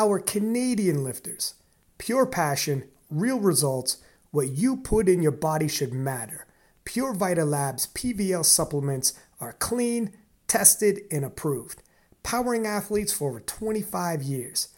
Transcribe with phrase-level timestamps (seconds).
[0.00, 1.54] Our Canadian lifters,
[1.98, 3.96] pure passion, real results,
[4.30, 6.46] what you put in your body should matter.
[6.84, 10.12] Pure Vita Labs PVL supplements are clean,
[10.46, 11.82] tested, and approved,
[12.22, 14.68] powering athletes for over 25 years.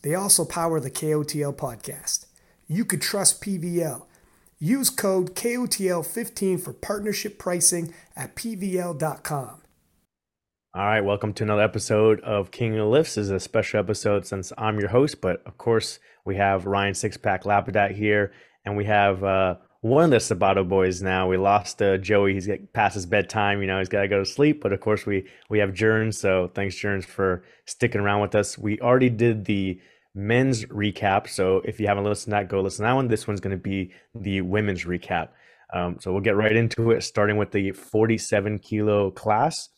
[0.00, 2.24] They also power the KOTL podcast.
[2.66, 4.06] You could trust PVL.
[4.58, 9.59] Use code KOTL15 for partnership pricing at PVL.com.
[10.72, 13.16] All right, welcome to another episode of King of Lifts.
[13.16, 16.94] This is a special episode since I'm your host, but of course we have Ryan
[16.94, 18.30] Sixpack Lapidat here,
[18.64, 21.26] and we have uh, one of the Sabato boys now.
[21.28, 23.60] We lost uh, Joey; he's past his bedtime.
[23.62, 24.62] You know, he's got to go to sleep.
[24.62, 26.20] But of course, we we have Jerns.
[26.20, 28.56] So thanks, Jerns, for sticking around with us.
[28.56, 29.80] We already did the
[30.14, 31.28] men's recap.
[31.28, 33.08] So if you haven't listened to that, go listen to that one.
[33.08, 35.30] This one's going to be the women's recap.
[35.74, 39.68] Um, so we'll get right into it, starting with the 47 kilo class.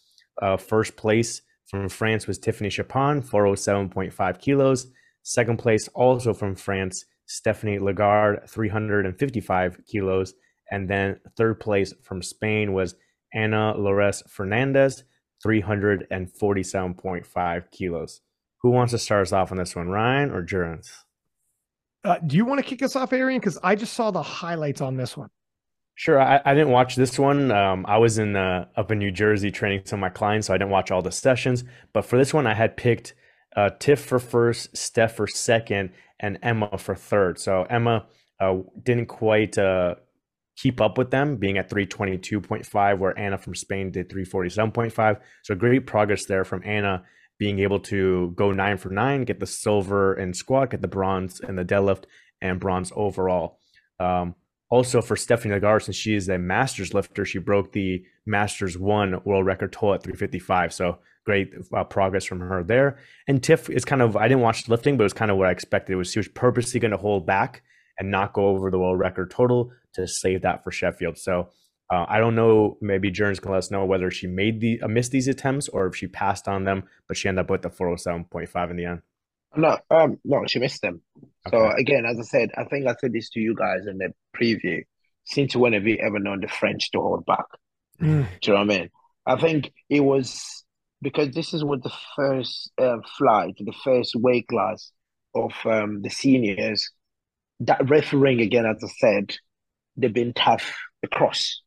[0.40, 4.86] Uh, first place from France was Tiffany Chapon, 407.5 kilos.
[5.22, 10.34] Second place, also from France, Stephanie Lagarde, 355 kilos.
[10.70, 12.94] And then third place from Spain was
[13.34, 15.04] Ana Lores Fernandez,
[15.44, 18.20] 347.5 kilos.
[18.62, 20.92] Who wants to start us off on this one, Ryan or Jerns?
[22.04, 23.40] Uh, do you want to kick us off, Arian?
[23.40, 25.30] Because I just saw the highlights on this one.
[25.94, 26.20] Sure.
[26.20, 27.50] I, I didn't watch this one.
[27.50, 30.54] Um, I was in uh, up in New Jersey training some of my clients, so
[30.54, 31.64] I didn't watch all the sessions.
[31.92, 33.14] But for this one, I had picked
[33.54, 37.38] uh, Tiff for first, Steph for second, and Emma for third.
[37.38, 38.06] So Emma
[38.40, 39.96] uh, didn't quite uh,
[40.56, 45.20] keep up with them, being at 322.5, where Anna from Spain did 347.5.
[45.42, 47.04] So great progress there from Anna
[47.38, 51.40] being able to go nine for nine, get the silver in squat, get the bronze
[51.40, 52.04] in the deadlift,
[52.40, 53.58] and bronze overall.
[53.98, 54.36] Um,
[54.72, 59.20] also for Stephanie Lagarde, since she is a masters lifter, she broke the masters one
[59.24, 60.72] world record total at 355.
[60.72, 62.96] So great uh, progress from her there.
[63.28, 65.36] And Tiff is kind of, I didn't watch the lifting, but it was kind of
[65.36, 65.92] what I expected.
[65.92, 67.62] It was she was purposely going to hold back
[67.98, 71.18] and not go over the world record total to save that for Sheffield.
[71.18, 71.50] So
[71.90, 72.78] uh, I don't know.
[72.80, 75.86] Maybe Jerns can let us know whether she made the uh, missed these attempts or
[75.86, 79.02] if she passed on them, but she ended up with the 407.5 in the end.
[79.54, 81.02] No, um, no, she missed them.
[81.46, 81.56] Okay.
[81.56, 84.12] So again, as I said, I think I said this to you guys in the
[84.36, 84.82] preview.
[85.24, 87.44] Since when have you ever known the French to hold back?
[88.00, 88.26] Mm.
[88.40, 88.90] Do you know what I mean?
[89.26, 90.64] I think it was
[91.00, 94.90] because this is what the first uh, flight, the first weight class
[95.34, 96.90] of um, the seniors.
[97.60, 99.36] That refereeing again, as I said,
[99.96, 101.62] they've been tough across.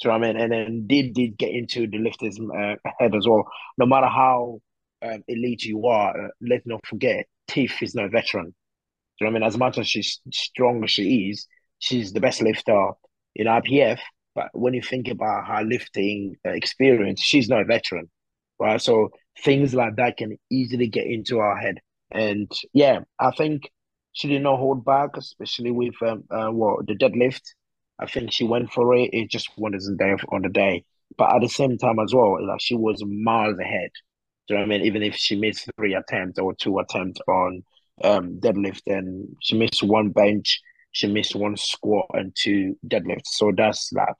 [0.00, 0.42] Do you know what I mean?
[0.42, 3.44] And then did did get into the lifters uh, head as well.
[3.78, 4.60] No matter how
[5.02, 8.54] um, elite you are, uh, let's not forget, Tiff is no veteran.
[9.18, 9.46] Do you know what I mean?
[9.48, 11.46] As much as she's strong as she is,
[11.78, 12.90] she's the best lifter
[13.34, 14.00] in IPF.
[14.34, 18.10] But when you think about her lifting experience, she's not a veteran,
[18.58, 18.80] right?
[18.80, 19.10] So
[19.44, 21.80] things like that can easily get into our head.
[22.10, 23.70] And yeah, I think
[24.12, 27.42] she did not hold back, especially with um, uh, what the deadlift.
[27.98, 29.10] I think she went for it.
[29.12, 30.84] It just wasn't there on the day.
[31.16, 33.90] But at the same time as well, like she was miles ahead.
[34.48, 34.86] Do you know what I mean?
[34.86, 37.62] Even if she missed three attempts or two attempts on
[38.02, 40.60] um, deadlift, and she missed one bench,
[40.92, 43.32] she missed one squat and two deadlifts.
[43.32, 44.16] So that's like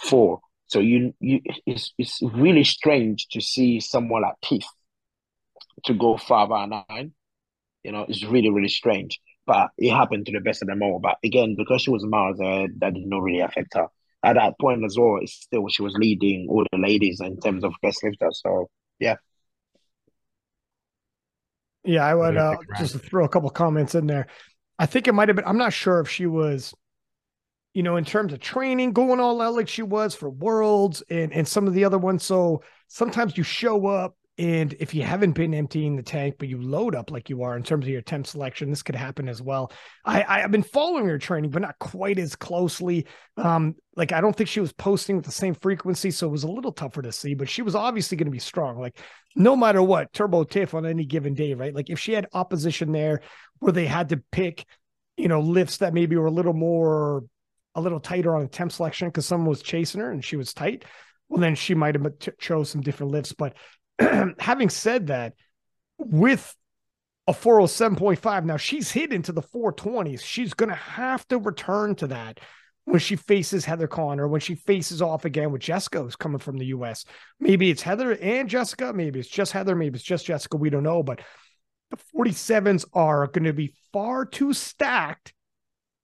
[0.00, 0.40] four.
[0.66, 4.66] So you you it's it's really strange to see someone like Keith
[5.84, 7.12] to go five out of nine.
[7.84, 9.20] You know, it's really really strange.
[9.46, 10.98] But it happened to the best of them all.
[10.98, 13.86] But again, because she was miles ahead, that did not really affect her.
[14.22, 17.64] At that point as well, it's still she was leading all the ladies in terms
[17.64, 18.28] of best lifter.
[18.32, 18.68] So
[18.98, 19.16] yeah.
[21.88, 24.26] Yeah, I would uh, just throw a couple comments in there.
[24.78, 25.46] I think it might have been.
[25.46, 26.74] I'm not sure if she was,
[27.72, 31.32] you know, in terms of training, going all out like she was for Worlds and
[31.32, 32.24] and some of the other ones.
[32.24, 36.62] So sometimes you show up and if you haven't been emptying the tank, but you
[36.62, 39.42] load up like you are in terms of your temp selection, this could happen as
[39.42, 39.72] well.
[40.04, 43.06] I, I have been following her training, but not quite as closely.
[43.36, 46.44] Um, like I don't think she was posting with the same frequency, so it was
[46.44, 47.34] a little tougher to see.
[47.34, 48.80] But she was obviously going to be strong.
[48.80, 49.00] Like
[49.34, 51.74] no matter what, turbo tiff on any given day, right?
[51.74, 53.22] Like if she had opposition there
[53.58, 54.64] where they had to pick,
[55.16, 57.24] you know, lifts that maybe were a little more,
[57.74, 60.54] a little tighter on the temp selection because someone was chasing her and she was
[60.54, 60.84] tight
[61.28, 62.06] well then she might have
[62.38, 63.54] chose some different lifts but
[64.38, 65.34] having said that,
[65.98, 66.54] with
[67.26, 70.20] a 407.5, now she's hit into the 420s.
[70.20, 72.40] She's going to have to return to that
[72.84, 76.56] when she faces Heather Connor, when she faces off again with Jessica, who's coming from
[76.56, 77.04] the US.
[77.38, 78.92] Maybe it's Heather and Jessica.
[78.94, 79.76] Maybe it's just Heather.
[79.76, 80.56] Maybe it's just Jessica.
[80.56, 81.02] We don't know.
[81.02, 81.20] But
[81.90, 85.34] the 47s are going to be far too stacked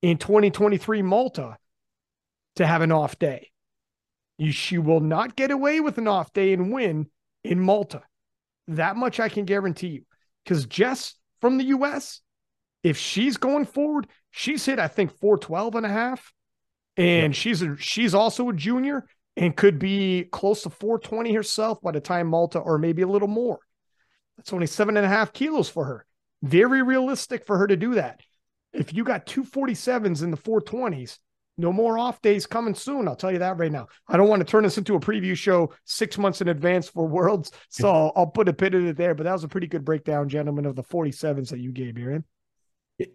[0.03, 1.57] in 2023 Malta
[2.57, 3.51] to have an off day.
[4.51, 7.07] She will not get away with an off day and win
[7.45, 8.03] in Malta.
[8.69, 10.03] That much I can guarantee you.
[10.43, 12.21] Because Jess from the US,
[12.83, 16.33] if she's going forward, she's hit, I think, 412 and a half.
[16.97, 19.05] And she's a, she's also a junior
[19.37, 23.29] and could be close to 420 herself by the time Malta, or maybe a little
[23.29, 23.59] more.
[24.37, 26.07] That's only seven and a half kilos for her.
[26.43, 28.21] Very realistic for her to do that.
[28.73, 31.19] If you got 247s in the 420s,
[31.57, 33.09] no more off days coming soon.
[33.09, 33.87] I'll tell you that right now.
[34.09, 37.07] I don't want to turn this into a preview show six months in advance for
[37.07, 39.15] Worlds, so I'll, I'll put a pin in it there.
[39.15, 42.25] But that was a pretty good breakdown, gentlemen, of the 47s that you gave, Aaron.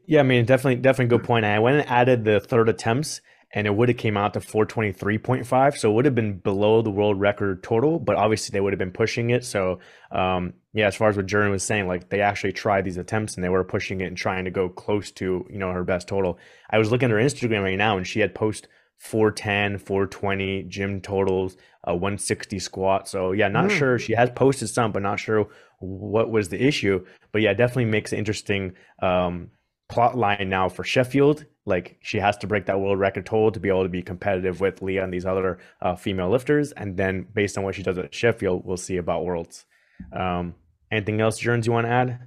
[0.05, 1.27] Yeah, I mean, definitely, definitely good mm-hmm.
[1.27, 1.45] point.
[1.45, 3.21] I went and added the third attempts
[3.53, 6.91] and it would have came out to 423.5 so it would have been below the
[6.91, 9.79] world record total but obviously they would have been pushing it so
[10.11, 13.35] um, yeah as far as what Jordan was saying like they actually tried these attempts
[13.35, 16.07] and they were pushing it and trying to go close to you know her best
[16.07, 16.37] total
[16.69, 18.67] i was looking at her instagram right now and she had post
[18.97, 21.55] 410 420 gym totals
[21.85, 23.71] a 160 squat so yeah not mm.
[23.71, 25.47] sure she has posted some but not sure
[25.79, 29.49] what was the issue but yeah definitely makes it interesting um,
[29.89, 31.45] plot line now for Sheffield.
[31.65, 34.61] Like she has to break that world record total to be able to be competitive
[34.61, 36.71] with Leah and these other uh, female lifters.
[36.71, 39.65] And then based on what she does at Sheffield, we'll see about worlds.
[40.13, 40.55] Um,
[40.91, 42.19] anything else, Jerns, you want to add?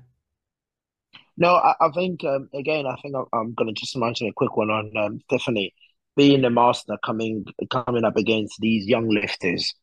[1.37, 4.33] No, I, I think um, again, I think I'm, I'm going to just mention a
[4.33, 5.75] quick one on um, Tiffany
[6.17, 9.75] being a master coming coming up against these young lifters.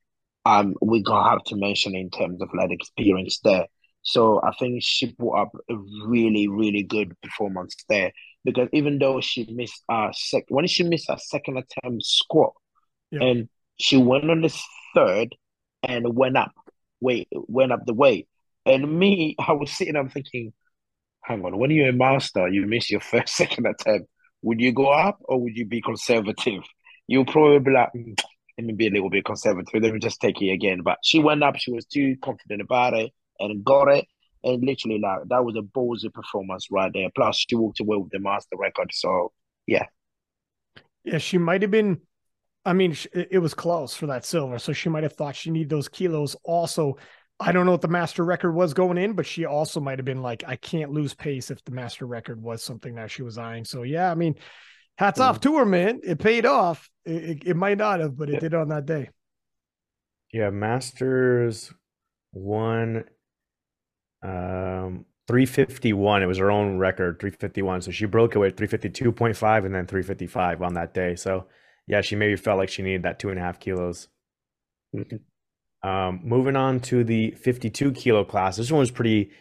[0.46, 3.66] Um, we're gonna have to mention in terms of like experience there.
[4.01, 5.75] So I think she put up a
[6.06, 8.12] really, really good performance there
[8.46, 12.54] because even though she missed a sec when she missed a second attempt squat
[13.12, 13.24] yeah.
[13.24, 14.63] and she went on the
[14.96, 15.36] third
[15.84, 16.54] and went up
[17.01, 18.28] wait went up the weight.
[18.66, 20.54] And me, I was sitting I'm thinking,
[21.24, 24.10] hang on, when you're a master, you miss your first second attempt.
[24.42, 26.63] Would you go up or would you be conservative?
[27.07, 28.18] You'll probably be like, mm,
[28.57, 29.81] let me be a little bit conservative.
[29.81, 30.81] Let me just take it again.
[30.84, 34.06] But she went up, she was too confident about it and got it.
[34.44, 37.09] And literally, like that was a ballsy performance right there.
[37.13, 38.91] Plus, she walked away with the master record.
[38.94, 39.31] So,
[39.68, 39.86] yeah.
[41.03, 42.01] Yeah, she might have been.
[42.65, 45.69] I mean, it was close for that silver, so she might have thought she needed
[45.69, 46.36] those kilos.
[46.44, 46.97] Also,
[47.39, 50.06] I don't know what the master record was going in, but she also might have
[50.06, 53.38] been like, I can't lose pace if the master record was something that she was
[53.38, 53.63] eyeing.
[53.63, 54.35] So, yeah, I mean,
[54.97, 55.30] hats mm-hmm.
[55.30, 56.01] off to her, man.
[56.03, 56.89] It paid off.
[57.06, 58.39] It, it, it might not have, but it yeah.
[58.39, 59.09] did on that day.
[60.33, 61.74] Yeah, Masters
[62.31, 63.06] one
[64.24, 66.24] um, 351.
[66.24, 67.83] It was her own record, 351.
[67.83, 71.16] So she broke it with 352.5 and then 355 on that day.
[71.16, 71.45] So
[71.88, 74.07] yeah, she maybe felt like she needed that two and a half kilos.
[74.95, 75.88] Mm-hmm.
[75.88, 78.57] Um, moving on to the 52 kilo class.
[78.57, 79.31] This one was pretty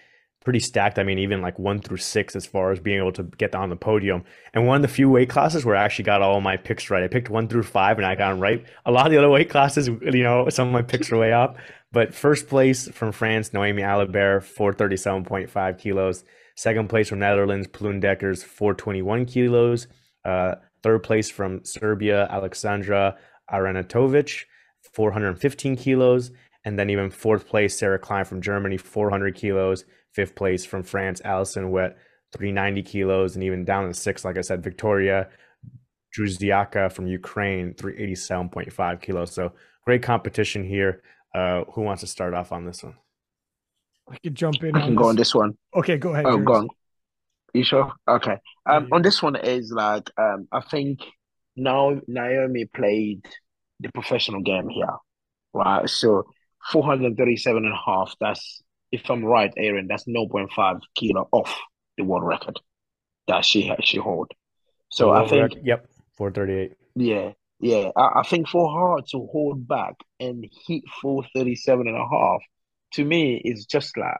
[0.44, 0.98] pretty stacked.
[0.98, 3.69] I mean, even like one through six as far as being able to get on
[3.70, 4.25] the podium.
[4.54, 7.02] And one of the few weight classes where I actually got all my picks right.
[7.02, 8.64] I picked one through five and I got them right.
[8.86, 11.32] A lot of the other weight classes, you know, some of my picks were way
[11.32, 11.58] up.
[11.90, 16.25] But first place from France, Noemi Allabert, 437.5 kilos.
[16.55, 19.87] Second place from Netherlands, Ploen Dekkers, 421 kilos.
[20.25, 23.17] Uh, third place from Serbia, Alexandra
[23.50, 24.44] Aranatovic,
[24.93, 26.31] 415 kilos.
[26.64, 29.85] And then even fourth place, Sarah Klein from Germany, 400 kilos.
[30.12, 31.96] Fifth place from France, Alison Wet,
[32.32, 33.35] 390 kilos.
[33.35, 35.28] And even down in sixth, like I said, Victoria
[36.16, 39.33] Druzdiaka from Ukraine, 387.5 kilos.
[39.33, 39.52] So
[39.85, 41.02] great competition here.
[41.35, 42.94] Uh, who wants to start off on this one?
[44.11, 44.75] I can jump in.
[44.75, 45.08] I can on go this.
[45.08, 45.58] on this one.
[45.76, 46.26] Okay, go ahead.
[46.26, 46.68] Oh, go on.
[47.54, 47.92] You sure?
[48.06, 48.37] Okay.
[48.66, 51.00] Um, on this one is like um, I think
[51.56, 53.26] now Naomi played
[53.80, 54.97] the professional game here,
[55.52, 55.88] right?
[55.88, 56.25] So
[56.73, 58.14] 437 and a half.
[58.20, 59.87] That's if I'm right, Aaron.
[59.88, 61.58] That's 0.5 kilo off
[61.97, 62.58] the world record
[63.26, 64.30] that she she hold.
[64.90, 66.73] So I think record, yep, 438.
[66.97, 72.08] Yeah, yeah, I, I, think for her to hold back and hit 437 and a
[72.08, 72.40] half,
[72.92, 74.16] to me, is just like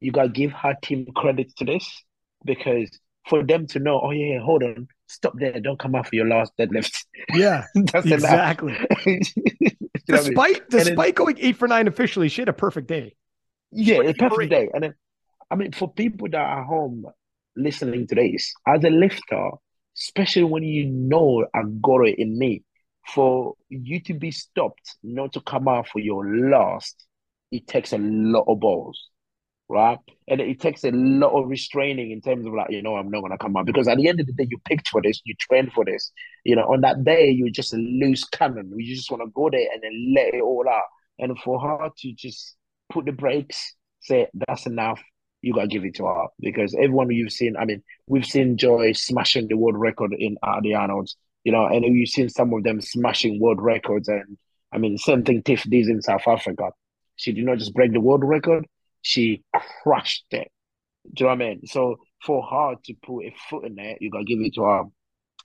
[0.00, 2.02] you got to give her team credit to this
[2.44, 2.90] because
[3.28, 6.26] for them to know, oh, yeah, hold on, stop there, don't come out for your
[6.26, 6.92] last deadlift.
[7.34, 8.76] Yeah, exactly.
[10.06, 10.60] despite I mean?
[10.70, 13.16] despite then, going eight for nine officially, she had a perfect day.
[13.70, 14.68] Yeah, a perfect day.
[14.72, 14.94] And then,
[15.50, 17.04] I mean, for people that are home
[17.56, 19.50] listening to this, as a lifter,
[19.98, 22.62] especially when you know it in me.
[23.14, 27.06] For you to be stopped, not to come out for your last,
[27.50, 29.08] it takes a lot of balls,
[29.68, 29.98] right?
[30.28, 33.22] And it takes a lot of restraining in terms of like, you know, I'm not
[33.22, 35.34] gonna come out because at the end of the day, you picked for this, you
[35.40, 36.12] trained for this.
[36.44, 38.72] You know, on that day, you're just a loose cannon.
[38.76, 40.82] You just want to go there and then let it all out.
[41.18, 42.56] And for her to just
[42.92, 45.00] put the brakes, say that's enough,
[45.42, 48.92] you gotta give it to her because everyone you've seen, I mean, we've seen Joy
[48.92, 52.64] smashing the world record in uh, the Arnold's, you know, and you've seen some of
[52.64, 54.08] them smashing world records.
[54.08, 54.36] And
[54.72, 56.70] I mean, same thing Tiff did in South Africa.
[57.16, 58.66] She did not just break the world record,
[59.02, 59.42] she
[59.82, 60.50] crushed it.
[61.14, 61.66] Do you know what I mean?
[61.66, 64.84] So for her to put a foot in there, you gotta give it to her.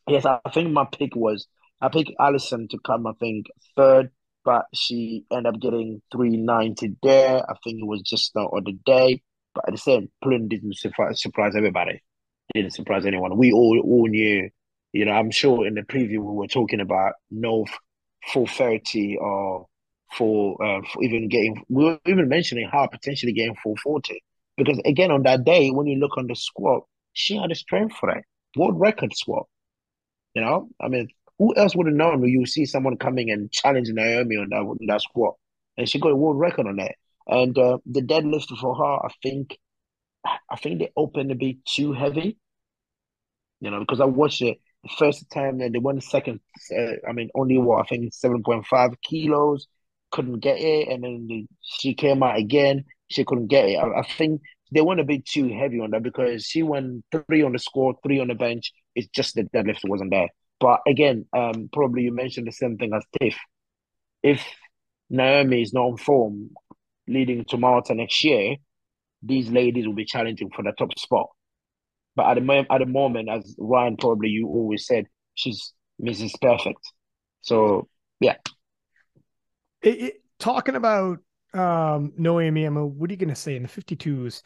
[0.07, 1.47] Yes, I think my pick was
[1.79, 4.09] I picked Allison to come, I think, third,
[4.45, 7.43] but she ended up getting 390 there.
[7.49, 9.21] I think it was just the day.
[9.53, 12.01] But at the same, Plum didn't surprise, surprise everybody.
[12.53, 13.37] didn't surprise anyone.
[13.37, 14.49] We all all knew,
[14.93, 17.65] you know, I'm sure in the preview we were talking about no
[18.31, 19.67] 430 or
[20.13, 24.23] for, uh, for even getting, we were even mentioning how potentially getting 440.
[24.57, 26.83] Because again, on that day, when you look on the squat,
[27.13, 28.23] she had a strength for that
[28.55, 29.47] world record squat.
[30.35, 33.95] You know, I mean, who else would have known you see someone coming and challenging
[33.95, 35.35] Naomi on that, on that squat?
[35.77, 36.95] And she got a world record on that.
[37.27, 39.57] And uh, the deadlift for her, I think,
[40.25, 42.37] I think they opened a bit too heavy.
[43.61, 46.41] You know, because I watched it the first time and they went second.
[46.75, 49.67] Uh, I mean, only what I think seven point five kilos,
[50.11, 52.85] couldn't get it, and then the, she came out again.
[53.09, 53.75] She couldn't get it.
[53.75, 54.41] I, I think
[54.73, 57.95] they went a bit too heavy on that because she went three on the score,
[58.03, 58.73] three on the bench.
[58.95, 60.29] It's just the deadlift wasn't there.
[60.59, 63.37] But again, um, probably you mentioned the same thing as Tiff.
[64.21, 64.45] If
[65.09, 66.49] Naomi is not on form
[67.07, 68.55] leading to Malta next year,
[69.21, 71.27] these ladies will be challenging for the top spot.
[72.15, 76.31] But at the moment, at the moment, as Ryan probably you always said, she's Mrs.
[76.41, 76.79] Perfect.
[77.41, 77.87] So
[78.19, 78.35] yeah.
[79.81, 81.19] It, it, talking about
[81.53, 84.41] um, Noemi, Emma, what are you going to say in the 52s?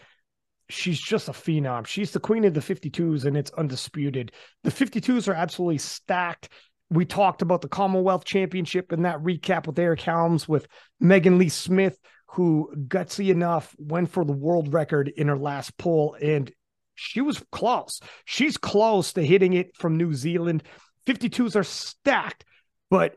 [0.69, 1.85] She's just a phenom.
[1.85, 4.33] She's the queen of the 52s, and it's undisputed.
[4.63, 6.49] The 52s are absolutely stacked.
[6.89, 10.67] We talked about the Commonwealth Championship in that recap with Eric Helms with
[10.99, 16.15] Megan Lee Smith, who gutsy enough went for the world record in her last pull,
[16.21, 16.51] and
[16.95, 17.99] she was close.
[18.25, 20.63] She's close to hitting it from New Zealand.
[21.05, 22.43] 52s are stacked,
[22.89, 23.15] but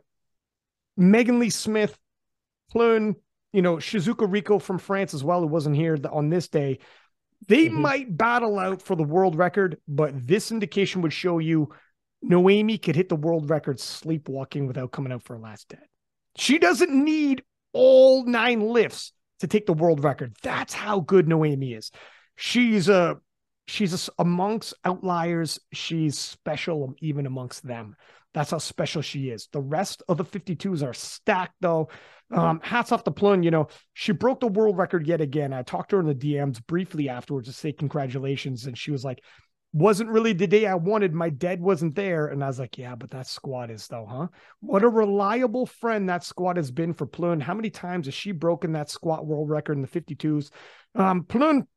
[0.96, 1.96] Megan Lee Smith,
[2.70, 3.16] Plum,
[3.52, 6.78] you know, Shizuka Rico from France as well, who wasn't here on this day.
[7.48, 7.80] They mm-hmm.
[7.80, 11.70] might battle out for the world record, but this indication would show you
[12.22, 15.84] Noemi could hit the world record sleepwalking without coming out for a last dead.
[16.36, 20.34] She doesn't need all nine lifts to take the world record.
[20.42, 21.90] That's how good Noemi is.
[22.36, 23.16] She's a
[23.66, 25.58] she's a, amongst outliers.
[25.72, 27.96] She's special even amongst them.
[28.32, 29.48] That's how special she is.
[29.52, 31.88] The rest of the 52s are stacked though.
[32.32, 33.42] Um, hats off to Plum.
[33.42, 35.52] You know, she broke the world record yet again.
[35.52, 38.66] I talked to her in the DMs briefly afterwards to say congratulations.
[38.66, 39.20] And she was like,
[39.72, 41.14] wasn't really the day I wanted.
[41.14, 42.26] My dad wasn't there.
[42.26, 44.26] And I was like, yeah, but that squad is though, huh?
[44.60, 47.40] What a reliable friend that squad has been for Plum.
[47.40, 50.50] How many times has she broken that squat world record in the 52s?
[50.94, 51.68] Um, Plum,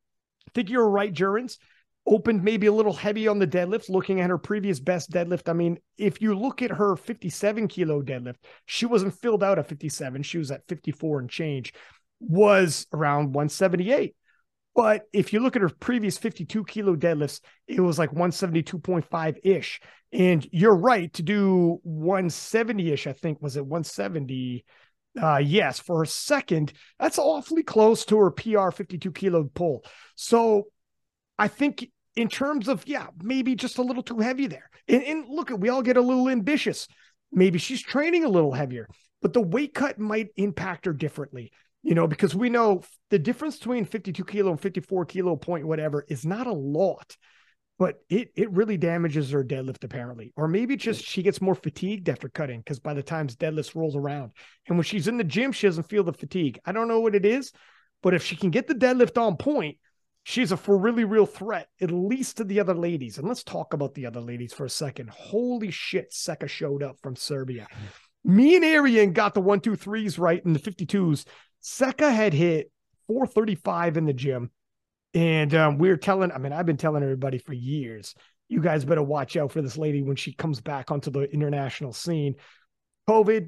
[0.47, 1.59] I think you're right, Jurens.
[2.05, 5.47] Opened maybe a little heavy on the deadlift, looking at her previous best deadlift.
[5.47, 9.69] I mean, if you look at her 57 kilo deadlift, she wasn't filled out at
[9.69, 10.23] 57.
[10.23, 11.73] She was at 54 and change,
[12.19, 14.15] was around 178
[14.75, 19.79] but if you look at her previous 52 kilo deadlifts, it was like 172.5 ish.
[20.11, 23.41] And you're right to do 170 ish, I think.
[23.41, 24.65] Was it 170?
[25.21, 29.83] Uh, yes, for her second, that's awfully close to her PR 52 kilo pull.
[30.15, 30.67] So
[31.37, 34.69] I think in terms of, yeah, maybe just a little too heavy there.
[34.87, 36.87] And, and look, we all get a little ambitious.
[37.31, 38.87] Maybe she's training a little heavier,
[39.21, 41.51] but the weight cut might impact her differently
[41.83, 46.05] you know, because we know the difference between 52 kilo and 54 kilo point, whatever,
[46.07, 47.15] is not a lot,
[47.77, 50.31] but it it really damages her deadlift apparently.
[50.37, 53.97] Or maybe just she gets more fatigued after cutting because by the time deadlift rolls
[53.97, 54.31] around,
[54.67, 56.59] and when she's in the gym, she doesn't feel the fatigue.
[56.65, 57.51] I don't know what it is,
[58.01, 59.77] but if she can get the deadlift on point,
[60.23, 63.17] she's a for really real threat, at least to the other ladies.
[63.17, 65.09] And let's talk about the other ladies for a second.
[65.09, 67.67] Holy shit, Seka showed up from Serbia.
[67.69, 68.35] Mm-hmm.
[68.35, 71.25] Me and Arian got the one, two, threes right in the 52s.
[71.63, 72.71] Seka had hit
[73.07, 74.51] 435 in the gym.
[75.13, 78.15] And um, we are telling, I mean, I've been telling everybody for years,
[78.49, 81.93] you guys better watch out for this lady when she comes back onto the international
[81.93, 82.35] scene.
[83.07, 83.47] COVID,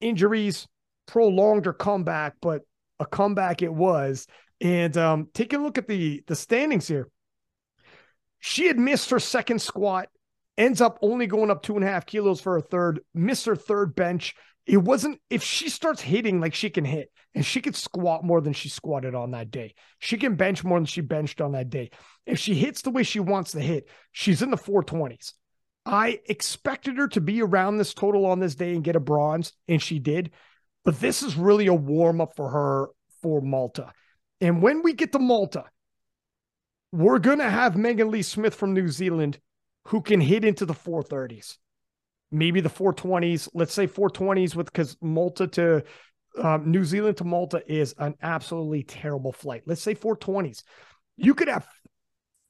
[0.00, 0.66] injuries,
[1.06, 2.62] prolonged her comeback, but
[3.00, 4.26] a comeback it was.
[4.60, 7.08] And um, take a look at the the standings here.
[8.38, 10.08] She had missed her second squat,
[10.56, 13.56] ends up only going up two and a half kilos for her third, missed her
[13.56, 14.34] third bench,
[14.66, 18.40] it wasn't if she starts hitting like she can hit and she could squat more
[18.40, 19.74] than she squatted on that day.
[20.00, 21.90] She can bench more than she benched on that day.
[22.26, 25.34] If she hits the way she wants to hit, she's in the 420s.
[25.84, 29.52] I expected her to be around this total on this day and get a bronze,
[29.68, 30.32] and she did.
[30.84, 32.88] But this is really a warm up for her
[33.22, 33.92] for Malta.
[34.40, 35.64] And when we get to Malta,
[36.90, 39.38] we're going to have Megan Lee Smith from New Zealand
[39.86, 41.56] who can hit into the 430s
[42.30, 43.48] maybe the 420s.
[43.54, 45.84] Let's say 420s with because Malta to
[46.42, 49.62] um, New Zealand to Malta is an absolutely terrible flight.
[49.66, 50.62] Let's say 420s.
[51.16, 51.66] You could have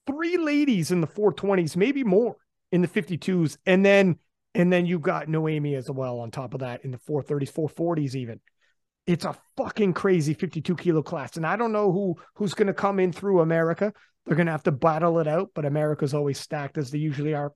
[0.07, 2.37] three ladies in the 420s, maybe more
[2.73, 4.19] in the 52s, and then
[4.55, 8.15] and then you've got Noemi as well on top of that in the 430s, 440s
[8.15, 8.41] even.
[9.07, 11.37] It's a fucking crazy 52 kilo class.
[11.37, 13.93] And I don't know who who's gonna come in through America.
[14.25, 17.53] They're gonna have to battle it out, but America's always stacked as they usually are.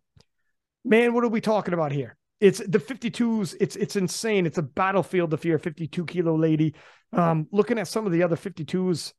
[0.84, 2.16] Man, what are we talking about here?
[2.40, 4.46] It's the 52s, it's it's insane.
[4.46, 6.74] It's a battlefield if you're a 52 kilo lady.
[7.12, 9.12] Um, looking at some of the other 52s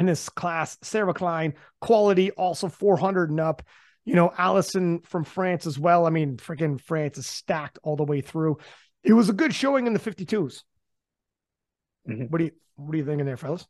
[0.00, 3.62] in this class, Sarah Klein, quality, also 400 and up.
[4.04, 6.06] You know, Allison from France as well.
[6.06, 8.58] I mean, freaking France is stacked all the way through.
[9.04, 10.62] It was a good showing in the 52s.
[12.08, 12.24] Mm-hmm.
[12.24, 13.66] What do you what are you thinking there, fellas?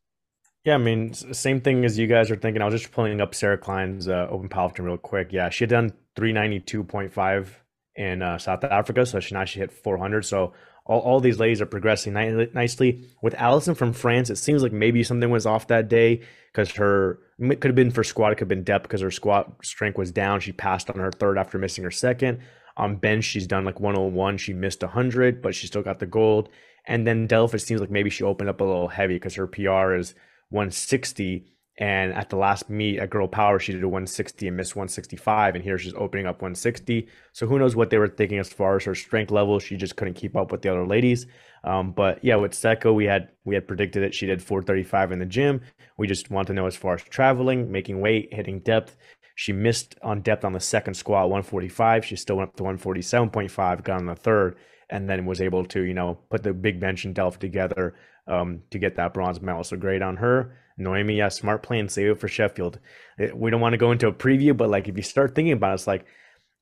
[0.65, 2.63] Yeah, I mean, same thing as you guys are thinking.
[2.63, 5.33] I was just pulling up Sarah Klein's uh, open powerlifting real quick.
[5.33, 7.49] Yeah, she had done 392.5
[7.97, 10.25] in uh, South Africa, so she now she hit 400.
[10.25, 10.53] So
[10.87, 13.05] all, all these ladies are progressing ni- nicely.
[13.23, 17.19] With Allison from France, it seems like maybe something was off that day because her
[17.39, 20.11] could have been for squat, it could have been depth because her squat strength was
[20.11, 20.41] down.
[20.41, 22.41] She passed on her third after missing her second.
[22.77, 24.39] On bench, she's done like 101.
[24.39, 26.49] She missed 100, but she still got the gold.
[26.87, 29.47] And then Delph, it seems like maybe she opened up a little heavy because her
[29.47, 30.15] PR is
[30.49, 31.47] 160
[31.81, 35.55] and at the last meet at Girl Power, she did a 160 and missed 165.
[35.55, 37.09] And here she's opening up 160.
[37.33, 39.59] So who knows what they were thinking as far as her strength level.
[39.59, 41.27] She just couldn't keep up with the other ladies.
[41.65, 45.19] Um, but yeah, with Seko, we had we had predicted that she did 435 in
[45.21, 45.63] the gym.
[45.97, 48.99] We just want to know as far as traveling, making weight, hitting depth.
[49.35, 52.05] She missed on depth on the second squat, 145.
[52.05, 54.57] She still went up to 147.5, got on the third,
[54.91, 57.95] and then was able to, you know, put the big bench and Delph together
[58.27, 59.65] um, to get that bronze medal.
[59.65, 60.59] So great on her.
[60.81, 62.79] Noemi, yeah, smart plan, save it for Sheffield.
[63.19, 65.53] It, we don't want to go into a preview, but like if you start thinking
[65.53, 66.07] about it, it's like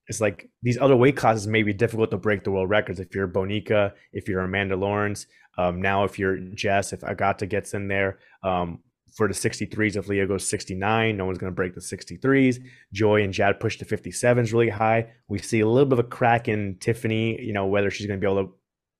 [0.08, 2.98] it's like these other weight classes may be difficult to break the world records.
[2.98, 5.26] If you're Bonica, if you're Amanda Lawrence,
[5.58, 8.80] um, now if you're Jess, if Agata gets in there, um,
[9.14, 12.62] for the 63s, if Leah goes 69, no one's going to break the 63s.
[12.92, 15.08] Joy and Jade push the 57s really high.
[15.28, 18.20] We see a little bit of a crack in Tiffany, you know, whether she's going
[18.20, 18.54] to be able to,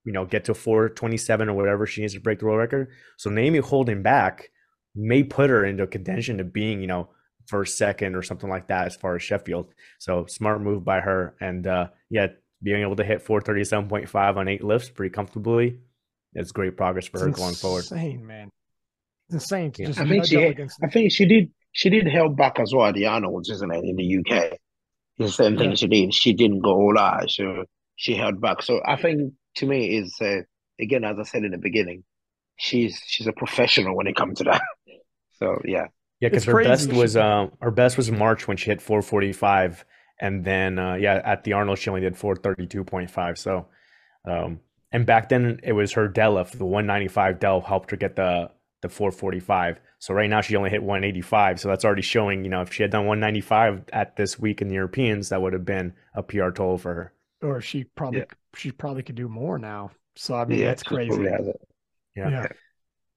[0.05, 2.88] you know, get to 427 or whatever she needs to break the world record.
[3.16, 4.51] So Naomi holding back
[4.99, 7.09] may put her into contention to being, you know,
[7.47, 9.73] first, second, or something like that as far as Sheffield.
[9.99, 11.35] So smart move by her.
[11.41, 12.29] And uh, yeah,
[12.63, 15.79] being able to hit 437.5 on eight lifts pretty comfortably.
[16.35, 17.85] It's great progress for it's her going forward.
[17.91, 18.51] Insane, man.
[19.29, 19.73] It's insane.
[19.79, 19.91] Yeah.
[19.97, 21.51] I think she, I think she did.
[21.73, 24.59] She did held back as well at the Arnold's, isn't it, in the UK?
[25.19, 26.15] The same thing she did.
[26.15, 27.65] She didn't go all out, so
[27.97, 28.63] she held back.
[28.63, 30.43] So I think to me is uh,
[30.81, 32.05] again, as I said in the beginning,
[32.59, 34.62] she's she's a professional when it comes to that.
[35.38, 35.87] So yeah,
[36.21, 36.68] yeah, because her crazy.
[36.68, 39.85] best was um her best was March when she hit 445,
[40.21, 43.38] and then uh, yeah at the Arnold she only did 432.5.
[43.38, 43.66] So,
[44.25, 44.61] um,
[44.92, 48.51] and back then it was her deadlift, the 195 Dell helped her get the
[48.83, 49.81] the 445.
[50.01, 51.61] So right now she only hit 185.
[51.61, 54.68] So that's already showing, you know, if she had done 195 at this week in
[54.68, 57.12] the Europeans, that would have been a PR total for her.
[57.42, 58.27] Or she probably yeah.
[58.57, 59.90] she probably could do more now.
[60.16, 61.29] So I mean yeah, that's crazy.
[62.19, 62.31] Yeah.
[62.31, 62.49] yeah.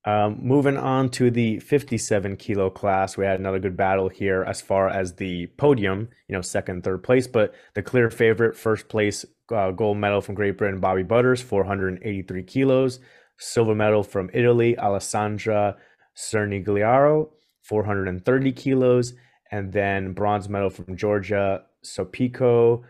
[0.04, 4.60] Um, moving on to the 57 kilo class, we had another good battle here as
[4.60, 9.26] far as the podium, you know, second, third place, but the clear favorite, first place
[9.54, 13.00] uh, gold medal from Great Britain, Bobbie Butters, 483 kilos.
[13.38, 15.76] Silver medal from Italy, Alessandra
[16.16, 17.30] Cernigliaro,
[17.64, 19.14] 430 kilos.
[19.52, 22.84] And then bronze medal from Georgia, Sopiko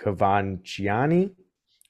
[0.00, 1.32] Cavanciani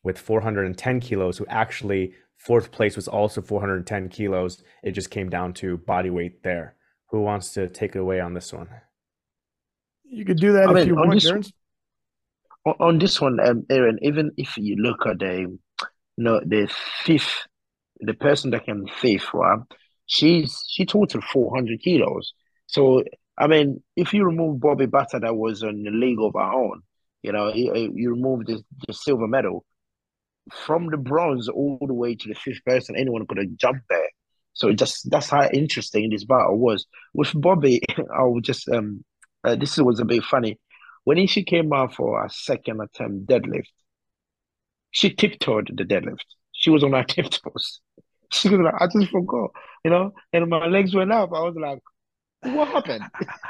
[0.03, 4.62] with 410 kilos, who actually fourth place was also 410 kilos.
[4.83, 6.74] It just came down to body weight there.
[7.11, 8.68] Who wants to take it away on this one?
[10.05, 11.53] You could do that I if mean, you want, this,
[12.64, 13.98] on this one, um, Aaron.
[14.03, 15.59] Even if you look at the, you
[16.16, 16.68] know, the
[17.05, 17.46] fifth
[18.00, 19.61] the person that can thief, right?
[20.07, 22.33] She's she totaled four hundred kilos.
[22.66, 23.05] So
[23.38, 26.83] I mean, if you remove Bobbie Butter that was on the league of our own,
[27.22, 29.64] you know, you, you remove the, the silver medal
[30.53, 34.09] from the bronze all the way to the fifth person, anyone could have jumped there.
[34.53, 36.87] So just that's how interesting this battle was.
[37.14, 37.83] With Bobbie,
[38.16, 39.05] I would just um,
[39.44, 40.59] uh, this was a bit funny.
[41.05, 43.68] When she came out for a second attempt deadlift,
[44.90, 46.24] she tiptoed the deadlift.
[46.53, 47.81] She was on her tiptoes.
[48.33, 49.50] She was like, I just forgot,
[49.85, 51.33] you know, and my legs went up.
[51.33, 51.81] I was like,
[52.42, 53.05] what happened?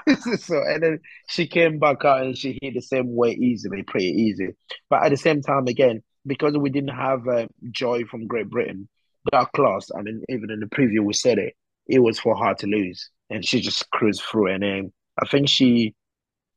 [0.41, 4.09] so, and then she came back out and she hit the same way easily, pretty
[4.09, 4.49] easy.
[4.89, 8.89] But at the same time, again, because we didn't have uh, Joy from Great Britain,
[9.33, 11.55] that class, and then even in the preview we said it,
[11.87, 14.49] it was for her to lose, and she just cruised through.
[14.49, 15.95] And um, I think she,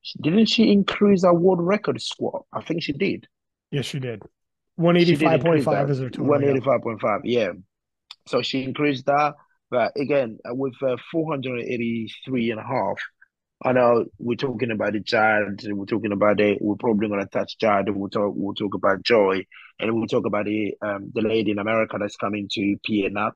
[0.01, 2.45] she didn't she increase her world record squat.
[2.53, 3.27] I think she did.
[3.71, 4.21] Yes, she did.
[4.75, 6.25] One eighty five point five is her total.
[6.25, 7.21] One eighty five point five.
[7.23, 7.51] Yeah.
[8.27, 9.35] So she increased that.
[9.69, 12.97] But again, uh, with uh, 483 and a half
[13.65, 16.57] I know we're talking about the Jade, we're talking about it.
[16.61, 17.89] We're probably going to touch Jade.
[17.89, 18.33] We'll talk.
[18.35, 19.45] We'll talk about Joy,
[19.79, 23.35] and we'll talk about the um the lady in America that's coming to PA Nut.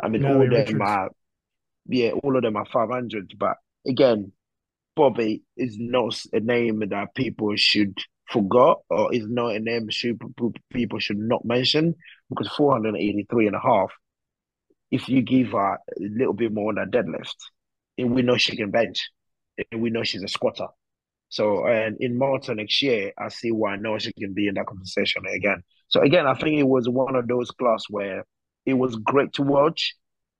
[0.00, 1.10] I mean, all of them are,
[1.86, 3.32] yeah, all of them are five hundred.
[3.38, 4.32] But again,
[4.96, 7.96] Bobbie is not a name that people should
[8.28, 10.20] forget or is not a name should,
[10.72, 11.94] people should not mention
[12.28, 13.90] because 483 and a half,
[14.90, 17.34] if you give her a little bit more on that deadlift,
[17.98, 19.10] and we know she can bench
[19.76, 20.66] we know she's a squatter.
[21.28, 24.54] So and in Malta next year, I see why I know she can be in
[24.54, 25.62] that conversation again.
[25.88, 28.24] So again, I think it was one of those class where
[28.66, 29.94] it was great to watch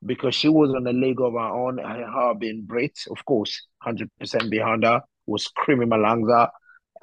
[0.05, 3.66] because she was on a league of her own and her being great, of course,
[3.79, 6.50] hundred percent behind her, was screaming out.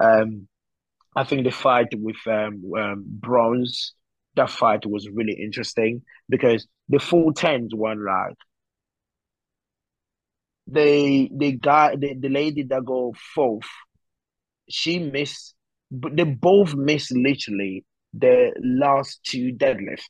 [0.00, 0.48] Um,
[1.14, 3.92] I think the fight with um, um, Bronze,
[4.36, 8.36] that fight was really interesting because the full tens one like
[10.72, 13.68] the the guy the, the lady that go fourth,
[14.68, 15.54] she missed
[15.92, 20.08] but they both missed literally the last two deadlifts.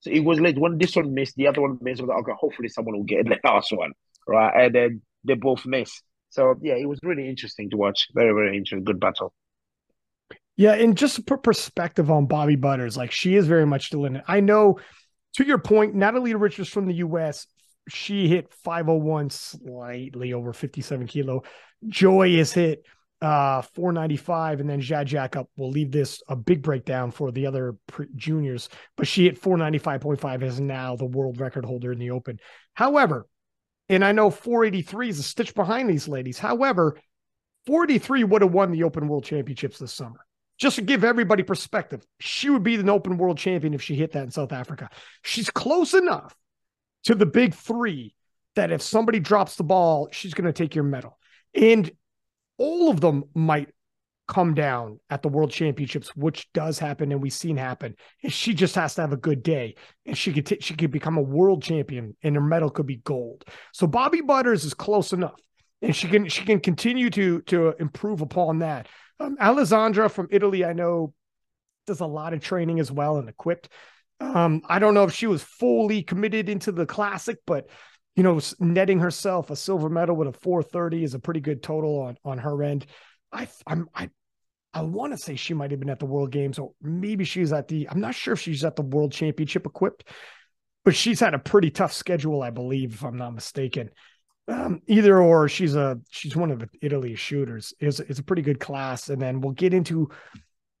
[0.00, 2.00] So it was like when this one missed, the other one missed.
[2.00, 3.92] I was like, okay, hopefully someone will get the last one,
[4.28, 4.66] right?
[4.66, 6.02] And then they both missed.
[6.30, 8.08] So yeah, it was really interesting to watch.
[8.14, 9.32] Very very interesting, good battle.
[10.56, 14.06] Yeah, and just to put perspective on Bobbie Butters, like she is very much still.
[14.28, 14.78] I know,
[15.36, 17.46] to your point, Natalie Richards from the U.S
[17.88, 21.42] she hit 501 slightly over 57 kilo.
[21.88, 22.84] Joy is hit
[23.20, 27.76] uh 495 and then Jade Jacob will leave this a big breakdown for the other
[27.86, 32.40] pre- juniors but she hit 495.5 is now the world record holder in the open.
[32.74, 33.28] However
[33.88, 36.38] and I know 483 is a stitch behind these ladies.
[36.38, 36.98] However
[37.66, 40.26] 43 would have won the open world championships this summer.
[40.58, 44.12] Just to give everybody perspective she would be an open world champion if she hit
[44.12, 44.88] that in South Africa.
[45.22, 46.36] She's close enough
[47.04, 48.14] to the big three
[48.54, 51.18] that if somebody drops the ball, she's going to take your medal.
[51.54, 51.90] And
[52.58, 53.70] all of them might
[54.28, 57.94] come down at the world championships, which does happen and we've seen happen.
[58.22, 59.74] And she just has to have a good day
[60.06, 62.96] and she could, t- she could become a world champion and her medal could be
[62.96, 63.44] gold.
[63.72, 65.40] So Bobbie Butters is close enough
[65.82, 68.88] and she can, she can continue to, to improve upon that.
[69.18, 71.14] Um, Alessandra from Italy, I know
[71.86, 73.68] does a lot of training as well and equipped.
[74.22, 77.68] Um, I don't know if she was fully committed into the classic, but
[78.16, 82.00] you know, netting herself a silver medal with a 430 is a pretty good total
[82.00, 82.86] on on her end.
[83.32, 84.10] I I'm I
[84.74, 87.52] I want to say she might have been at the World Games, or maybe she's
[87.52, 87.88] at the.
[87.88, 90.08] I'm not sure if she's at the World Championship equipped,
[90.84, 93.90] but she's had a pretty tough schedule, I believe, if I'm not mistaken.
[94.48, 97.74] Um, either or, she's a she's one of Italy's shooters.
[97.80, 100.08] is it's a pretty good class, and then we'll get into.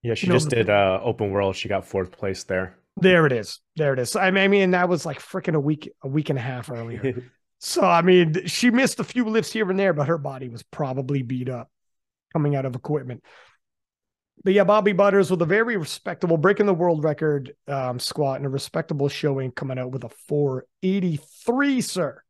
[0.02, 1.54] Yeah, she just know, did uh, Open World.
[1.54, 2.76] She got fourth place there.
[2.96, 3.60] There it is.
[3.76, 4.16] There it is.
[4.16, 7.30] I mean, that was like freaking a week, a week and a half earlier.
[7.58, 10.62] so I mean, she missed a few lifts here and there, but her body was
[10.62, 11.70] probably beat up
[12.32, 13.22] coming out of equipment.
[14.44, 18.46] But yeah, Bobbie Butters with a very respectable breaking the world record um, squat and
[18.46, 22.22] a respectable showing coming out with a 483, sir.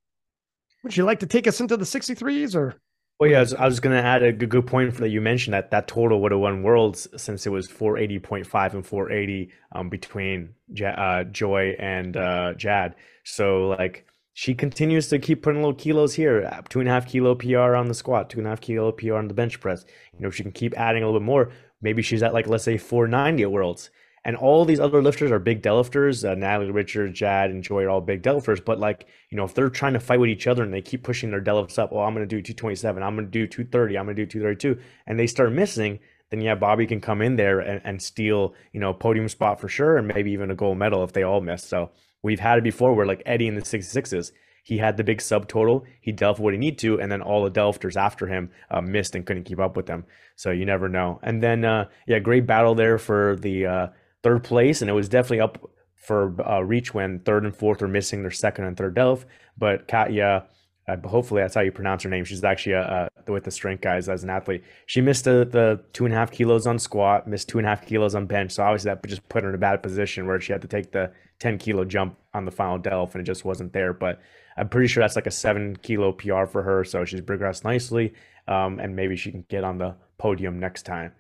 [0.83, 2.81] Would you like to take us into the 63s or?
[3.23, 5.55] Well, yeah, I was, was going to add a good, good point that you mentioned
[5.55, 10.55] that that total would have won worlds since it was 480.5 and 480 um, between
[10.85, 12.97] uh, Joy and uh, Jade.
[13.23, 17.07] So, like, she continues to keep putting little kilos here uh, two and a half
[17.07, 19.85] kilo PR on the squat, two and a half kilo PR on the bench press.
[20.15, 21.53] You know, if she can keep adding a little bit more.
[21.81, 23.91] Maybe she's at, like, let's say 490 at worlds.
[24.25, 26.29] And all these other lifters are big deadlifters.
[26.29, 28.65] Uh, Natalie Richards, Jade, and Joy are all big deadlifters.
[28.65, 31.03] But like, you know, if they're trying to fight with each other and they keep
[31.03, 33.99] pushing their deadlifts up, oh, I'm going to do 227, I'm going to do 230,
[33.99, 35.99] I'm going to do 232, and they start missing,
[36.33, 39.69] then yeah, Bobbie can come in there and, and steal, you know, podium spot for
[39.69, 41.63] sure, and maybe even a gold medal if they all miss.
[41.63, 41.91] So
[42.23, 44.33] we've had it before where like Eddie in the 66s,
[44.63, 47.51] he had the big subtotal, he dealt what he needed to, and then all the
[47.51, 50.05] delfters after him uh, missed and couldn't keep up with them.
[50.37, 51.21] So you never know.
[51.23, 53.87] And then, uh, yeah, great battle there for the uh,
[54.23, 57.89] third place, and it was definitely up for uh, reach when third and fourth were
[57.89, 59.25] missing their second and third delf.
[59.57, 60.47] But Katya,
[60.89, 62.25] uh, hopefully that's how you pronounce her name.
[62.25, 64.65] She's actually a, a, with the strength guys as an athlete.
[64.87, 67.71] She missed the, the two and a half kilos on squat, missed two and a
[67.71, 68.53] half kilos on bench.
[68.53, 70.91] So obviously that just put her in a bad position where she had to take
[70.91, 73.93] the 10 kilo jump on the final delf and it just wasn't there.
[73.93, 74.21] But
[74.57, 76.83] I'm pretty sure that's like a seven kilo PR for her.
[76.83, 78.15] So she's progressed nicely.
[78.49, 81.13] Um, and maybe she can get on the podium next time.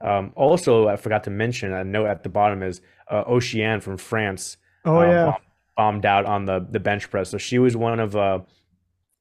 [0.00, 2.80] Um, also, I forgot to mention a note at the bottom is
[3.10, 4.56] uh, Oceane from France.
[4.84, 5.34] Oh um, yeah,
[5.76, 7.30] bombed out on the the bench press.
[7.30, 8.40] So she was one of uh,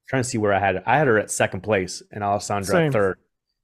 [0.07, 2.87] trying to see where I had I had her at second place and Alessandra Same.
[2.87, 3.17] at third.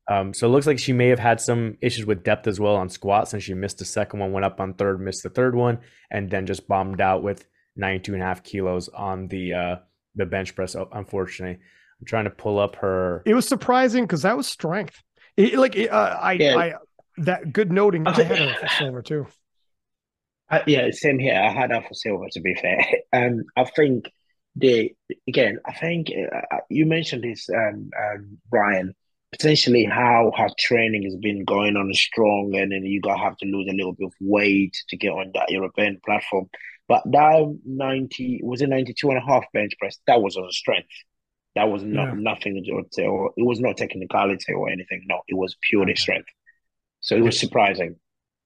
[0.10, 2.76] Um, so it looks like she may have had some issues with depth as well
[2.76, 5.56] on squats, and she missed the second one, went up on third, missed the third
[5.56, 5.80] one,
[6.12, 7.48] and then just bombed out with
[7.78, 9.76] 92 and a half kilos on the uh,
[10.16, 11.60] the bench press, unfortunately.
[12.00, 13.24] I'm trying to pull up her.
[13.26, 15.02] It was surprising because that was strength.
[15.38, 16.56] It, like uh, I, yeah.
[16.58, 16.74] I,
[17.18, 18.08] that good noting.
[18.08, 19.28] I, had her for silver too.
[20.50, 21.36] Uh, yeah, same here.
[21.36, 22.28] I had her for silver.
[22.32, 24.06] To be fair, um, I think
[24.56, 24.94] the
[25.28, 28.96] again, I think uh, uh you mentioned this, um, um, Brian
[29.34, 33.46] potentially how her training has been going on strong, and then you gotta have to
[33.46, 36.50] lose a little bit of weight to get on that European platform.
[36.88, 40.90] But that 90 was it 92 and a half bench press, that was on strength.
[41.56, 42.14] That was not yeah.
[42.16, 45.04] nothing to or it was not technicality or anything.
[45.08, 46.00] No, it was purely okay.
[46.00, 46.30] strength.
[47.04, 47.98] So it was surprising.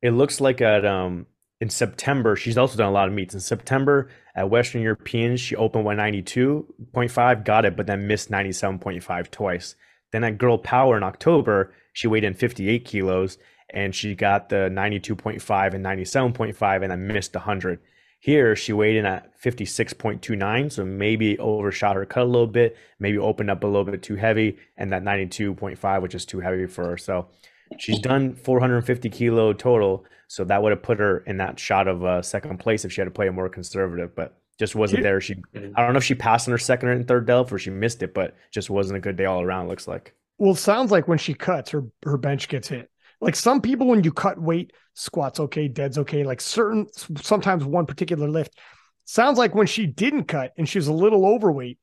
[0.01, 1.27] It looks like at um
[1.59, 3.33] in September, she's also done a lot of meets.
[3.33, 9.75] In September at Western Europeans, she opened 192.5, got it, but then missed 97.5 twice.
[10.11, 13.39] Then at Girl Power in October, she weighed in 58 kilos
[13.71, 17.79] and she got the 92.5 and 97.5 and then missed 100.
[18.19, 23.17] Here, she weighed in at 56.29, so maybe overshot her cut a little bit, maybe
[23.17, 26.85] opened up a little bit too heavy, and that 92.5, which is too heavy for
[26.89, 26.97] her.
[26.97, 27.27] So
[27.77, 32.03] she's done 450 kilo total, so that would have put her in that shot of
[32.03, 35.21] uh, second place if she had to play a more conservative, but just wasn't there.
[35.21, 37.69] She, I don't know if she passed on her second and third delve or she
[37.69, 39.67] missed it, but just wasn't a good day all around.
[39.67, 40.15] Looks like.
[40.37, 42.89] Well, sounds like when she cuts, her her bench gets hit.
[43.21, 46.23] Like some people, when you cut weight, squats okay, dead's okay.
[46.23, 46.87] Like certain,
[47.21, 48.57] sometimes one particular lift.
[49.05, 51.79] Sounds like when she didn't cut and she was a little overweight,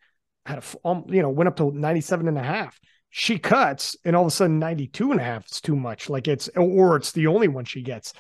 [0.47, 2.79] had a, um, you know, went up to 97 and a half.
[3.17, 6.11] She cuts and all of a sudden 92 and a half is too much.
[6.11, 8.13] Like it's, or it's the only one she gets.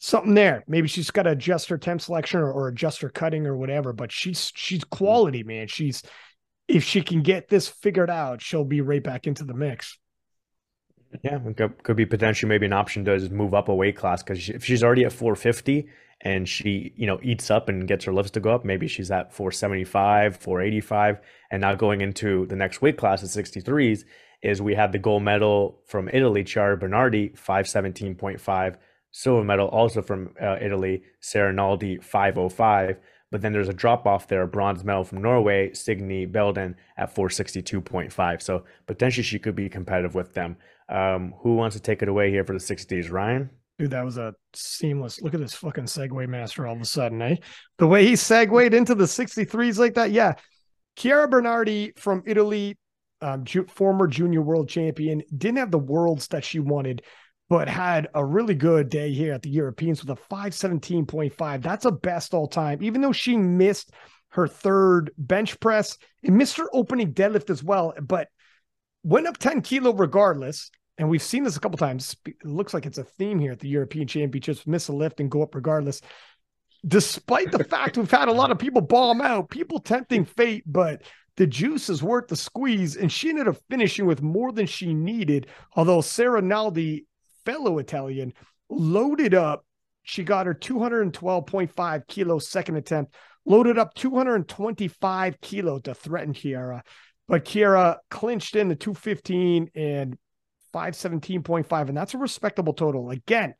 [0.00, 0.64] Something there.
[0.66, 3.92] Maybe she's got to adjust her temp selection or, or adjust her cutting or whatever,
[3.92, 5.68] but she's, she's quality, man.
[5.68, 6.02] She's,
[6.66, 9.96] if she can get this figured out, she'll be right back into the mix.
[11.22, 14.24] Yeah, could, could be potentially maybe an option to just move up a weight class
[14.24, 15.86] because if she's already at 450
[16.22, 19.12] and she, you know, eats up and gets her lifts to go up, maybe she's
[19.12, 21.20] at 475, 485,
[21.52, 24.02] and now going into the next weight class at 63s
[24.44, 28.76] is we have the gold medal from Italy, Chiara Bernardi, 517.5,
[29.10, 32.98] silver medal also from uh, Italy, Sarah Naldi, 505.
[33.30, 38.42] But then there's a drop off there, bronze medal from Norway, Signe Belden at 462.5.
[38.42, 40.56] So potentially she could be competitive with them.
[40.88, 43.10] Um, who wants to take it away here for the 60s?
[43.10, 43.50] Ryan?
[43.78, 45.20] Dude, that was a seamless.
[45.22, 47.36] Look at this fucking segue master all of a sudden, eh?
[47.78, 50.12] The way he segued into the 63s like that.
[50.12, 50.34] Yeah.
[50.96, 52.76] Chiara Bernardi from Italy,
[53.24, 57.02] um, ju- former junior world champion, didn't have the worlds that she wanted,
[57.48, 61.62] but had a really good day here at the Europeans with a 517.5.
[61.62, 63.92] That's a best all time, even though she missed
[64.32, 67.94] her third bench press and missed her opening deadlift as well.
[68.02, 68.28] But
[69.02, 70.70] went up 10 kilo regardless.
[70.98, 72.14] And we've seen this a couple times.
[72.26, 75.30] It looks like it's a theme here at the European Championships miss a lift and
[75.30, 76.02] go up regardless.
[76.86, 81.02] Despite the fact we've had a lot of people bomb out, people tempting fate, but
[81.36, 82.96] the juice is worth the squeeze.
[82.96, 85.48] And she ended up finishing with more than she needed.
[85.74, 87.06] Although Sarah Naldi,
[87.44, 88.32] fellow Italian,
[88.68, 89.64] loaded up.
[90.02, 93.14] She got her 212.5 kilo second attempt,
[93.46, 96.82] loaded up 225 kilo to threaten Kiara.
[97.26, 100.18] But Kiara clinched in the 215 and
[100.74, 103.10] 517.5, and that's a respectable total.
[103.10, 103.54] Again,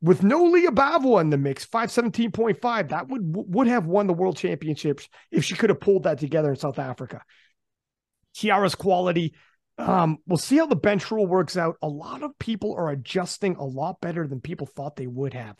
[0.00, 4.36] with no Lya Bavoil in the mix, 517.5, that would would have won the world
[4.36, 7.22] championships if she could have pulled that together in South Africa.
[8.34, 9.34] Chiara's quality.
[9.76, 11.76] Um, we'll see how the bench rule works out.
[11.82, 15.56] A lot of people are adjusting a lot better than people thought they would have.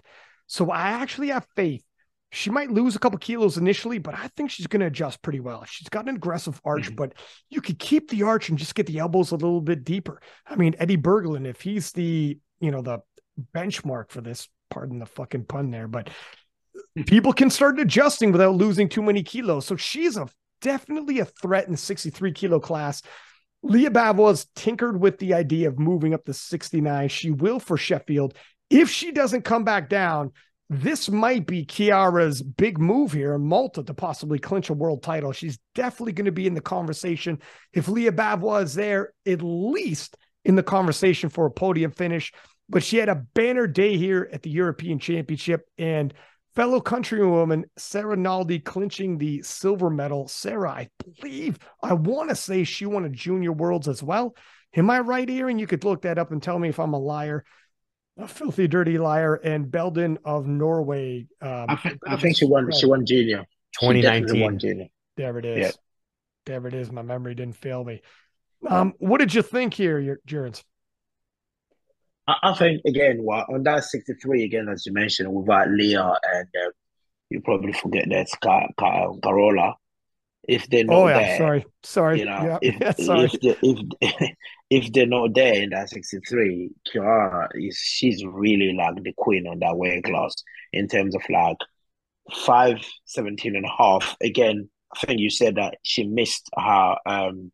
[0.47, 1.85] So I actually have faith
[2.31, 5.41] she might lose a couple kilos initially, but I think she's going to adjust pretty
[5.41, 5.65] well.
[5.65, 6.95] She's got an aggressive arch, mm-hmm.
[6.95, 7.15] but
[7.49, 10.21] you could keep the arch and just get the elbows a little bit deeper.
[10.47, 12.99] I mean, Eddie Berglund, if he's the, you know, the
[13.55, 16.11] benchmark for this, pardon the fucking pun there, but
[17.07, 19.67] people can start adjusting without losing too many kilos.
[19.67, 20.29] So she's a
[20.61, 23.03] definitely a threat in the 63 kilo class.
[23.63, 27.09] Lya Bavoil's tinkered with the idea of moving up to 69.
[27.09, 28.35] She will for Sheffield.
[28.71, 30.33] If she doesn't come back down,
[30.71, 35.33] this might be Kiara's big move here in Malta to possibly clinch a world title.
[35.33, 37.41] She's definitely going to be in the conversation.
[37.73, 42.33] If Lya Bavoil is there, at least in the conversation for a podium finish.
[42.69, 46.13] But she had a banner day here at the European Championship and
[46.55, 50.29] fellow countrywoman Sarah Naldi clinching the silver medal.
[50.29, 54.37] Sarah, I believe, I want to say she won a junior worlds as well.
[54.77, 55.49] Am I right, here?
[55.49, 57.45] And You could look that up and tell me if I'm a liar
[58.19, 61.27] a filthy dirty liar and Belden of Norway.
[61.41, 62.71] Um, I, think, I think she won.
[62.73, 63.47] She won junior.
[63.81, 64.41] 2019.
[64.41, 64.87] Won junior.
[65.17, 65.59] There it is.
[65.59, 65.71] Yeah.
[66.47, 66.91] There it is.
[66.91, 68.03] My memory didn't fail me.
[68.67, 70.65] Um, what did you think here, Jerens?
[72.29, 76.49] I, I think again, well, on that 63 again, as you mentioned, without Lya and
[76.63, 76.71] uh,
[77.31, 79.75] you probably forget that Car- Car- Carola.
[80.47, 81.39] if they're not oh, yeah, there.
[81.39, 82.19] Sorry, sorry.
[82.21, 83.31] You know, yeah, if yeah, sorry.
[83.33, 84.37] if they, if
[84.71, 89.59] if they're not there in that 63, Chiara is she's really like the queen on
[89.61, 90.35] that weight class
[90.73, 91.57] in terms of like
[92.45, 94.17] five, 17 and a half.
[94.23, 97.53] Again, I think you said that she missed her um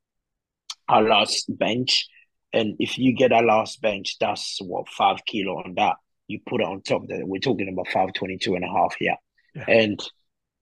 [0.89, 2.09] her last bench.
[2.55, 5.97] And if you get a last bench, that's what five kilo on that.
[6.29, 9.17] You put it on top of that we're talking about 522 and a half here.
[9.55, 9.65] Yeah.
[9.69, 10.01] And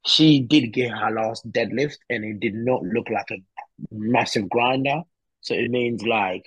[0.06, 3.36] she did get her last deadlift and it did not look like a
[3.92, 5.02] massive grinder.
[5.42, 6.46] So it means like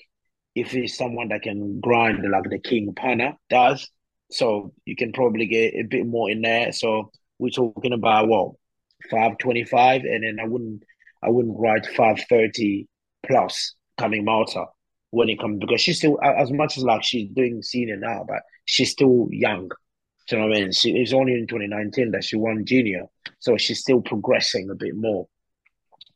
[0.56, 3.90] if it's someone that can grind like the King Pana does,
[4.32, 6.72] so you can probably get a bit more in there.
[6.72, 8.54] So we're talking about what
[9.12, 10.84] five twenty five, and then I wouldn't
[11.24, 12.88] I wouldn't write five thirty
[13.26, 14.66] plus coming Malta
[15.16, 18.42] when it comes because she's still as much as like she's doing senior now, but
[18.66, 19.70] she's still young.
[20.28, 20.72] Do you know what I mean?
[20.74, 23.06] She it's only in 2019 that she won junior,
[23.40, 25.28] so she's still progressing a bit more.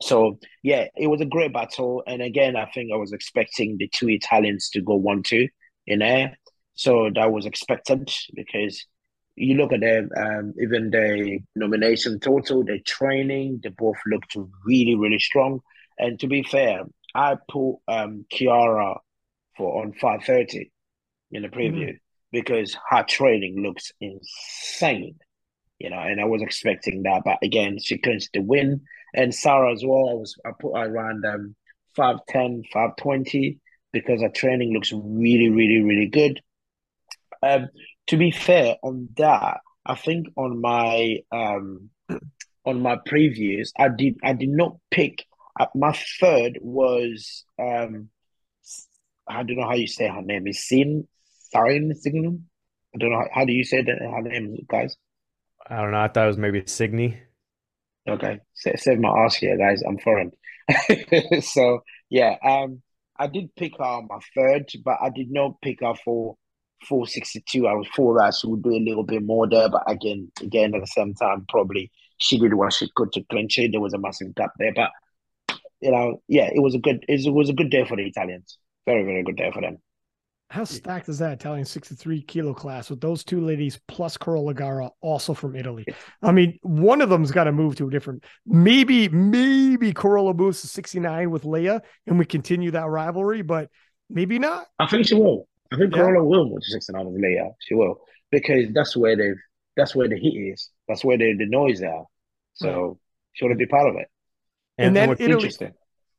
[0.01, 3.87] So yeah, it was a great battle, and again, I think I was expecting the
[3.87, 5.47] two Italians to go one-two
[5.87, 6.37] in there,
[6.73, 8.85] so that was expected because
[9.37, 14.35] you look at them, um, even the nomination total, the training, they both looked
[14.65, 15.61] really, really strong.
[15.97, 16.83] And to be fair,
[17.15, 18.95] I put um, Chiara
[19.57, 20.71] for on five thirty
[21.31, 21.89] in the preview.
[21.89, 21.97] Mm-hmm
[22.31, 25.15] because her training looks insane,
[25.79, 27.23] you know, and I was expecting that.
[27.25, 28.81] But again, she clinched the win.
[29.13, 31.55] And Sarah as well, I was I put her around um
[31.97, 33.59] 5'10, 5'20
[33.91, 36.41] because her training looks really, really, really good.
[37.41, 37.69] Um,
[38.07, 41.89] to be fair on that, I think on my um
[42.65, 45.25] on my previews, I did I did not pick
[45.59, 48.09] uh, my third was um
[49.27, 51.07] I don't know how you say her name is Sin
[51.53, 52.45] Sign Signum.
[52.95, 54.95] I don't know how, how do you say that her name, guys.
[55.69, 55.99] I don't know.
[55.99, 57.19] I thought it was maybe Signy.
[58.07, 59.83] Okay, save my ass here, guys.
[59.87, 60.31] I'm foreign.
[61.41, 62.81] so yeah, um,
[63.17, 66.37] I did pick her my third, but I did not pick her for
[66.87, 67.67] 462.
[67.67, 70.73] I was four that she would do a little bit more there, but again, again
[70.73, 73.71] at the same time, probably she did what she could to clinch it.
[73.71, 74.91] There was a massive gap there, but
[75.81, 78.57] you know, yeah, it was a good it was a good day for the Italians.
[78.85, 79.77] Very, very good day for them.
[80.49, 84.89] How stacked is that Italian 63 kilo class with those two ladies plus Carola Garra
[84.99, 85.85] also from Italy?
[86.23, 88.23] I mean, one of them's got to move to a different.
[88.47, 93.69] Maybe, maybe Carola moves to 69 with Lya and we continue that rivalry, but
[94.09, 94.65] maybe not.
[94.79, 95.47] I think she will.
[95.71, 96.01] I think yeah.
[96.01, 97.51] Carola will move to 69 with Lya.
[97.59, 99.37] She will because that's where they've,
[99.77, 100.71] that's where the heat is.
[100.87, 102.05] That's where the, the noise are.
[102.53, 102.97] So right.
[103.33, 104.07] she want to be part of it.
[104.79, 105.51] And, and then Italy,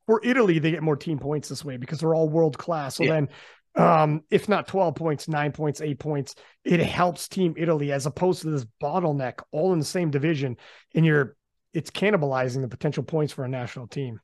[0.06, 2.96] for Italy, they get more team points this way because they're all world class.
[2.96, 3.12] So yeah.
[3.12, 3.28] then
[3.76, 6.34] um, if not 12 points, nine points, eight points.
[6.64, 10.56] It helps Team Italy as opposed to this bottleneck all in the same division.
[10.94, 11.36] And you're,
[11.72, 14.20] it's cannibalizing the potential points for a national team.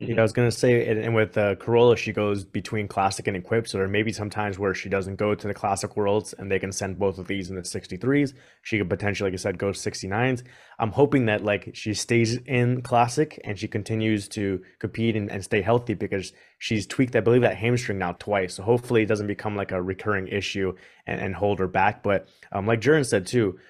[0.00, 3.36] Yeah, I was gonna say, and, and with uh, Carola, she goes between classic and
[3.36, 3.68] equipped.
[3.70, 6.50] So there may be some times where she doesn't go to the classic worlds, and
[6.50, 8.34] they can send both of these in the 63s.
[8.62, 10.42] She could potentially, like I said, go 69s.
[10.80, 15.44] I'm hoping that like she stays in classic and she continues to compete and, and
[15.44, 18.54] stay healthy because she's tweaked, I believe, that hamstring now twice.
[18.54, 20.74] So hopefully it doesn't become like a recurring issue
[21.06, 22.02] and, and hold her back.
[22.02, 23.60] But um, like Jern said too,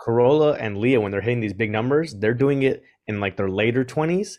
[0.00, 3.50] Carola and Lya, when they're hitting these big numbers, they're doing it in like their
[3.50, 4.38] later 20s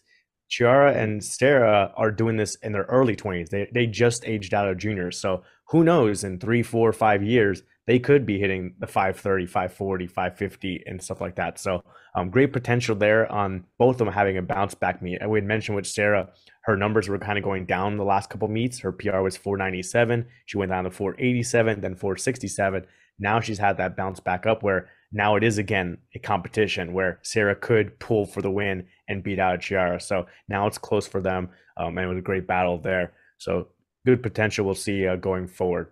[0.50, 3.50] Chiara and Sarah are doing this in their early 20s.
[3.50, 5.20] They, they just aged out of juniors.
[5.20, 10.08] So who knows in three, four, five years, they could be hitting the 530, 540,
[10.08, 11.60] 550 and stuff like that.
[11.60, 11.84] So
[12.16, 15.20] um, great potential there on both of them having a bounce back meet.
[15.22, 16.30] And we had mentioned with Sarah,
[16.62, 18.80] her numbers were kind of going down the last couple meets.
[18.80, 20.26] Her PR was 497.
[20.46, 22.86] She went down to 487, then 467.
[23.20, 27.20] Now she's had that bounce back up where now it is again a competition where
[27.24, 30.00] Sarah could pull for the win and beat out Chiara.
[30.02, 33.14] So now it's close for them, um, and it was a great battle there.
[33.38, 33.70] So
[34.06, 35.92] good potential we'll see uh, going forward.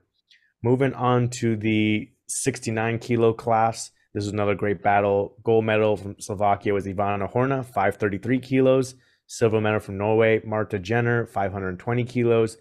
[0.63, 3.91] Moving on to the 69 kilo class.
[4.13, 5.35] This is another great battle.
[5.43, 8.95] Gold medal from Slovakia was Ivana Horna, 533 kilos.
[9.27, 12.57] Silver medal from Norway, Marta Jenner, 520 kilos.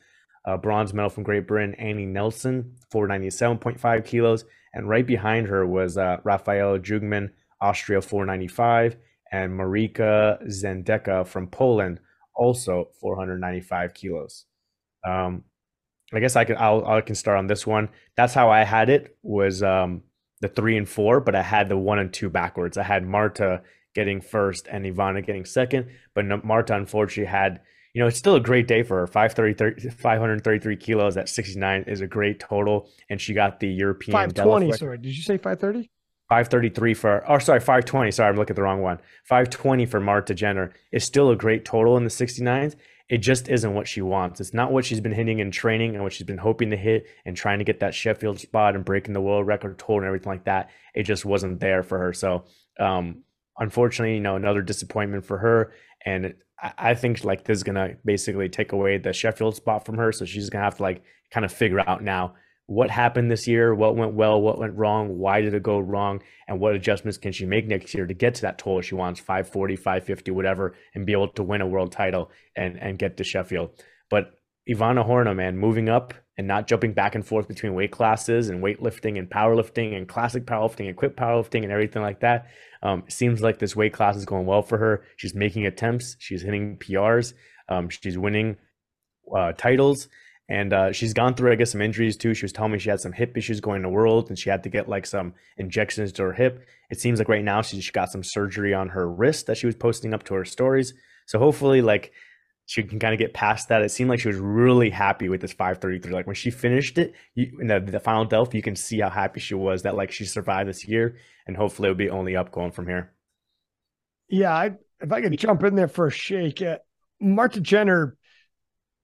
[0.46, 4.44] Uh, bronze medal from Great Britain, Annie Nelson, 497.5 kilos.
[4.74, 8.96] And right behind her was uh, Rafaela Jugman, Austria 495,
[9.32, 12.00] and Marika Zendeka from Poland,
[12.34, 14.46] also 495 kilos.
[15.06, 15.44] Um,
[16.12, 17.88] I guess I can I'll, I can start on this one.
[18.16, 20.02] That's how I had it was um,
[20.40, 22.76] the three and four, but I had the one and two backwards.
[22.76, 23.62] I had Marta
[23.94, 27.60] getting first and Ivana getting second, but Marta unfortunately had
[27.95, 29.07] you know, it's still a great day for her.
[29.07, 32.90] 533 kilos at 69 is a great total.
[33.09, 34.99] And she got the European 520, sorry.
[34.99, 35.90] Did you say 530?
[36.28, 38.11] 533 for, oh, sorry, 520.
[38.11, 38.99] Sorry, I'm looking at the wrong one.
[39.26, 42.74] 520 for Marta Jenner is still a great total in the 69s.
[43.09, 44.40] It just isn't what she wants.
[44.40, 47.07] It's not what she's been hitting in training and what she's been hoping to hit
[47.24, 50.32] and trying to get that Sheffield spot and breaking the world record total and everything
[50.32, 50.70] like that.
[50.95, 52.12] It just wasn't there for her.
[52.12, 52.45] So,
[52.80, 53.22] um,
[53.59, 55.72] unfortunately, you know, another disappointment for her.
[56.05, 56.34] And
[56.78, 60.12] I think like this is gonna basically take away the Sheffield spot from her.
[60.12, 62.34] So she's gonna have to like kind of figure out now
[62.66, 66.22] what happened this year, what went well, what went wrong, why did it go wrong,
[66.48, 69.20] and what adjustments can she make next year to get to that total she wants,
[69.20, 73.24] 540, 550, whatever, and be able to win a world title and and get to
[73.24, 73.70] Sheffield.
[74.09, 74.32] But
[74.68, 78.62] Ivana Horna, man, moving up and not jumping back and forth between weight classes and
[78.62, 82.46] weightlifting and powerlifting and classic powerlifting and quick powerlifting and everything like that.
[82.82, 85.04] Um, seems like this weight class is going well for her.
[85.16, 86.16] She's making attempts.
[86.18, 87.34] She's hitting PRs.
[87.68, 88.56] Um, she's winning
[89.34, 90.08] uh, titles.
[90.48, 92.34] And uh, she's gone through, I guess, some injuries too.
[92.34, 94.50] She was telling me she had some hip issues going to the World, and she
[94.50, 96.66] had to get like some injections to her hip.
[96.90, 99.64] It seems like right now she she got some surgery on her wrist that she
[99.64, 100.92] was posting up to her stories.
[101.24, 102.12] So hopefully, like
[102.66, 103.82] she can kind of get past that.
[103.82, 106.12] It seemed like she was really happy with this 533.
[106.12, 109.10] Like when she finished it you, in the, the final Delph, you can see how
[109.10, 112.52] happy she was that like she survived this year, and hopefully it'll be only up
[112.52, 113.12] going from here.
[114.28, 116.78] Yeah, I, if I could jump in there for a shake, uh,
[117.20, 118.16] Marta Jenner,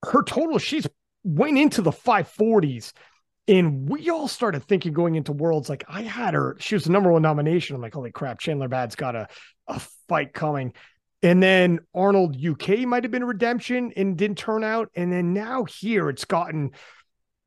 [0.04, 0.86] her total, she's
[1.22, 2.92] went into the 540s.
[3.48, 6.92] And we all started thinking going into worlds like I had her, she was the
[6.92, 7.74] number one nomination.
[7.74, 9.28] I'm like, holy crap, Chandler Bad's got a,
[9.66, 10.72] a fight coming.
[11.22, 14.88] And then Arnold UK might have been redemption and didn't turn out.
[14.94, 16.70] And then now here it's gotten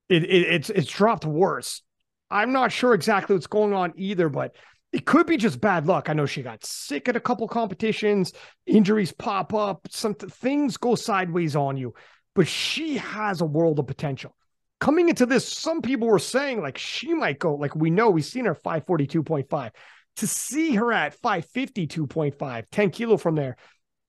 [0.09, 1.82] it, it it's it's dropped worse.
[2.30, 4.55] I'm not sure exactly what's going on either, but
[4.91, 6.09] it could be just bad luck.
[6.09, 8.34] I know she got sick at a couple competitions,
[8.67, 11.93] injuries pop up, some things go sideways on you
[12.36, 14.36] but she has a world of potential.
[14.80, 18.26] Coming into this, some people were saying like she might go, like we know we've
[18.26, 19.71] seen her 542.5.
[20.18, 23.57] To see her at 552.5, 10 kilo from there,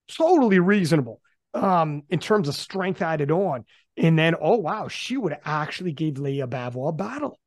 [0.08, 1.20] totally reasonable
[1.54, 3.64] um, in terms of strength added on.
[3.96, 7.38] And then, oh, wow, she would actually give Lya Bavoil a battle.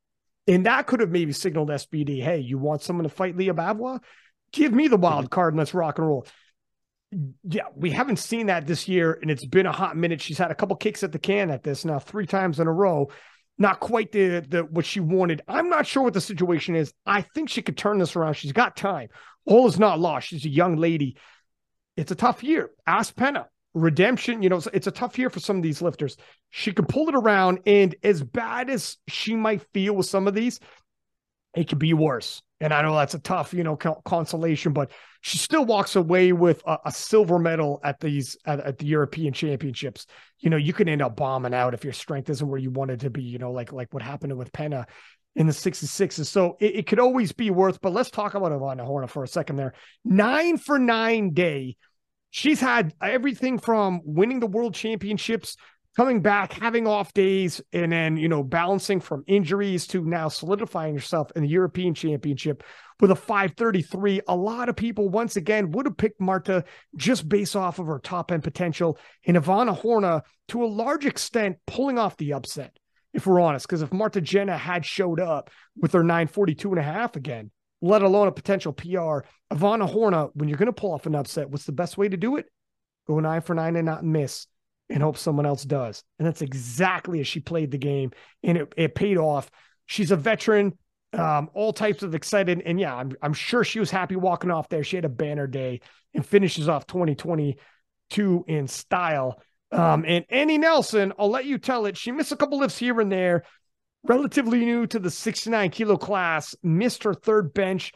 [0.46, 4.00] And that could have maybe signaled SBD, hey, you want someone to fight Lya Bavoil?
[4.52, 6.26] Give me the wild card and let's rock and roll
[7.10, 10.20] yeah, we haven't seen that this year, and it's been a hot minute.
[10.20, 12.72] She's had a couple kicks at the can at this now, three times in a
[12.72, 13.08] row.
[13.58, 15.42] Not quite the the what she wanted.
[15.48, 16.92] I'm not sure what the situation is.
[17.04, 18.34] I think she could turn this around.
[18.34, 19.08] She's got time.
[19.44, 20.28] All is not lost.
[20.28, 21.16] She's a young lady.
[21.96, 22.70] It's a tough year.
[22.86, 23.48] Ask Penna.
[23.74, 26.16] Redemption, you know, it's a tough year for some of these lifters.
[26.50, 30.34] She could pull it around, and as bad as she might feel with some of
[30.34, 30.58] these,
[31.54, 32.42] it could be worse.
[32.60, 34.90] And I know that's a tough, you know, consolation, but
[35.20, 39.32] she still walks away with a, a silver medal at these at, at, the European
[39.32, 40.06] Championships.
[40.40, 43.00] You know, you can end up bombing out if your strength isn't where you wanted
[43.00, 43.22] to be.
[43.22, 44.86] You know, like like what happened with Penna
[45.36, 46.26] in the 66s.
[46.26, 47.80] So it, it could always be worth.
[47.80, 49.56] But let's talk about Ivana Horna for a second.
[49.56, 51.76] There, nine for nine day.
[52.30, 55.56] She's had everything from winning the World Championships
[55.96, 60.94] coming back, having off days, and then, you know, balancing from injuries to now solidifying
[60.94, 62.62] yourself in the European Championship
[63.00, 64.22] with a 533.
[64.28, 66.64] A lot of people, once again, would have picked Marta
[66.96, 68.98] just based off of her top end potential.
[69.26, 72.76] And Ivana Horna, to a large extent, pulling off the upset,
[73.12, 73.66] if we're honest.
[73.66, 78.02] Because if Marta Jenner had showed up with her 942 and a half again, let
[78.02, 81.64] alone a potential PR, Ivana Horna, when you're going to pull off an upset, what's
[81.64, 82.46] the best way to do it?
[83.06, 84.46] Go nine for nine and not miss
[84.90, 86.02] and hope someone else does.
[86.18, 88.12] And that's exactly as she played the game.
[88.42, 89.50] And it, it paid off.
[89.86, 90.76] She's a veteran,
[91.12, 92.62] um, all types of excited.
[92.64, 94.84] And yeah, I'm, I'm sure she was happy walking off there.
[94.84, 95.80] She had a banner day
[96.14, 99.42] and finishes off 2022 in style.
[99.70, 101.96] Um, and Annie Nelson, I'll let you tell it.
[101.96, 103.44] She missed a couple lifts here and there,
[104.02, 107.92] relatively new to the 69 kilo class, missed her third bench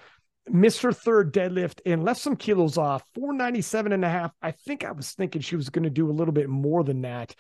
[0.49, 4.33] missed her third deadlift and left some kilos off 497 and a half.
[4.43, 7.03] I think i was thinking she was going to do a little bit more than
[7.03, 7.35] that.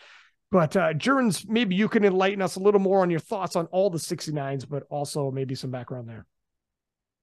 [0.51, 3.67] But uh Jurns, maybe you can enlighten us a little more on your thoughts on
[3.67, 6.27] all the 69s but also maybe some background there.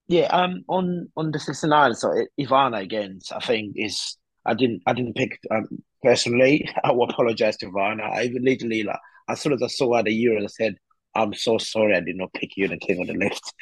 [0.08, 4.94] Yeah um on on the 69 so ivana again i think is i didn't i
[4.94, 5.68] didn't pick um
[6.04, 6.70] personally.
[6.84, 8.04] I will apologize to ivana.
[8.04, 9.00] I literally like
[9.30, 10.76] as soon as i saw her the year i said
[11.16, 13.54] I'm so sorry I did not pick you and king of the lift.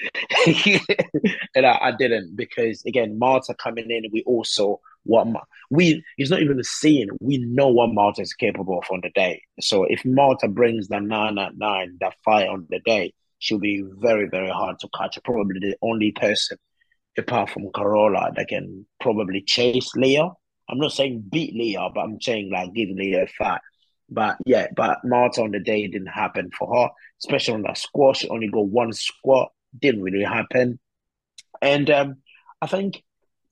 [1.55, 5.27] and I, I, didn't because again, Marta coming in, we also what
[5.69, 9.09] we it's not even a seeing, we know what Marta is capable of on the
[9.11, 9.41] day.
[9.61, 13.83] So if Marta brings the nine at nine, that fight on the day, she'll be
[13.99, 15.17] very, very hard to catch.
[15.23, 16.57] Probably the only person
[17.17, 20.29] apart from Carola that can probably chase Lya.
[20.69, 23.61] I'm not saying beat Lya, but I'm saying like give Lya a fight.
[24.09, 26.89] But yeah, but Marta on the day didn't happen for her,
[27.19, 28.17] especially on that squat.
[28.17, 30.79] She only got one squat, didn't really happen.
[31.61, 32.17] And um,
[32.61, 33.03] I think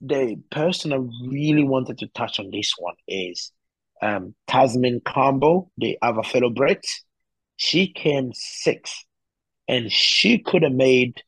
[0.02, 0.98] the person I
[1.28, 3.52] really wanted to touch on this one is
[4.02, 6.86] um, Tasmin Campbell, the other fellow Brit.
[7.58, 9.04] She came sixth,
[9.68, 11.22] and she could have made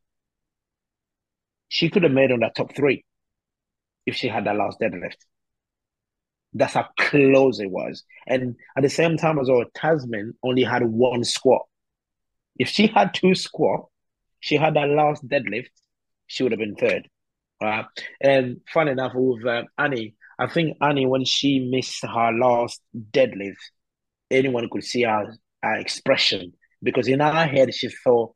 [1.69, 3.03] she could have made on the top three
[4.05, 5.17] if she had that last deadlift.
[6.53, 8.03] That's how close it was.
[8.25, 11.63] And at the same time as well, Tasmin only had one squat.
[12.57, 13.87] If she had two squat,
[14.39, 15.69] she had that last deadlift,
[16.25, 17.07] she would have been third.
[17.61, 17.85] Right?
[18.21, 23.55] And fun enough with uh, Annie, I think Annie, when she missed her last deadlift,
[24.29, 28.33] anyone could see her, her expression because in her head she thought,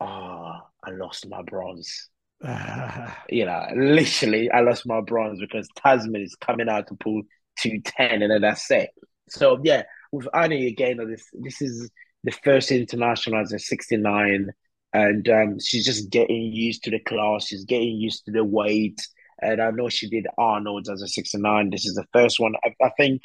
[0.00, 2.08] "Ah, oh, I lost my bronze."
[3.28, 7.22] you know, literally, I lost my bronze because Tasmin is coming out to pull
[7.58, 8.90] 210 and then that's it.
[9.28, 11.90] So, yeah, with Annie again, this this is
[12.24, 14.50] the first international as a 69,
[14.92, 19.00] and um, she's just getting used to the class, she's getting used to the weight.
[19.42, 21.70] And I know she did Arnold's as a 69.
[21.70, 22.54] This is the first one.
[22.62, 23.22] I, I think,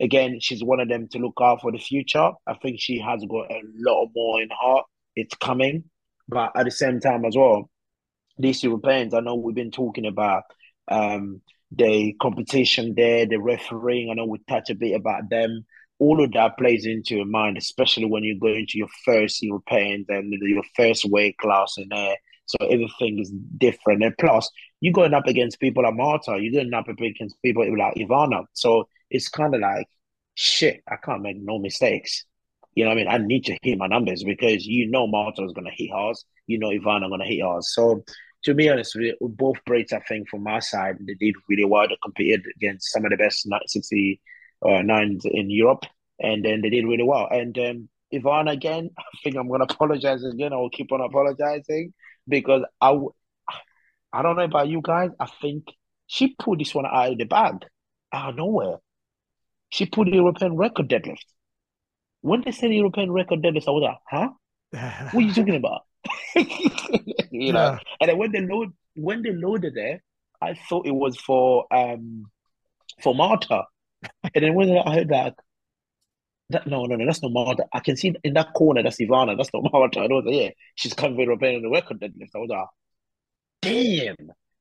[0.00, 2.32] again, she's one of them to look out for the future.
[2.46, 4.82] I think she has got a lot more in her.
[5.16, 5.84] It's coming.
[6.28, 7.70] But at the same time, as well,
[8.38, 10.44] these Europeans, I know we've been talking about
[10.88, 14.10] um, the competition there, the refereeing.
[14.10, 15.64] I know we touch a bit about them.
[15.98, 20.06] All of that plays into your mind, especially when you go into your first Europeans
[20.08, 22.16] and your first weight class in there.
[22.46, 24.02] So everything is different.
[24.02, 27.94] And plus, you're going up against people like Marta, you're going up against people like
[27.94, 28.44] Ivana.
[28.52, 29.86] So it's kind of like,
[30.34, 32.24] shit, I can't make no mistakes.
[32.74, 33.08] You know I mean?
[33.08, 36.24] I need to hit my numbers because you know Marta is going to hit ours.
[36.46, 37.72] You know Ivana going to hit ours.
[37.72, 38.04] So
[38.44, 41.64] to be honest with you, both Brits, I think, from my side, they did really
[41.64, 41.88] well.
[41.88, 44.20] They competed against some of the best 69
[44.62, 45.84] uh, in Europe,
[46.20, 47.26] and then they did really well.
[47.30, 50.52] And um, Ivana, again, I think I'm going to apologize again.
[50.52, 51.94] I will keep on apologizing
[52.28, 52.96] because I,
[54.12, 55.10] I don't know about you guys.
[55.18, 55.64] I think
[56.06, 57.64] she pulled this one out of the bag,
[58.12, 58.76] out of nowhere.
[59.70, 61.24] She pulled the European record deadlift.
[62.24, 64.30] When they said European record deadlift, I was like, huh?
[65.12, 65.82] what are you talking about?
[67.30, 67.72] you know.
[67.72, 67.78] Yeah.
[68.00, 70.00] And then when they load when they loaded it,
[70.40, 72.24] I thought it was for um
[73.02, 73.64] for Marta.
[74.34, 75.34] and then when I heard that
[76.48, 77.66] that no no no that's not Marta.
[77.74, 80.00] I can see in that corner that's Ivana, that's not Marta.
[80.00, 82.30] I was like, yeah, she's coming with on the record deadlift.
[82.34, 82.66] I was like,
[83.60, 84.16] damn.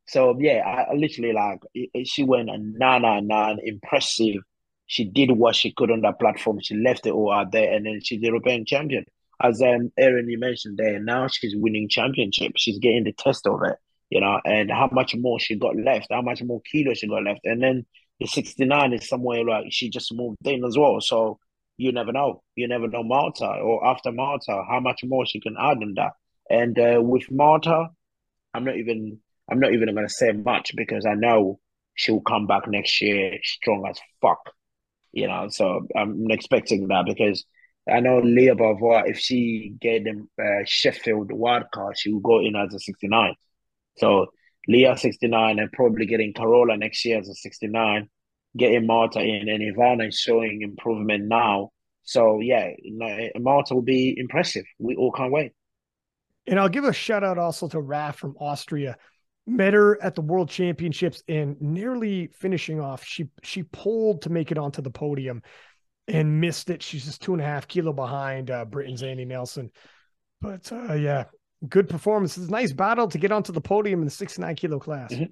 [0.06, 4.44] So yeah, I, I literally like it, it, she went a nine nine nine impressive.
[4.88, 6.60] She did what she could on that platform.
[6.62, 9.06] She left it all out there, and then she's the European champion
[9.44, 12.62] as um, Aaron you mentioned there, now she's winning championships.
[12.62, 13.78] She's getting the test of it,
[14.10, 17.24] you know, and how much more she got left, how much more kilo she got
[17.24, 17.86] left, and then
[18.20, 21.00] the sixty nine is somewhere like she just moved in as well.
[21.02, 21.40] So
[21.78, 25.56] you never know, you never know Malta or after Malta, how much more she can
[25.60, 26.12] add in that.
[26.50, 27.88] And uh, with Marta,
[28.54, 29.20] I'm not even
[29.52, 31.60] I'm not even going to say much because I know
[31.96, 34.40] she'll come back next year strong as fuck.
[35.14, 37.46] You know, so I'm expecting that because
[37.90, 42.40] I know Lya Bavoil, if she get them uh, Sheffield wild card, she will go
[42.40, 43.36] in as a 69.
[43.98, 44.28] So
[44.68, 48.10] Lya 69 and probably getting Carola next year as a 69,
[48.58, 51.72] getting Marta in, and Ivana is showing improvement now.
[52.04, 52.72] So yeah,
[53.38, 54.66] Marta will be impressive.
[54.80, 55.52] We all can't wait.
[56.48, 58.98] And I'll give a shout out also to Raf from Austria.
[59.46, 63.04] Met her at the World Championships and nearly finishing off.
[63.04, 65.42] She she pulled to make it onto the podium
[66.08, 66.82] and missed it.
[66.82, 69.72] She's just two and a half kilo behind uh, Britain's Annie Nelson.
[70.42, 71.26] But uh, yeah,
[71.68, 72.38] good performance.
[72.38, 75.12] It's a nice battle to get onto the podium in the 69 kilo class.
[75.12, 75.24] Mm-hmm.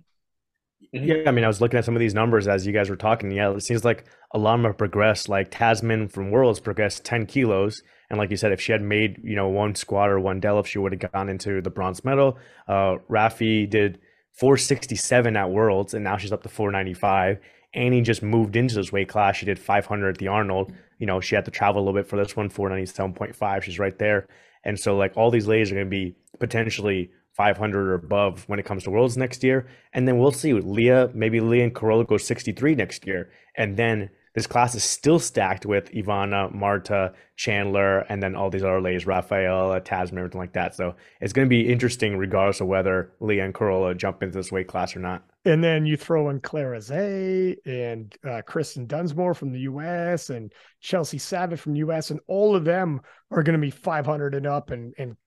[0.96, 1.06] Mm-hmm.
[1.06, 2.96] Yeah, I mean, I was looking at some of these numbers as you guys were
[2.96, 3.32] talking.
[3.32, 5.30] Yeah, it seems like a lot of them have progressed.
[5.30, 7.82] Like Tasmin from Worlds progressed 10 kilos.
[8.12, 10.66] And like you said, if she had made, you know, one squat or one deadlift,
[10.66, 12.38] she would have gone into the bronze medal.
[12.68, 14.00] Uh, Rafi did
[14.34, 17.40] 467 at Worlds, and now she's up to 495.
[17.74, 19.38] Annie just moved into this weight class.
[19.38, 20.74] She did 500 at the Arnold.
[21.00, 23.64] You know, she had to travel a little bit for this one, 497.5.
[23.64, 24.28] She's right there.
[24.66, 28.60] And so, like, all these ladies are going to be potentially 500 or above when
[28.60, 29.68] it comes to Worlds next year.
[29.94, 30.52] And then we'll see.
[30.52, 33.32] Lya, maybe Lya and Carola go 63 next year.
[33.56, 38.64] And then this class is still stacked with Ivana, Marta, Chandler, and then all these
[38.64, 40.74] other ladies, Rafaela, Tasmin, everything like that.
[40.76, 44.52] So it's going to be interesting regardless of whether Lya and Carola jump into this
[44.52, 45.24] weight class or not.
[45.44, 50.30] And then you throw in Clara Zay and uh, Kristen Dunsmore from the U.S.
[50.30, 52.12] and Chelsea Savage from the U.S.
[52.12, 53.02] and all of them
[53.32, 54.72] are going to be 500 and up.
[54.72, 55.18] And and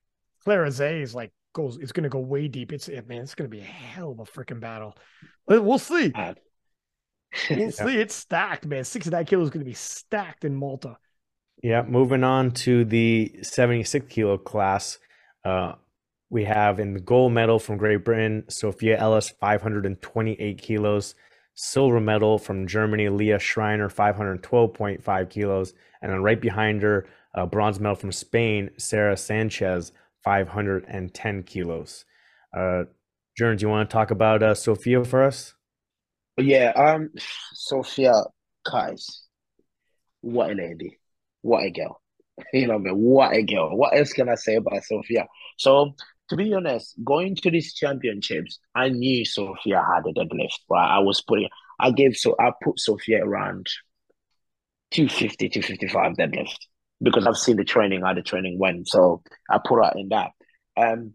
[0.44, 2.72] Clara Zay is like goes, it's going to go way deep.
[2.72, 4.96] It's man, it's going to be a hell of a freaking battle.
[5.46, 6.12] We'll see.
[7.50, 7.96] We'll see.
[7.98, 8.84] It's stacked, man.
[8.84, 10.96] 69 kilos is going to be stacked in Malta.
[11.62, 11.82] Yeah.
[11.82, 14.98] Moving on to the 76 kilo class.
[15.44, 15.74] Uh,
[16.30, 21.14] We have in the gold medal from Great Britain, Sophia Ellis, 528 kilos.
[21.56, 25.72] Silver medal from Germany, Leah Schreiner, 512.5 kilos.
[26.02, 27.06] And then right behind her,
[27.50, 29.92] bronze medal from Spain, Sarah Sanchez,
[30.24, 32.04] 510 kilos.
[32.56, 32.84] Uh,
[33.36, 35.53] Jerns, you want to talk about uh, Sophia for us?
[36.38, 37.10] Yeah, um,
[37.54, 38.12] Sophia
[38.64, 39.22] Kais,
[40.20, 40.98] what a lady,
[41.42, 42.00] what a girl.
[42.52, 43.76] You know, what a girl.
[43.76, 45.26] What else can I say about Sophia?
[45.56, 45.94] So,
[46.30, 50.96] to be honest, going to these championships, I knew Sophia had a deadlift, right?
[50.96, 53.68] I was putting, I gave, so I put Sophia around
[54.90, 56.56] 250, 255 deadlift
[57.02, 58.88] because I've seen the training, how the training went.
[58.88, 60.32] So I put her in that.
[60.76, 61.14] Um,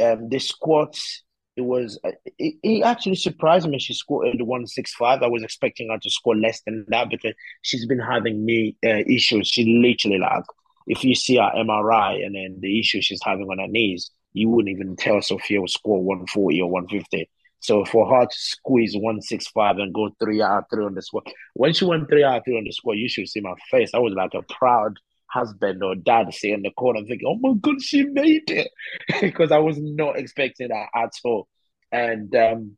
[0.00, 1.22] um, the squats,
[1.56, 1.98] it was,
[2.38, 3.78] it, it actually surprised me.
[3.78, 5.22] She scored the 165.
[5.22, 7.32] I was expecting her to score less than that because
[7.62, 9.48] she's been having knee uh, issues.
[9.48, 10.44] She literally, like,
[10.86, 14.50] if you see her MRI and then the issue she's having on her knees, you
[14.50, 17.28] wouldn't even tell Sophia would score 140 or 150.
[17.60, 21.22] So for her to squeeze 165 and go three out three on the score,
[21.54, 23.90] when she went three out three on the score, you should see my face.
[23.94, 24.98] I was like a proud
[25.36, 28.70] husband or dad sitting in the corner thinking, oh my God, she made it.
[29.20, 31.48] because I was not expecting that at all.
[31.92, 32.76] And um,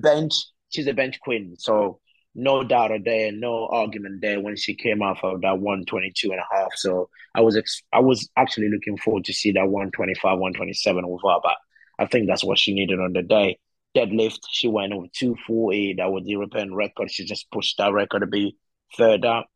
[0.00, 0.32] bench,
[0.70, 1.56] she's a bench queen.
[1.58, 2.00] So
[2.34, 6.54] no doubt there, no argument there when she came off of that 122 and a
[6.54, 6.72] half.
[6.76, 11.22] So I was ex- I was actually looking forward to see that 125, 127 with
[11.24, 11.56] her, but
[11.98, 13.58] I think that's what she needed on the day.
[13.96, 15.94] Deadlift, she went over 240.
[15.98, 17.10] That was the European record.
[17.10, 18.56] She just pushed that record to be
[18.96, 19.46] third up.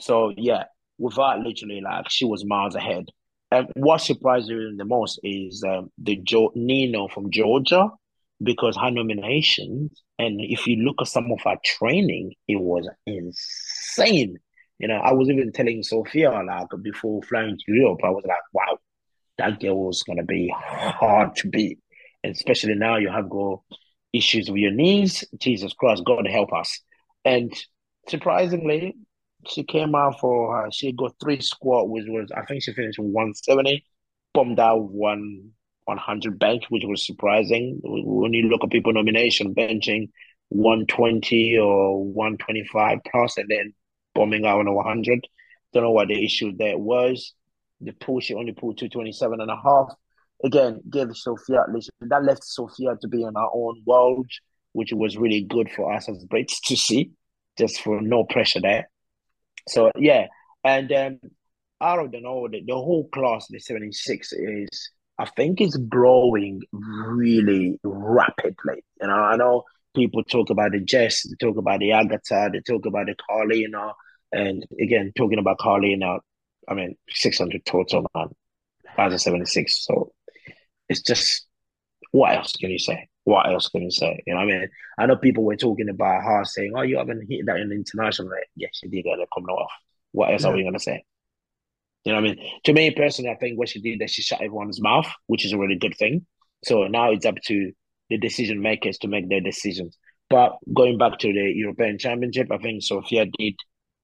[0.00, 0.64] So yeah,
[1.02, 3.06] without literally like she was miles ahead.
[3.50, 7.88] And what surprised me the most is um, the jo- Nino from Georgia
[8.42, 14.38] because her nominations and if you look at some of her training, it was insane.
[14.78, 18.38] You know, I was even telling Sophia like before flying to Europe, I was like,
[18.52, 18.78] wow,
[19.38, 21.80] that girl was gonna be hard to beat.
[22.22, 23.62] And especially now you have got
[24.12, 25.24] issues with your knees.
[25.38, 26.80] Jesus Christ, God help us.
[27.24, 27.52] And
[28.08, 28.94] surprisingly,
[29.46, 30.70] she came out for her.
[30.70, 33.84] She got three squat, which was I think she finished 170,
[34.34, 35.50] bombed out one
[35.84, 37.80] 100 bench, which was surprising.
[37.82, 40.08] When you look at people nomination benching
[40.50, 43.72] 120 or 125 plus and then
[44.14, 45.26] bombing out on a 100.
[45.72, 47.34] Don't know what the issue there was.
[47.80, 49.92] The pull, she only pulled 227 and a half.
[50.44, 51.64] Again, gave Sophia,
[52.00, 54.26] that left Sophia to be in her own world,
[54.72, 57.12] which was really good for us as Brits to see,
[57.58, 58.88] just for no pressure there.
[59.68, 60.26] So, yeah.
[60.64, 61.20] And um,
[61.80, 66.62] out of the know, the, the whole class, the 76 is I think it's growing
[66.72, 68.84] really rapidly.
[69.00, 72.60] You know, I know people talk about the Jess, they talk about the Agatha, they
[72.60, 73.92] talk about the Carlina,
[74.32, 76.16] and again, talking about Carlina,
[76.68, 78.28] I mean, 600 total, man,
[78.94, 79.84] 1,076.
[79.84, 80.12] So
[80.88, 81.46] it's just,
[82.10, 83.08] what else can you say?
[83.24, 84.22] What else can you say?
[84.26, 84.68] You know, what I mean,
[84.98, 87.76] I know people were talking about her saying, "Oh, you haven't hit that in the
[87.76, 89.70] international." Like, yes, she did get a coming off.
[90.12, 90.50] What else yeah.
[90.50, 91.04] are we gonna say?
[92.04, 92.50] You know what I mean?
[92.64, 95.52] To me personally, I think what she did that she shut everyone's mouth, which is
[95.52, 96.26] a really good thing.
[96.64, 97.72] So now it's up to
[98.10, 99.96] the decision makers to make their decisions.
[100.28, 103.54] But going back to the European Championship, I think Sophia did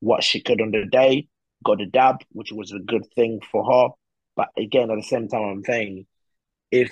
[0.01, 1.27] what she could on the day,
[1.65, 3.89] got a dab, which was a good thing for her.
[4.37, 6.07] But again, at the same time, I'm saying
[6.71, 6.91] if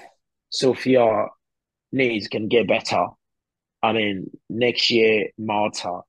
[0.51, 1.27] Sophia
[1.93, 3.07] needs can get better,
[3.83, 6.01] I mean, next year, Malta,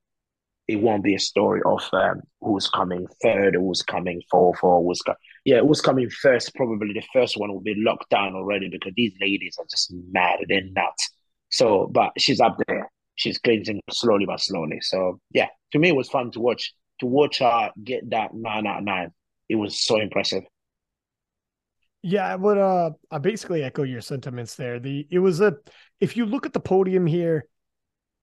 [0.67, 5.01] it won't be a story of um, who's coming third, who's coming fourth, or who's
[5.01, 5.15] co-
[5.45, 6.53] yeah, who's coming first.
[6.55, 10.39] Probably the first one will be locked down already because these ladies are just mad.
[10.47, 11.09] They're nuts.
[11.49, 12.91] So, but she's up there.
[13.15, 14.79] She's cleansing slowly but slowly.
[14.81, 16.73] So yeah, to me it was fun to watch.
[16.99, 19.11] To watch her get that nine out of nine,
[19.49, 20.43] it was so impressive.
[22.01, 24.79] Yeah, I would uh I basically echo your sentiments there.
[24.79, 25.55] The it was a
[25.99, 27.47] if you look at the podium here,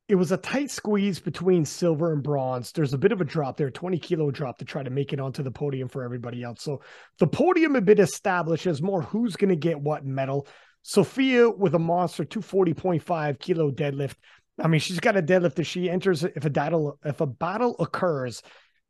[0.09, 2.72] it was a tight squeeze between silver and bronze.
[2.72, 5.20] There's a bit of a drop there, 20 kilo drop to try to make it
[5.20, 6.62] onto the podium for everybody else.
[6.62, 6.83] So
[7.18, 10.47] the podium had been established as more who's going to get what medal.
[10.83, 14.16] Sophia with a monster 240.5 kilo deadlift.
[14.62, 17.75] I mean, she's got a deadlift if she enters if a battle if a battle
[17.81, 18.43] occurs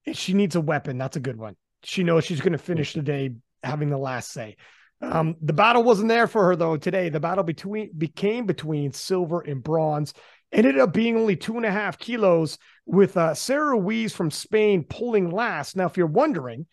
[0.04, 1.56] and she needs a weapon, that's a good one.
[1.84, 3.30] She knows she's going to finish the day
[3.64, 4.56] having the last say.
[5.00, 7.08] Um, the battle wasn't there for her though today.
[7.08, 10.14] The battle between became between silver and bronze
[10.54, 14.84] ended up being only two and a half kilos with uh, Sarah Ruiz from Spain
[14.84, 15.76] pulling last.
[15.76, 16.66] Now, if you're wondering,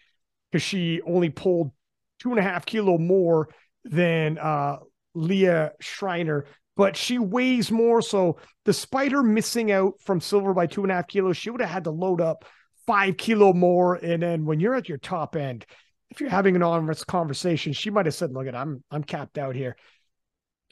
[0.52, 1.72] because she only pulled
[2.20, 3.50] two and a half kilo more
[3.84, 4.78] than uh,
[5.16, 6.46] Leah Schreiner,
[6.78, 8.02] but she weighs more.
[8.02, 11.62] So, despite her missing out from silver by two and a half kilos, she would
[11.62, 12.46] have had to load up
[12.86, 13.96] five kilo more.
[13.96, 15.66] And then when you're at your top end,
[16.12, 19.38] if you're having an honest conversation, she might have said, "Look, at I'm I'm capped
[19.38, 19.76] out here.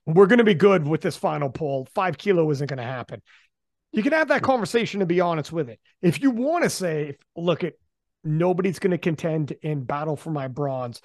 [0.05, 1.87] We're going to be good with this final pull.
[1.95, 3.21] Five kilo isn't going to happen."
[3.91, 5.79] You can have that conversation and be honest with it.
[6.01, 7.73] If you want to say, "Look, at
[8.23, 11.01] nobody's going to contend in battle for my bronze,"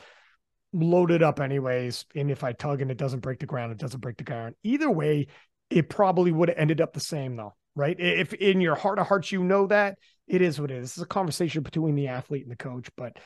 [0.72, 2.04] load it up anyways.
[2.14, 4.56] And if I tug and it doesn't break the ground, it doesn't break the ground.
[4.64, 5.28] Either way,
[5.70, 7.98] it probably would have ended up the same though, right?
[7.98, 10.90] If in your heart of hearts you know that, it is what it is.
[10.90, 13.16] This is a conversation between the athlete and the coach, but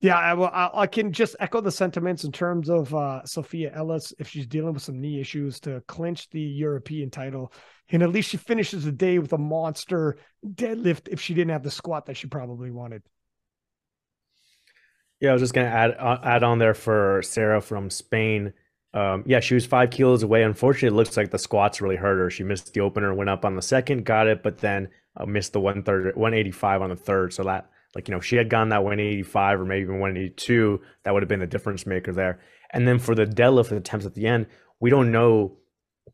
[0.00, 3.72] yeah, I, will, I, I can just echo the sentiments in terms of uh, Sophia
[3.74, 7.52] Ellis if she's dealing with some knee issues to clinch the European title,
[7.90, 11.64] and at least she finishes the day with a monster deadlift if she didn't have
[11.64, 13.02] the squat that she probably wanted.
[15.20, 18.52] Yeah, I was just gonna add uh, add on there for Sarah from Spain.
[18.94, 20.44] Um, yeah, she was five kilos away.
[20.44, 22.30] Unfortunately, it looks like the squats really hurt her.
[22.30, 25.52] She missed the opener, went up on the second, got it, but then uh, missed
[25.52, 27.32] the one third, one eighty five on the third.
[27.32, 30.80] So that like, you know, if she had gone that 185 or maybe even 182,
[31.04, 32.40] that would have been the difference maker there.
[32.70, 34.46] And then for the deadlift attempts at the end,
[34.80, 35.56] we don't know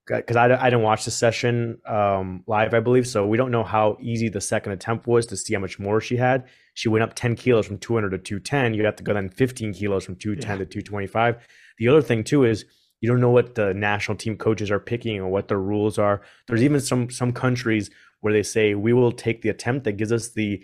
[0.06, 3.06] because I, I didn't watch the session um, live, I believe.
[3.06, 6.00] So we don't know how easy the second attempt was to see how much more
[6.00, 6.44] she had.
[6.74, 8.74] She went up 10 kilos from 200 to 210.
[8.74, 10.64] You'd have to go then 15 kilos from 210 yeah.
[10.64, 11.36] to 225.
[11.78, 12.64] The other thing, too, is
[13.00, 16.22] you don't know what the national team coaches are picking or what their rules are.
[16.46, 20.12] There's even some some countries where they say we will take the attempt that gives
[20.12, 20.62] us the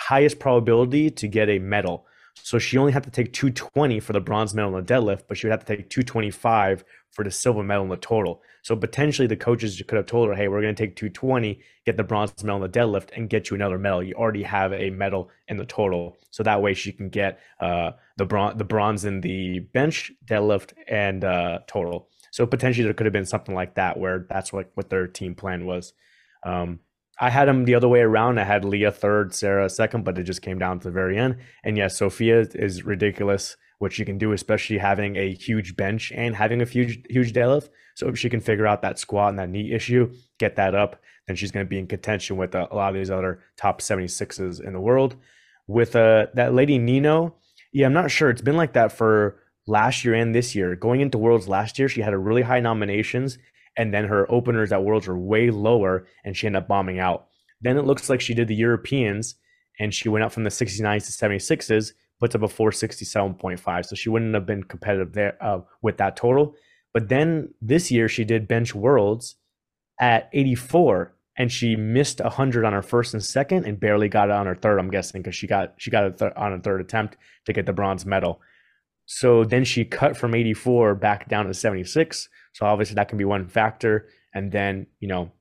[0.00, 2.06] highest probability to get a medal.
[2.42, 5.36] So she only had to take 220 for the bronze medal in the deadlift, but
[5.36, 8.42] she would have to take 225 for the silver medal in the total.
[8.62, 11.96] So potentially the coaches could have told her, hey, we're going to take 220, get
[11.96, 14.02] the bronze medal in the deadlift, and get you another medal.
[14.02, 16.16] You already have a medal in the total.
[16.30, 20.72] So that way she can get uh, the, bron- the bronze in the bench, deadlift,
[20.88, 22.08] and uh, total.
[22.30, 25.34] So potentially there could have been something like that where that's what, what their team
[25.34, 25.92] plan was.
[26.44, 26.80] Um,
[27.20, 28.40] I had them the other way around.
[28.40, 31.36] I had Leah third, Sarah second, but it just came down to the very end.
[31.62, 36.34] And yes, Sophia is ridiculous what she can do, especially having a huge bench and
[36.34, 37.68] having a huge huge deadlift.
[37.94, 41.00] So if she can figure out that squat and that knee issue, get that up,
[41.26, 43.80] then she's going to be in contention with a, a lot of these other top
[43.80, 45.16] 76s in the world.
[45.66, 47.36] With uh, that lady Nino,
[47.72, 48.30] yeah, I'm not sure.
[48.30, 50.74] It's been like that for last year and this year.
[50.74, 53.38] Going into Worlds last year, she had a really high nominations
[53.76, 57.26] and then her openers at Worlds were way lower, and she ended up bombing out.
[57.60, 59.36] Then it looks like she did the Europeans,
[59.78, 63.86] and she went up from the 69s to 76s, puts up a 467.5.
[63.86, 66.54] So she wouldn't have been competitive there uh, with that total.
[66.92, 69.36] But then this year she did bench worlds
[70.00, 74.34] at 84 and she missed 100 on her first and second and barely got it
[74.34, 76.80] on her third i'm guessing because she got she got it th- on a third
[76.80, 78.40] attempt to get the bronze medal
[79.06, 83.24] so then she cut from 84 back down to 76 so obviously that can be
[83.24, 84.08] one factor.
[84.34, 85.32] And then, you know,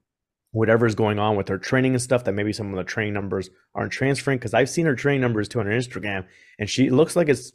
[0.52, 3.50] whatever's going on with her training and stuff that maybe some of the training numbers
[3.76, 4.38] aren't transferring.
[4.38, 6.26] Because I've seen her training numbers to on her Instagram
[6.58, 7.52] and she looks like it's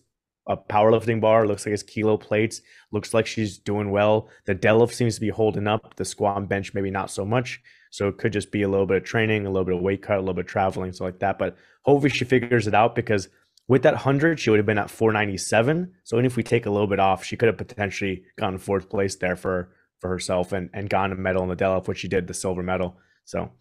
[0.46, 2.60] a powerlifting bar, looks like it's kilo plates,
[2.92, 4.28] looks like she's doing well.
[4.44, 7.62] The deadlift seems to be holding up, the squat and bench maybe not so much.
[7.90, 10.02] So it could just be a little bit of training, a little bit of weight
[10.02, 11.38] cut, a little bit of traveling, so like that.
[11.38, 13.28] But hopefully she figures it out because
[13.66, 15.94] with that 100, she would have been at 497.
[16.04, 18.88] So even if we take a little bit off, she could have potentially gotten fourth
[18.88, 22.08] place there for for herself and, and gotten a medal in the deadlift, which she
[22.08, 22.98] did, the silver medal.
[23.24, 23.52] So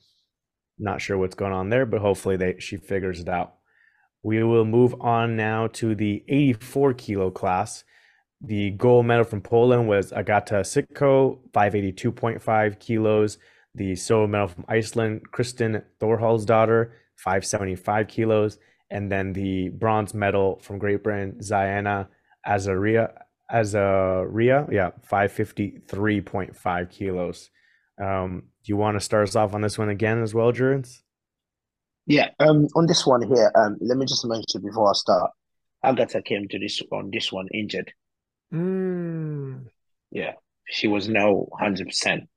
[0.77, 3.55] not sure what's going on there, but hopefully they she figures it out.
[4.23, 7.85] We will move on now to the 84 kilo class.
[8.41, 13.37] The gold medal from Poland was Agata Sitko, 582.5 kilos.
[13.75, 18.57] The silver medal from Iceland, Kristen Thorhallsdottir, 575 kilos
[18.93, 22.07] and then the bronze medal from Great Britain, Ziana
[22.47, 23.11] Azaria,
[23.51, 27.49] Azaria, yeah, 553.5 kilos.
[27.99, 31.03] Um, do you want to start us off on this one again as well, Jurens?
[32.05, 35.31] Yeah, um, on this one here, um, let me just mention before I start,
[35.83, 37.91] Agatha came to this on this one injured.
[38.53, 39.65] Mm.
[40.11, 40.33] Yeah,
[40.67, 42.29] she was no hundred percent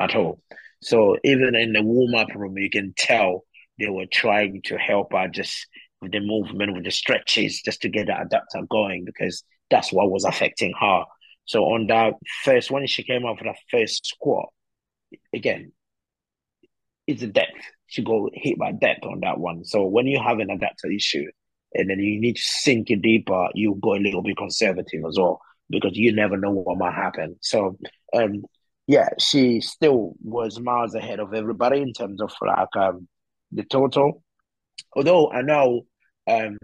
[0.00, 0.40] at all.
[0.80, 3.44] So even in the warm up room, you can tell
[3.78, 5.66] they were trying to help her just
[6.00, 10.10] with the movement, with the stretches, just to get that adductor going because that's what
[10.10, 11.04] was affecting her.
[11.44, 14.48] So on that first, when she came up for that first squat,
[15.34, 15.72] again,
[17.06, 17.60] it's a depth.
[17.86, 19.64] She go hit by depth on that one.
[19.64, 21.26] So when you have an adductor issue,
[21.74, 25.16] and then you need to sink it deeper, you go a little bit conservative as
[25.18, 27.36] well because you never know what might happen.
[27.40, 27.78] So,
[28.12, 28.44] um,
[28.86, 33.06] yeah, she still was miles ahead of everybody in terms of like um,
[33.52, 34.24] the total.
[34.96, 35.86] Although I know
[36.26, 36.58] um,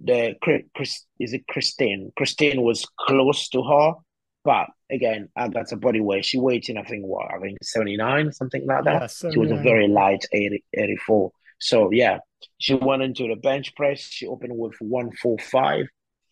[0.00, 2.12] the Chris is it Christine?
[2.16, 3.92] Christine was close to her,
[4.44, 6.24] but again, that's a body weight.
[6.24, 9.12] She waiting, I think what I think seventy nine, something like that.
[9.22, 11.30] Yeah, she was a very light 80, 84.
[11.60, 12.18] So yeah,
[12.58, 14.00] she went into the bench press.
[14.00, 15.86] She opened with one four five.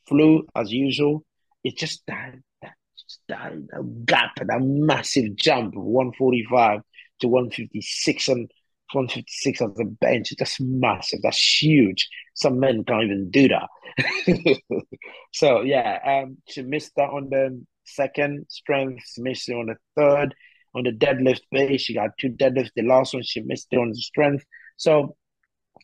[0.08, 1.24] flew as usual.
[1.62, 2.72] It just that that,
[3.28, 6.80] that, that gap, that massive jump of 145
[7.20, 8.50] to 156 and
[8.92, 10.32] 156 on the bench.
[10.38, 11.20] That's massive.
[11.22, 12.08] That's huge.
[12.34, 14.60] Some men can't even do that.
[15.32, 19.76] so yeah, um, she missed that on the second strength, she missed it on the
[19.96, 20.34] third.
[20.74, 22.70] On the deadlift base, she got two deadlifts.
[22.76, 24.44] The last one, she missed it on the strength.
[24.76, 25.16] So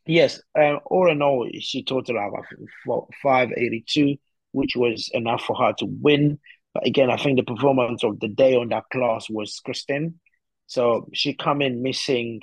[0.07, 4.16] yes, uh, all in all, she totaled about 582,
[4.52, 6.38] which was enough for her to win.
[6.72, 10.20] But again, I think the performance of the day on that class was Christine.
[10.66, 12.40] So she come in missing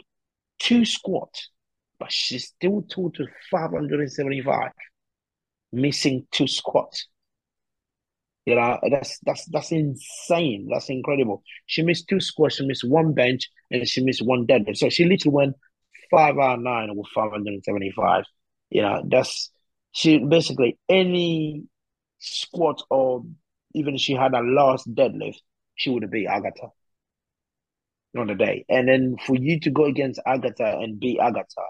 [0.59, 1.49] two squats,
[1.99, 4.71] but she still totaled 575,
[5.71, 7.07] missing two squats.
[8.45, 10.67] You know, that's that's that's insane.
[10.71, 11.43] That's incredible.
[11.65, 14.77] She missed two squats, she missed one bench, and she missed one deadlift.
[14.77, 15.55] So she literally went
[16.11, 18.25] five out of nine with 575.
[18.69, 19.49] You know, that's
[19.93, 21.63] she basically any
[22.19, 23.23] squat or
[23.73, 25.37] even if she had a last deadlift,
[25.75, 26.67] she would have beat Agatha
[28.17, 28.65] on the day.
[28.69, 31.63] And then for you to go against Agatha and beat Agatha,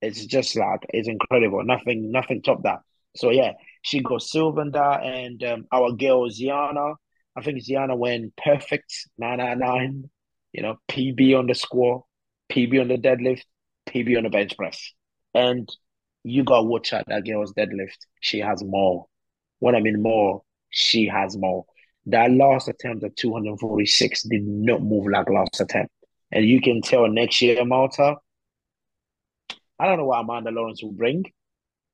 [0.00, 1.62] it's just like it's incredible.
[1.64, 2.80] Nothing, nothing top that.
[3.16, 6.94] So yeah, she goes Sylvanda and um, our girl Ziana.
[7.36, 10.10] I think Ziana went perfect, nine of nine.
[10.52, 12.04] You know, PB on the score,
[12.50, 13.44] PB on the deadlift,
[13.88, 14.92] PB on the bench press.
[15.34, 15.68] And
[16.24, 17.98] you got to watch out that girl's deadlift.
[18.20, 19.06] She has more.
[19.60, 21.66] What I mean more, she has more.
[22.06, 25.92] That last attempt at 246 did not move like last attempt.
[26.32, 28.16] And you can tell next year, Malta,
[29.78, 31.24] I don't know what Amanda Lawrence will bring,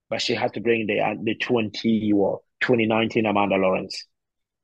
[0.08, 4.04] but she had to bring the uh, the 20 or 2019 Amanda Lawrence.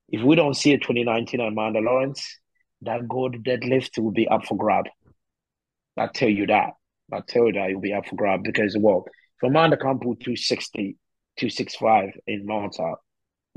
[0.08, 2.38] If we don't see a 2019 Amanda Lawrence,
[2.82, 4.86] that gold deadlift will be up for grab.
[5.96, 6.70] I tell you that.
[7.12, 9.06] I tell you that it will be up for grab because, well,
[9.42, 10.96] Amanda can't pull 260,
[11.36, 12.94] 265 in Malta,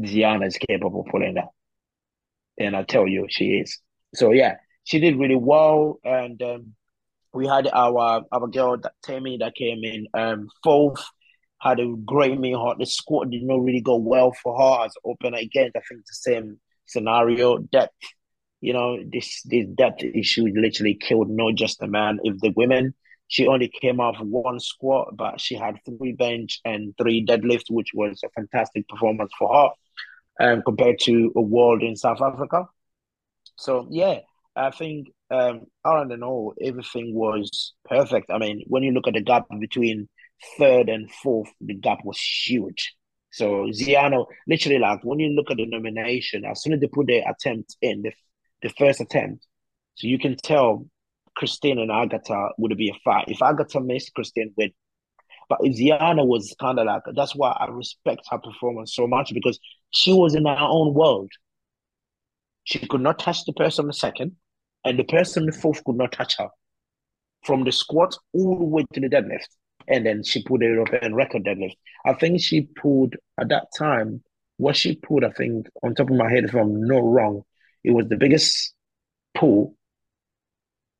[0.01, 1.49] Ziana is capable of pulling that
[2.57, 3.79] and I tell you, she is.
[4.13, 6.75] So yeah, she did really well, and um,
[7.33, 11.03] we had our our girl that Tammy that came in um, fourth.
[11.61, 12.77] Had a great meet heart.
[12.77, 15.37] The squad did not really go well for her as opener.
[15.37, 17.57] Again, I think the same scenario.
[17.57, 17.95] Depth,
[18.61, 22.93] you know, this this depth issue literally killed not just the man, if the women.
[23.27, 27.89] She only came off one squat, but she had three bench and three deadlift, which
[27.95, 29.69] was a fantastic performance for her
[30.39, 32.65] um, compared to a world in South Africa.
[33.57, 34.19] So yeah,
[34.55, 38.29] I think um, all in all, everything was perfect.
[38.29, 40.07] I mean, when you look at the gap between
[40.57, 42.93] third and fourth, the gap was huge.
[43.31, 47.07] So Ziana, literally, like when you look at the nomination, as soon as they put
[47.07, 48.13] their attempt in, the,
[48.61, 49.45] the first attempt,
[49.95, 50.85] so you can tell
[51.35, 53.25] Christine and Agatha would be a fight.
[53.27, 54.73] If Agatha missed, Christine would
[55.49, 59.59] but Ziana was kind of like that's why I respect her performance so much because
[59.91, 61.31] she was in her own world.
[62.63, 64.35] She could not touch the person the second,
[64.83, 66.49] and the person the fourth could not touch her.
[67.43, 69.47] From the squat all the way to the deadlift.
[69.87, 71.75] And then she pulled a European record deadlift.
[72.07, 74.23] I think she pulled at that time,
[74.57, 77.43] what she pulled, I think, on top of my head, if I'm not wrong,
[77.83, 78.73] it was the biggest
[79.35, 79.75] pull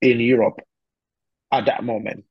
[0.02, 0.60] in Europe
[1.52, 2.26] at that moment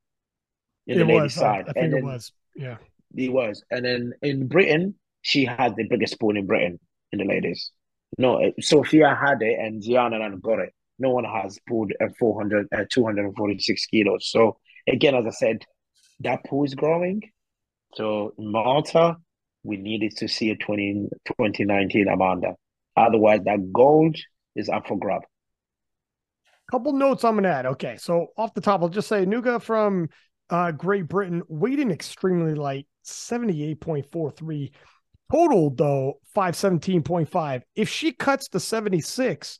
[0.87, 1.65] in it the ladies' side.
[1.67, 2.33] I, I think and it was.
[2.55, 2.77] Yeah.
[3.15, 3.63] He was.
[3.71, 6.79] And then in Britain, she had the biggest spoon in Britain
[7.13, 7.71] in the ladies.
[8.19, 10.73] No, Sophia had it and Ziana got it.
[10.99, 14.31] No one has pulled a 400, uh, 246 kilos.
[14.31, 14.59] So
[14.89, 15.65] again, as I said,
[16.21, 17.23] that pool is growing.
[17.95, 19.17] So in Malta,
[19.65, 22.55] we needed to see a 20, 2019 Amanda.
[22.97, 24.17] Otherwise, that gold
[24.55, 25.23] is up for grab.
[26.71, 27.67] Couple notes I'm gonna add.
[27.67, 30.09] Okay, so off the top, I'll just say Nuga from
[30.51, 34.73] uh, Great Britain weighed in extremely light, 78.43.
[35.33, 37.63] Total, though, 517.5.
[37.75, 39.59] If she cuts to 76,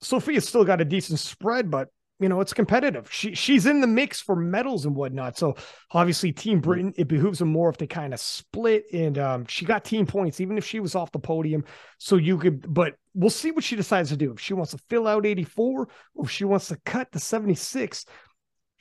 [0.00, 1.88] Sophia's still got a decent spread, but
[2.22, 3.12] you know, it's competitive.
[3.12, 5.36] She she's in the mix for medals and whatnot.
[5.36, 5.56] So
[5.90, 8.84] obviously, Team Britain, it behooves them more if they kind of split.
[8.92, 11.64] And um, she got team points, even if she was off the podium.
[11.98, 14.32] So you could, but we'll see what she decides to do.
[14.32, 18.06] If she wants to fill out 84 or if she wants to cut to 76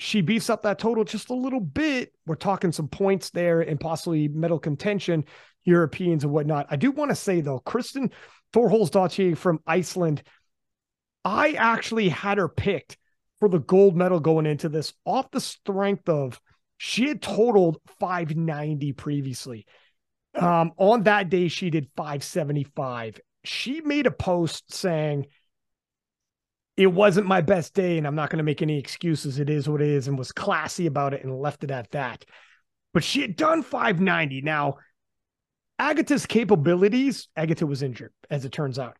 [0.01, 2.11] she beefs up that total just a little bit.
[2.25, 5.25] We're talking some points there and possibly medal contention,
[5.63, 6.65] Europeans and whatnot.
[6.71, 8.09] I do want to say though, Kristen
[8.51, 10.23] Thorhallsdottir from Iceland,
[11.23, 12.97] I actually had her picked
[13.39, 16.41] for the gold medal going into this off the strength of
[16.77, 19.67] she had totaled 590 previously.
[20.33, 23.19] Um, on that day, she did 575.
[23.43, 25.27] She made a post saying,
[26.77, 29.39] it wasn't my best day and I'm not going to make any excuses.
[29.39, 32.25] It is what it is and was classy about it and left it at that.
[32.93, 34.41] But she had done 590.
[34.41, 34.77] Now,
[35.79, 38.97] Agata's capabilities, Agata was injured, as it turns out.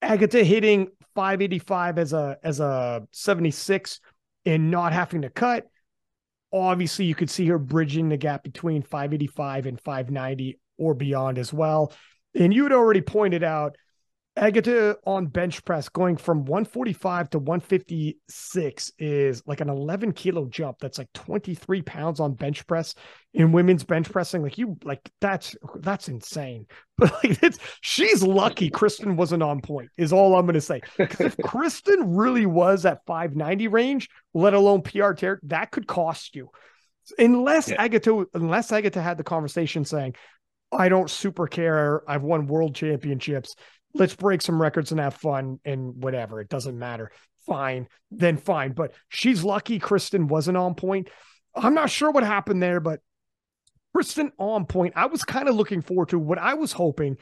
[0.00, 4.00] Agata hitting 585 as a as a 76
[4.46, 5.66] and not having to cut.
[6.52, 11.52] Obviously, you could see her bridging the gap between 585 and 590 or beyond as
[11.52, 11.92] well.
[12.34, 13.76] And you had already pointed out
[14.36, 20.78] Agata on bench press going from 145 to 156 is like an 11 kilo jump.
[20.80, 22.96] That's like 23 pounds on bench press
[23.32, 24.42] in women's bench pressing.
[24.42, 26.66] Like you, like that's that's insane.
[26.96, 30.80] But like it's she's lucky Kristen wasn't on point, is all I'm gonna say.
[30.96, 36.50] if Kristen really was at 590 range, let alone PR tear, that could cost you.
[37.18, 37.82] Unless yeah.
[37.82, 40.14] Agata, unless Agata had the conversation saying,
[40.70, 42.08] I don't super care.
[42.08, 43.56] I've won world championships
[43.94, 46.40] let's break some records and have fun and whatever.
[46.40, 47.10] It doesn't matter.
[47.46, 48.72] Fine, then fine.
[48.72, 51.08] But she's lucky Kristen wasn't on point.
[51.54, 53.00] I'm not sure what happened there, but
[53.94, 54.94] Kristen on point.
[54.96, 57.16] I was kind of looking forward to what I was hoping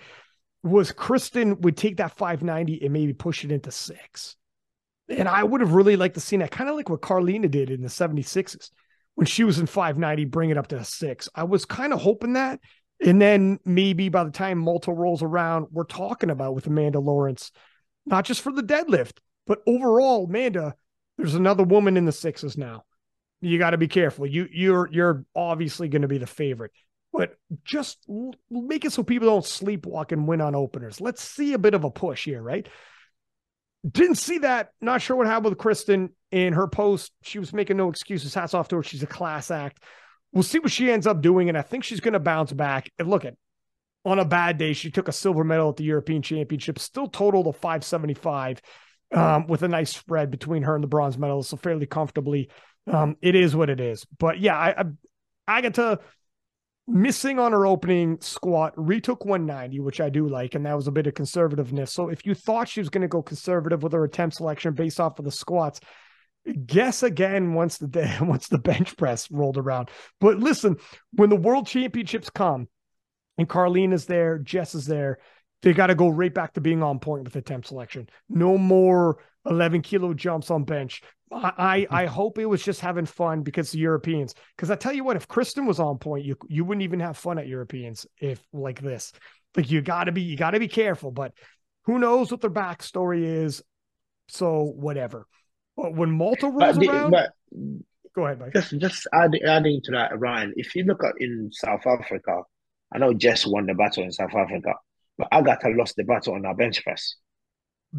[0.63, 4.37] was Kristen would take that 590 and maybe push it into six.
[5.09, 7.69] And I would have really liked to see that, kind of like what Karlina did
[7.71, 8.71] in the 76s
[9.15, 11.29] when she was in 590, bring it up to six.
[11.35, 12.61] I was kind of hoping that.
[13.05, 17.51] And then maybe by the time Malta rolls around, we're talking about with Amanda Lawrence,
[18.07, 20.75] not just for the deadlift, but overall, Amanda,
[21.19, 22.85] there's another woman in the sixes now.
[23.41, 24.25] You got to be careful.
[24.25, 26.71] You you're you're obviously going to be the favorite,
[27.13, 27.35] but
[27.65, 28.07] just
[28.51, 31.01] make it so people don't sleepwalk and win on openers.
[31.01, 32.69] Let's see a bit of a push here, right?
[33.91, 34.71] Didn't see that.
[34.81, 37.11] Not sure what happened with Kristen in her post.
[37.23, 38.33] She was making no excuses.
[38.33, 38.83] Hats off to her.
[38.85, 39.83] She's a class act.
[40.33, 41.49] We'll see what she ends up doing.
[41.49, 42.91] And I think she's going to bounce back.
[42.99, 43.35] And look at
[44.05, 47.47] on a bad day, she took a silver medal at the European Championship, still totaled
[47.47, 48.61] a 575
[49.13, 51.43] um, with a nice spread between her and the bronze medal.
[51.43, 52.51] So fairly comfortably.
[52.91, 54.05] Um, it is what it is.
[54.19, 54.85] But yeah, I, I
[55.47, 56.01] Agata
[56.89, 60.93] missing on her opening squat, retook 190, which I do like, and that was a
[60.93, 61.91] bit of conservativeness.
[61.91, 65.01] So if you thought she was going to go conservative with her attempt selection based
[65.01, 65.81] off of the squats,
[66.67, 69.91] guess again once the day once the bench press rolled around.
[70.21, 70.77] But listen,
[71.13, 72.69] when the world championships come
[73.39, 75.19] and Karlina is there, Jess is there,
[75.63, 78.09] they got to go right back to being on point with attempt selection.
[78.29, 81.03] No more 11 kilo jumps on bench.
[81.31, 81.95] I, I, hmm.
[81.95, 84.35] I hope it was just having fun because the Europeans.
[84.57, 87.17] Because I tell you what, if Kristen was on point, you you wouldn't even have
[87.17, 89.13] fun at Europeans if like this.
[89.57, 91.11] Like you got to be you got to be careful.
[91.11, 91.33] But
[91.85, 93.63] who knows what their backstory is?
[94.29, 95.27] So whatever.
[95.77, 97.31] But when Malta rolls but, around, but,
[98.15, 98.53] go ahead, Mike.
[98.53, 100.53] Just just add, adding to that, Ryan.
[100.57, 102.43] If you look at in South Africa,
[102.93, 104.75] I know Jess won the battle in South Africa,
[105.17, 107.17] but Agata lost the battle on our bench press.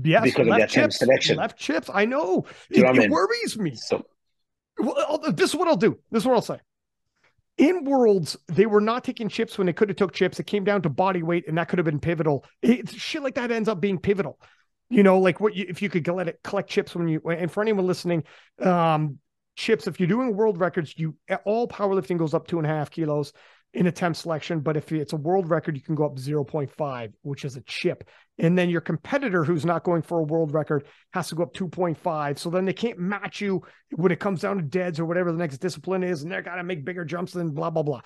[0.04, 1.38] Yes, because of their chips, selection.
[1.38, 1.90] Left chips.
[1.94, 2.46] I know.
[2.70, 3.12] It, know it I mean?
[3.12, 3.76] worries me.
[3.76, 4.06] So,
[4.80, 6.00] well, this is what I'll do.
[6.12, 6.60] This is what I'll say.
[7.58, 10.40] In worlds, they were not taking chips when they could have took chips.
[10.40, 12.44] It came down to body weight, and that could have been pivotal.
[12.64, 14.40] It, shit like that ends up being pivotal
[14.94, 17.52] you know, like what you, if you could let it collect chips when you, and
[17.52, 18.24] for anyone listening,
[18.62, 19.18] um,
[19.56, 21.16] chips, if you're doing world records, you
[21.46, 23.34] all powerlifting goes up two and a half kilos
[23.74, 24.60] in attempt selection.
[24.60, 28.08] But if it's a world record, you can go up 0.5, which is a chip.
[28.38, 31.56] And then your competitor who's not going for a world record has to go up
[31.56, 32.38] 2.5.
[32.38, 33.64] So then they can't match you
[33.96, 36.58] when it comes down to deads or whatever the next discipline is, and they're got
[36.58, 38.02] to make bigger jumps than blah, blah, blah.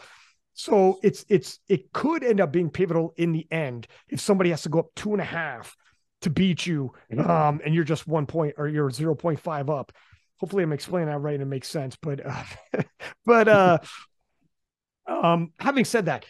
[0.53, 4.63] So it's it's it could end up being pivotal in the end if somebody has
[4.63, 5.75] to go up two and a half
[6.21, 9.91] to beat you um, and you're just one point or you're 0.5 up.
[10.39, 12.43] Hopefully i'm explaining that right and it makes sense but uh,
[13.25, 13.79] but uh
[15.07, 16.25] um having said that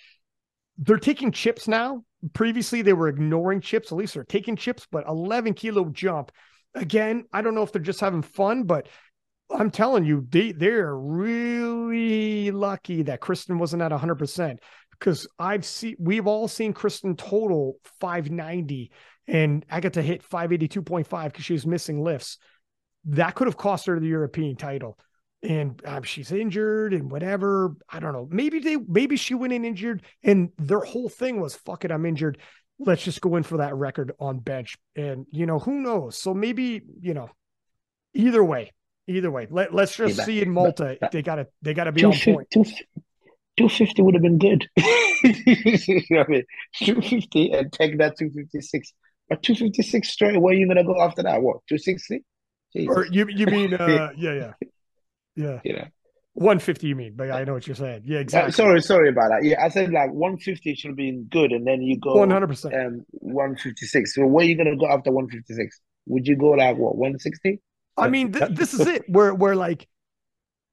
[0.78, 2.04] they're taking chips now.
[2.34, 3.92] Previously they were ignoring chips.
[3.92, 6.32] At least they're taking chips but 11 kilo jump.
[6.76, 8.88] Again i don't know if they're just having fun but
[9.50, 14.58] i'm telling you they they're really lucky that kristen wasn't at 100%
[14.92, 18.92] because i've seen we've all seen kristen total 590
[19.28, 22.38] and Agata hit 582.5 because she was missing lifts.
[23.06, 24.98] That could have cost her the European title.
[25.44, 27.76] And um, she's injured and whatever.
[27.90, 28.28] I don't know.
[28.32, 32.08] Maybe they, maybe she went in injured, and their whole thing was, "Fuck it, I'm
[32.08, 32.40] injured.
[32.80, 36.18] Let's just go in for that record on bench." And you know, who knows?
[36.18, 37.30] So maybe you know,
[38.16, 38.72] either way,
[39.08, 40.98] either way, let let's just yeah, see in Malta.
[41.00, 42.50] But, they gotta they gotta be on point.
[42.52, 44.68] 250 would have been good.
[45.24, 46.44] you know what I mean?
[46.78, 48.94] 250 and take that 256
[49.30, 51.42] at 256 straight, where are you gonna go after that?
[51.42, 52.24] What 260?
[52.88, 54.54] Or you you mean uh yeah, yeah.
[55.36, 55.60] Yeah.
[55.64, 55.88] Yeah.
[56.34, 58.04] 150 you mean, but I know what you're saying.
[58.06, 58.50] Yeah, uh, exactly.
[58.50, 59.44] Uh, sorry, sorry about that.
[59.44, 63.06] Yeah, I said like 150 should be good, and then you go 100 percent um
[63.12, 64.14] 156.
[64.14, 65.82] So where are you gonna go after 156?
[66.06, 67.60] Would you go like what 160?
[67.98, 69.04] I mean, th- this is it.
[69.10, 69.88] Where where like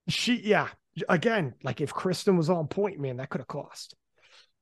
[0.08, 0.68] she yeah,
[1.08, 3.94] again, like if Kristen was on point, man, that could have cost.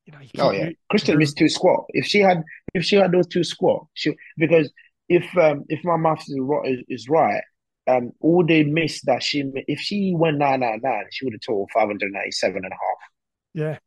[0.07, 1.85] You know, you oh yeah, Kristen missed two squat.
[1.91, 2.43] If she had,
[2.75, 4.71] if she had those two squat, she because
[5.09, 7.43] if um if my maths is, is right,
[7.87, 11.41] um all they missed that she if she went nine nine nine, she would have
[11.41, 12.99] totaled five hundred ninety seven and a half.
[13.55, 13.79] Yeah.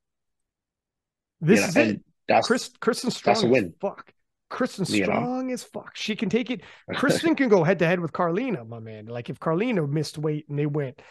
[1.41, 2.01] This you know, is it.
[2.28, 3.34] That's Chris, Kristen Strong.
[3.34, 3.74] That's a win.
[3.80, 4.11] Fuck.
[4.49, 5.95] Kristen Strong is fuck.
[5.95, 6.61] She can take it.
[6.95, 9.07] Kristen can go head to head with Karlina, my man.
[9.07, 11.01] Like if Karlina missed weight and they went,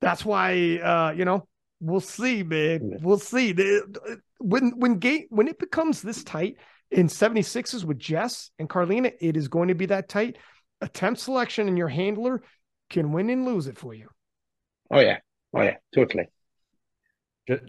[0.00, 1.46] that's why uh, you know,
[1.80, 2.98] we'll see, man.
[3.02, 3.52] We'll see.
[4.38, 6.56] When when gate when it becomes this tight
[6.90, 10.36] in 76s with Jess and Karlina, it is going to be that tight.
[10.80, 12.42] Attempt selection and your handler
[12.90, 14.08] can win and lose it for you.
[14.90, 15.18] Oh yeah.
[15.54, 16.28] Oh yeah, totally.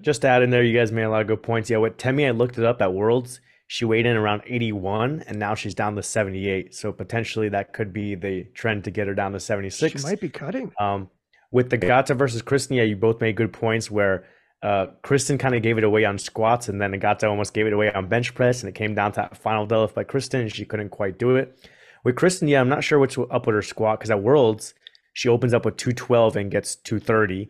[0.01, 1.69] Just to add in there, you guys made a lot of good points.
[1.69, 3.39] Yeah, with Temi, I looked it up at Worlds.
[3.67, 6.73] She weighed in around 81, and now she's down to 78.
[6.73, 10.01] So potentially that could be the trend to get her down to 76.
[10.01, 10.71] She might be cutting.
[10.79, 11.09] Um,
[11.51, 14.25] with the Gata versus Kristen, yeah, you both made good points where
[14.63, 17.73] uh, Kristen kind of gave it away on squats, and then Agata almost gave it
[17.73, 20.51] away on bench press, and it came down to that final deadlift by Kristen, and
[20.51, 21.69] she couldn't quite do it.
[22.03, 24.73] With Kristen, yeah, I'm not sure what's up with her squat because at Worlds
[25.13, 27.49] she opens up with 212 and gets 230,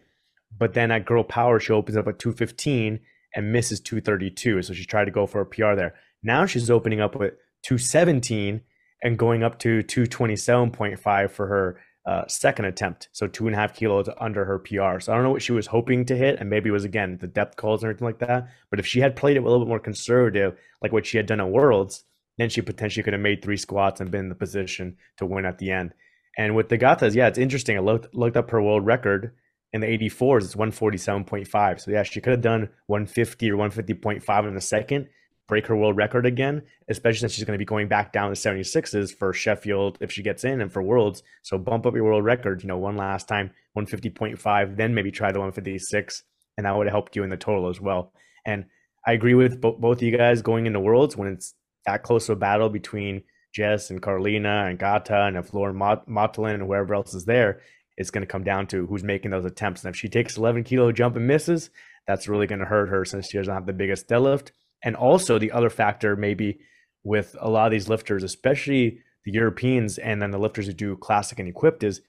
[0.57, 2.99] but then at Girl Power she opens up at 215
[3.35, 5.95] and misses 232, so she tried to go for a PR there.
[6.23, 7.33] Now she's opening up with
[7.63, 8.61] 217
[9.03, 13.09] and going up to 227.5 for her uh, second attempt.
[13.11, 14.99] So two and a half kilos under her PR.
[14.99, 16.39] So I don't know what she was hoping to hit.
[16.39, 18.47] And maybe it was, again, the depth calls and everything like that.
[18.69, 21.25] But if she had played it a little bit more conservative, like what she had
[21.25, 22.05] done at Worlds,
[22.37, 25.45] then she potentially could have made three squats and been in the position to win
[25.45, 25.93] at the end.
[26.37, 27.75] And with the Gatas, yeah, it's interesting.
[27.75, 29.33] I looked, looked up her world record
[29.73, 31.81] in the 84s, it's 147.5.
[31.81, 35.09] So yeah, she could have done 150 or 150.5 in a second
[35.47, 38.35] break her world record again, especially since she's going to be going back down to
[38.35, 41.23] 76s for Sheffield if she gets in and for Worlds.
[41.41, 45.31] So bump up your world record, you know, one last time, 150.5, then maybe try
[45.31, 46.23] the 156,
[46.57, 48.11] and that would have helped you in the total as well.
[48.45, 48.65] And
[49.05, 51.53] I agree with bo- both of you guys going into Worlds when it's
[51.85, 53.23] that close of a battle between
[53.53, 57.61] Jess and Karlina and Gata and if Lauren Mot- Motlin and whoever else is there,
[57.97, 59.83] it's going to come down to who's making those attempts.
[59.83, 61.69] And if she takes 11 kilo jump and misses,
[62.05, 64.51] that's really going to hurt her since she doesn't have the biggest deadlift.
[64.83, 66.59] And also the other factor maybe
[67.03, 70.95] with a lot of these lifters, especially the Europeans and then the lifters who do
[70.97, 72.01] classic and equipped is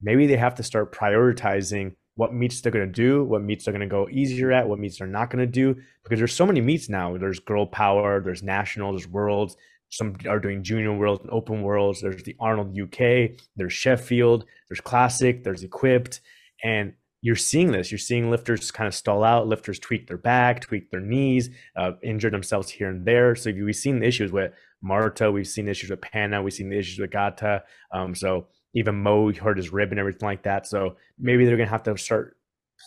[0.00, 3.72] maybe they have to start prioritizing what meets they're going to do, what meets they're
[3.72, 6.46] going to go easier at, what meets they're not going to do because there's so
[6.46, 7.16] many meets now.
[7.16, 9.56] There's girl power, there's national, there's worlds.
[9.90, 12.00] Some are doing junior worlds and open worlds.
[12.00, 16.20] There's the Arnold UK, there's Sheffield, there's classic, there's equipped.
[16.64, 16.94] And
[17.26, 17.90] you're seeing this.
[17.90, 19.48] You're seeing lifters kind of stall out.
[19.48, 23.34] Lifters tweak their back, tweak their knees, uh, injure themselves here and there.
[23.34, 25.32] So we've seen the issues with Marta.
[25.32, 26.40] We've seen issues with Panna.
[26.40, 27.64] We've seen the issues with Gata.
[27.90, 30.68] Um, so even Mo hurt his rib and everything like that.
[30.68, 32.36] So maybe they're gonna have to start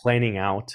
[0.01, 0.73] planning out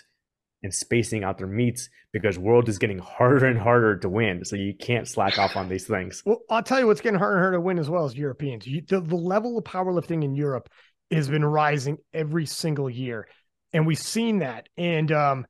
[0.62, 4.45] and spacing out their meets because world is getting harder and harder to win.
[4.45, 6.23] So you can't slack off on these things.
[6.27, 8.67] Well, I'll tell you what's getting harder and harder to win as well as Europeans.
[8.67, 10.69] You, the, the level of powerlifting in Europe
[11.11, 13.27] has been rising every single year
[13.75, 14.68] and we've seen that.
[14.79, 15.47] And um,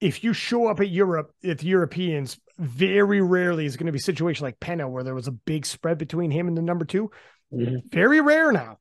[0.00, 4.02] if you show up at Europe, if Europeans, very rarely is going to be a
[4.02, 7.10] situation like Penna where there was a big spread between him and the number 2
[7.52, 7.76] mm-hmm.
[7.90, 8.78] Very rare now.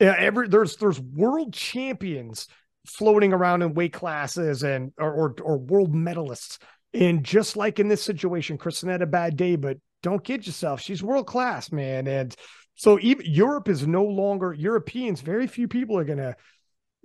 [0.00, 2.48] Yeah, every there's there's world champions
[2.86, 6.58] floating around in weight classes and or, or, or world medalists.
[6.92, 10.80] And just like in this situation, Kristen had a bad day, but don't kid yourself.
[10.80, 12.06] She's world class, man.
[12.06, 12.34] And
[12.74, 15.22] so even Europe is no longer Europeans.
[15.22, 16.36] Very few people are gonna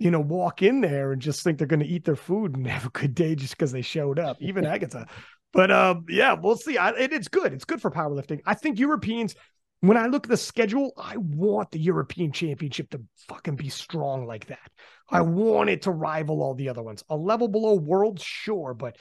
[0.02, 2.66] you know, walk in there and just think they're going to eat their food and
[2.76, 4.36] have a good day just because they showed up.
[4.40, 5.06] Even Agata.
[5.52, 6.76] But um, yeah, we'll see.
[6.76, 7.52] I, it, it's good.
[7.52, 8.40] It's good for powerlifting.
[8.44, 9.36] I think Europeans,
[9.80, 14.26] when I look at the schedule, I want the European Championship to fucking be strong
[14.26, 14.70] like that.
[15.08, 17.04] I want it to rival all the other ones.
[17.08, 18.96] A level below World, sure, but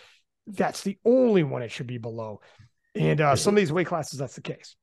[0.45, 2.41] that's the only one it should be below.
[2.93, 4.75] And uh, some of these weight classes, that's the case.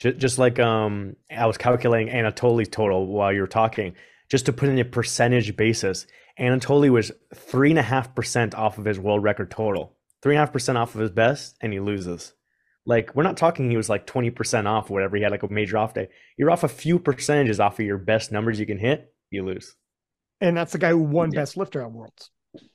[0.00, 3.94] Just, just like um, I was calculating Anatoly's total while you were talking
[4.28, 6.06] just to put in a percentage basis,
[6.38, 10.38] Anatoly was three and a half percent off of his world record total, three and
[10.38, 12.32] a half percent off of his best, and he loses.
[12.86, 15.16] Like we're not talking he was like twenty percent off, or whatever.
[15.16, 16.08] He had like a major off day.
[16.36, 19.74] You're off a few percentages off of your best numbers you can hit, you lose.
[20.40, 21.40] And that's the guy who won yeah.
[21.40, 22.30] best lifter at Worlds.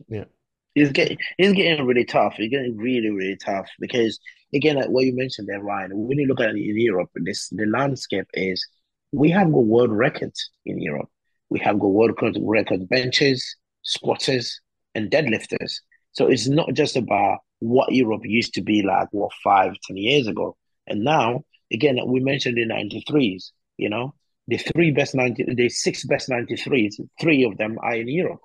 [0.07, 0.25] Yeah.
[0.73, 2.35] He's getting he's getting really tough.
[2.37, 4.19] He's getting really really tough because
[4.53, 5.91] again, like what you mentioned there, Ryan.
[5.93, 8.65] When you look at it in Europe, this the landscape is
[9.11, 11.09] we have got world records in Europe.
[11.49, 14.59] We have got world record benches, squatters,
[14.95, 15.75] and deadlifters.
[16.11, 20.27] So it's not just about what Europe used to be like, what, five, ten years
[20.27, 20.55] ago.
[20.87, 24.13] And now, again, we mentioned the 93s, you know,
[24.47, 28.41] the three best 90, the six best 93s, three of them are in Europe,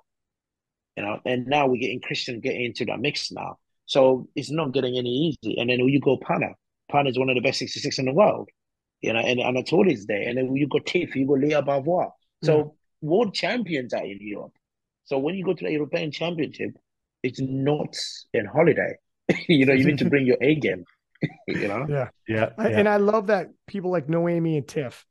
[0.95, 3.57] you know, and now we're getting Christian getting into that mix now.
[3.87, 5.57] So it's not getting any easy.
[5.57, 6.49] And then you go Panna.
[6.91, 8.49] Panna is one of the best 66 in the world.
[9.01, 10.27] You know, and Anatoly is there.
[10.27, 12.11] And then you go Tiff, you go Lya Bavoil.
[12.43, 12.71] So mm.
[13.05, 14.53] World champions are in Europe.
[15.05, 16.71] So when you go to the European Championship,
[17.23, 17.95] it's not
[18.33, 18.95] a holiday.
[19.47, 20.83] you know, you need to bring your A game.
[21.47, 21.85] you know?
[21.87, 22.09] Yeah.
[22.27, 22.49] Yeah.
[22.57, 25.05] I, And I love that people like Noemi and Tiff,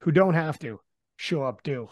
[0.00, 0.80] who don't have to
[1.16, 1.88] show up, do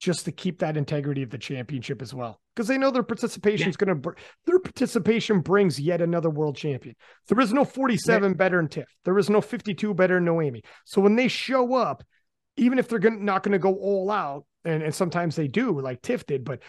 [0.00, 2.40] just to keep that integrity of the championship as well.
[2.56, 3.86] Because they know their participation is yeah.
[3.86, 4.14] going to,
[4.46, 6.96] their participation brings yet another world champion.
[7.28, 8.34] There is no 47 yeah.
[8.34, 8.88] better than Tiff.
[9.04, 10.62] There is no 52 better than Noemi.
[10.86, 12.02] So when they show up,
[12.56, 15.80] even if they're gonna, not going to go all out, and, and sometimes they do,
[15.80, 16.60] like Tiff did, but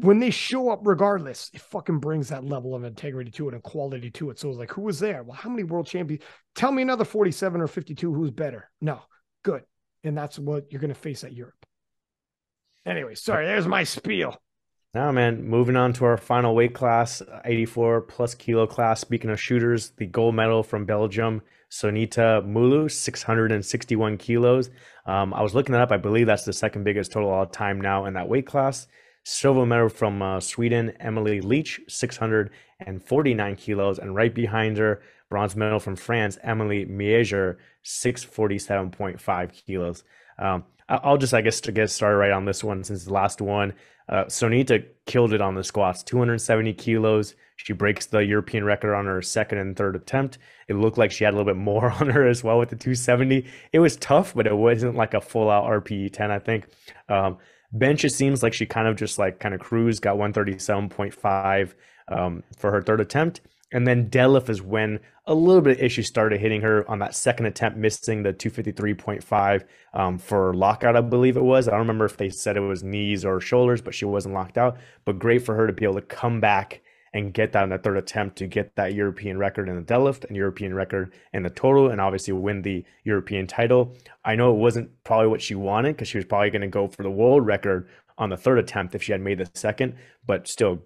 [0.00, 3.62] when they show up regardless, it fucking brings that level of integrity to it and
[3.62, 4.38] quality to it.
[4.38, 5.22] So it's like, who was there?
[5.22, 6.22] Well, how many world champions?
[6.54, 8.70] Tell me another 47 or 52 who's better.
[8.80, 9.00] No,
[9.42, 9.62] good.
[10.04, 11.64] And that's what you're going to face at Europe.
[12.84, 14.36] Anyway, sorry, there's my spiel.
[14.94, 19.00] Now, man, moving on to our final weight class, 84 plus kilo class.
[19.00, 24.70] Speaking of shooters, the gold medal from Belgium, Sonita Mulu, 661 kilos.
[25.06, 25.92] Um, I was looking that up.
[25.92, 28.86] I believe that's the second biggest total all time now in that weight class.
[29.24, 33.98] Silver medal from uh, Sweden, Emily Leach, 649 kilos.
[33.98, 40.04] And right behind her, bronze medal from France, Emily Mieger, 647.5 kilos.
[40.38, 43.40] Um, I'll just, I guess, to get started right on this one since the last
[43.40, 43.74] one.
[44.08, 47.34] Uh, Sonita killed it on the squats, 270 kilos.
[47.56, 50.38] She breaks the European record on her second and third attempt.
[50.68, 52.76] It looked like she had a little bit more on her as well with the
[52.76, 53.44] 270.
[53.72, 56.66] It was tough, but it wasn't like a full out RPE 10, I think.
[57.08, 57.38] Um,
[57.72, 61.74] bench, it seems like she kind of just like kind of cruised, got 137.5
[62.08, 63.40] um, for her third attempt.
[63.72, 67.16] And then deadlift is when a little bit of issues started hitting her on that
[67.16, 71.66] second attempt, missing the 253.5 um, for lockout, I believe it was.
[71.66, 74.56] I don't remember if they said it was knees or shoulders, but she wasn't locked
[74.56, 74.78] out.
[75.04, 76.80] But great for her to be able to come back
[77.12, 80.24] and get that in the third attempt to get that European record in the deadlift
[80.26, 83.96] and European record in the total and obviously win the European title.
[84.24, 86.88] I know it wasn't probably what she wanted because she was probably going to go
[86.88, 87.88] for the world record
[88.18, 89.94] on the third attempt if she had made the second,
[90.26, 90.82] but still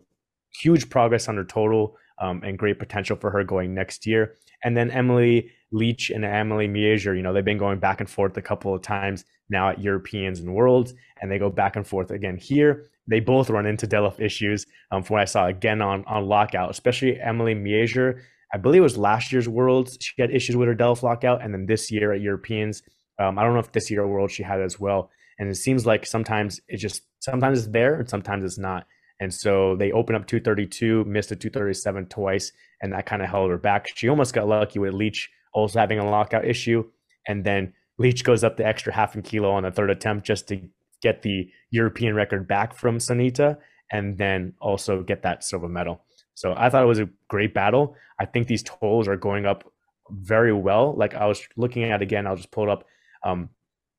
[0.63, 4.35] huge progress on her total um, and great potential for her going next year.
[4.63, 8.37] And then Emily Leach and Emily Mieger, you know, they've been going back and forth
[8.37, 12.11] a couple of times now at Europeans and Worlds, and they go back and forth
[12.11, 12.87] again here.
[13.07, 16.71] They both run into deadlift issues um, from what I saw again on, on lockout,
[16.71, 18.21] especially Emily Mieger.
[18.53, 19.97] I believe it was last year's Worlds.
[20.01, 22.83] She had issues with her deadlift lockout, and then this year at Europeans.
[23.19, 25.11] Um, I don't know if this year at World she had as well.
[25.39, 28.87] And it seems like sometimes it just sometimes it's there and sometimes it's not.
[29.21, 33.51] And so they opened up 232, missed a 237 twice, and that kind of held
[33.51, 33.87] her back.
[33.95, 36.85] She almost got lucky with Leach also having a lockout issue.
[37.29, 40.49] And then Leach goes up the extra half a kilo on the third attempt just
[40.49, 40.61] to
[41.03, 43.59] get the European record back from Sonita
[43.93, 46.03] and then also get that silver medal.
[46.35, 47.97] So I thought it was a great battle.
[48.19, 49.71] I think these totals are going up
[50.11, 50.95] very well.
[50.97, 52.85] Like I was looking at again, I'll just pull it up.
[53.25, 53.51] Um,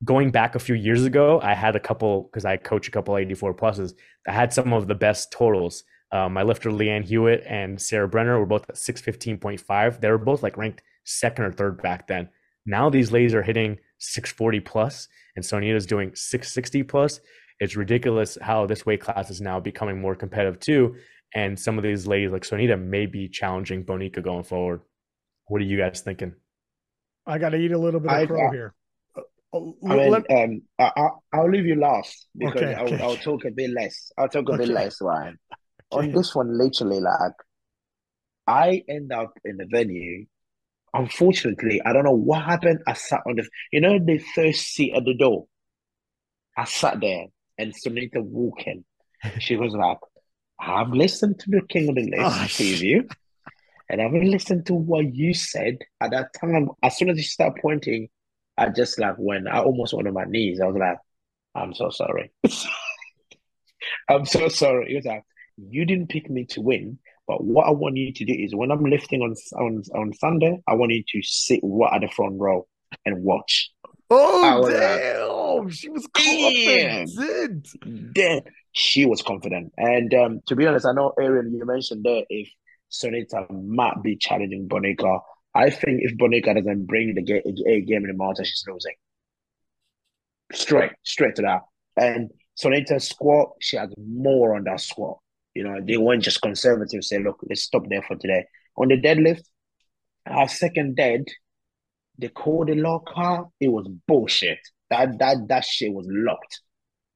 [0.04, 3.18] going back a few years ago, I had a couple because I coach a couple
[3.18, 3.94] 84 pluses.
[4.28, 5.84] I had some of the best totals.
[6.12, 10.02] Um, my lifter Leanne Hewitt and Sarah Brenner were both at 615.5.
[10.02, 12.30] They were both like ranked second or third back then.
[12.66, 17.20] Now these ladies are hitting 640 plus, and Sonita's doing 660 plus.
[17.60, 20.96] It's ridiculous how this weight class is now becoming more competitive too.
[21.34, 24.82] And some of these ladies like Sonita may be challenging Bonica going forward.
[25.48, 26.34] What are you guys thinking?
[27.26, 28.74] I got to eat a little bit of I, crow here.
[29.54, 33.04] Oh, I mean, um, I, I, will leave you last because okay, I'll, okay.
[33.04, 34.12] I'll, talk a bit less.
[34.18, 34.66] I'll talk a okay.
[34.66, 35.38] bit less, Ryan.
[35.92, 37.34] On this one, literally, like,
[38.48, 40.26] I end up in the venue.
[40.94, 42.80] Unfortunately, I don't know what happened.
[42.88, 45.48] I sat on the, you know, the first seat at the door.
[46.58, 47.26] I sat there
[47.58, 48.86] and Sonita walking.
[49.40, 50.00] She was like,
[50.60, 53.10] I've listened to the King of the Lifts oh, preview.
[53.90, 56.70] And I've listened to what you said at that time.
[56.82, 58.08] As soon as you start pointing,
[58.58, 60.60] I just like when I almost went on my knees.
[60.62, 60.98] I was like,
[61.56, 62.32] I'm so sorry.
[64.10, 64.90] I'm so sorry.
[64.90, 65.24] He was like,
[65.58, 68.72] you didn't pick me to win, but what I want you to do is when
[68.72, 72.40] I'm lifting on on on Sunday, I want you to sit right at the front
[72.40, 72.68] row
[73.06, 73.72] and watch.
[74.10, 75.66] Oh damn!
[75.66, 78.14] Like, she was confident.
[78.14, 78.42] Damn,
[78.74, 79.72] she was confident.
[79.78, 82.50] And um, to be honest, I know Aaron, you mentioned there if
[82.92, 85.22] Sonita might be challenging Bonica
[85.54, 88.96] I think if Bonica doesn't bring the game, a game in the Malta, she's losing.
[90.54, 91.62] Straight, straight to that.
[91.98, 95.18] And Sonita's squat, she has more on that squat.
[95.54, 98.46] You know, they weren't just conservative, say, look, let's stop there for today.
[98.78, 99.44] On the deadlift,
[100.26, 101.26] our second dead,
[102.18, 103.46] they called the locker.
[103.60, 104.60] It was bullshit.
[104.90, 106.62] That that that shit was locked.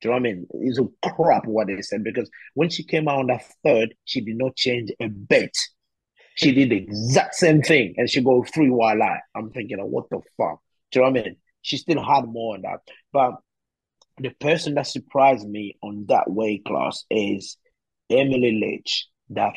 [0.01, 0.47] Do you know what I mean?
[0.61, 4.21] It's a crap what they said because when she came out on that third, she
[4.21, 5.55] did not change a bit
[6.35, 9.19] She did the exact same thing, and she go three while I.
[9.35, 10.59] I'm thinking, oh, what the fuck?
[10.91, 11.35] Do you know what I mean?
[11.61, 12.79] She still had more on that,
[13.11, 13.35] but
[14.17, 17.57] the person that surprised me on that weight class is
[18.09, 19.07] Emily Leach.
[19.29, 19.53] That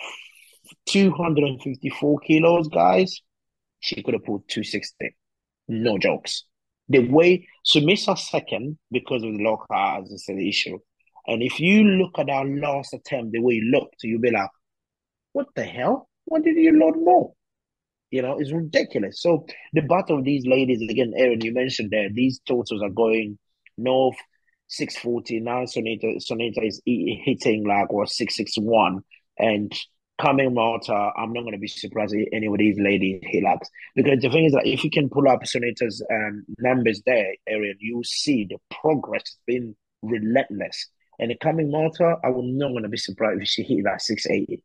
[0.87, 3.21] 254 kilos, guys.
[3.81, 5.15] She could have pulled 260.
[5.69, 6.45] No jokes.
[6.89, 10.79] The way her second because of the low cars is the issue.
[11.27, 14.49] And if you look at our last attempt, the way you looked, you'll be like,
[15.33, 16.09] what the hell?
[16.29, 17.33] Why did you load more?
[18.11, 19.21] You know, it's ridiculous.
[19.23, 23.39] So the battle of these ladies, again, Aaron, you mentioned there, these totals are going
[23.77, 24.17] north
[24.69, 25.41] 640.
[25.41, 29.01] Now Sonita, Sonita is hitting like what 661.
[29.39, 29.73] And
[30.21, 33.61] coming Malta, I'm not going to be surprised if any of these ladies hit like
[33.95, 37.77] because the thing is that if you can pull up Sonita's um, numbers there, Aaron,
[37.79, 40.89] you see the progress has been relentless.
[41.19, 44.03] And the coming Malta, I will not going to be surprised if she hit that
[44.03, 44.63] 680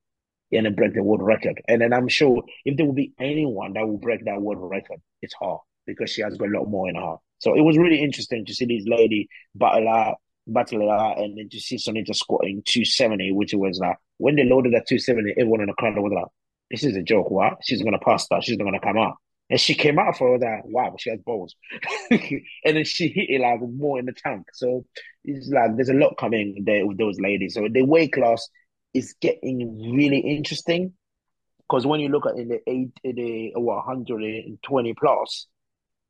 [0.55, 1.61] and then break the world record.
[1.67, 4.99] And then I'm sure if there will be anyone that will break that world record,
[5.21, 7.15] it's her because she has got a lot more in her.
[7.39, 10.17] So it was really interesting to see this lady battle out,
[10.47, 14.73] battle out, and then to see Sonita squatting 270, which was like when they loaded
[14.73, 16.27] at 270, everyone in the crowd was like,
[16.71, 17.29] "This is a joke.
[17.29, 17.57] What?
[17.63, 18.43] She's gonna pass that.
[18.43, 19.15] She's not gonna come out."
[19.49, 20.61] And she came out for that.
[20.65, 21.55] Wow, she has balls.
[22.11, 24.47] and then she hit it like more in the tank.
[24.53, 24.85] So
[25.25, 27.55] it's like there's a lot coming there with those ladies.
[27.55, 28.47] So the weight class
[28.93, 30.93] is getting really interesting
[31.59, 35.47] because when you look at in the eight, the what 120 plus,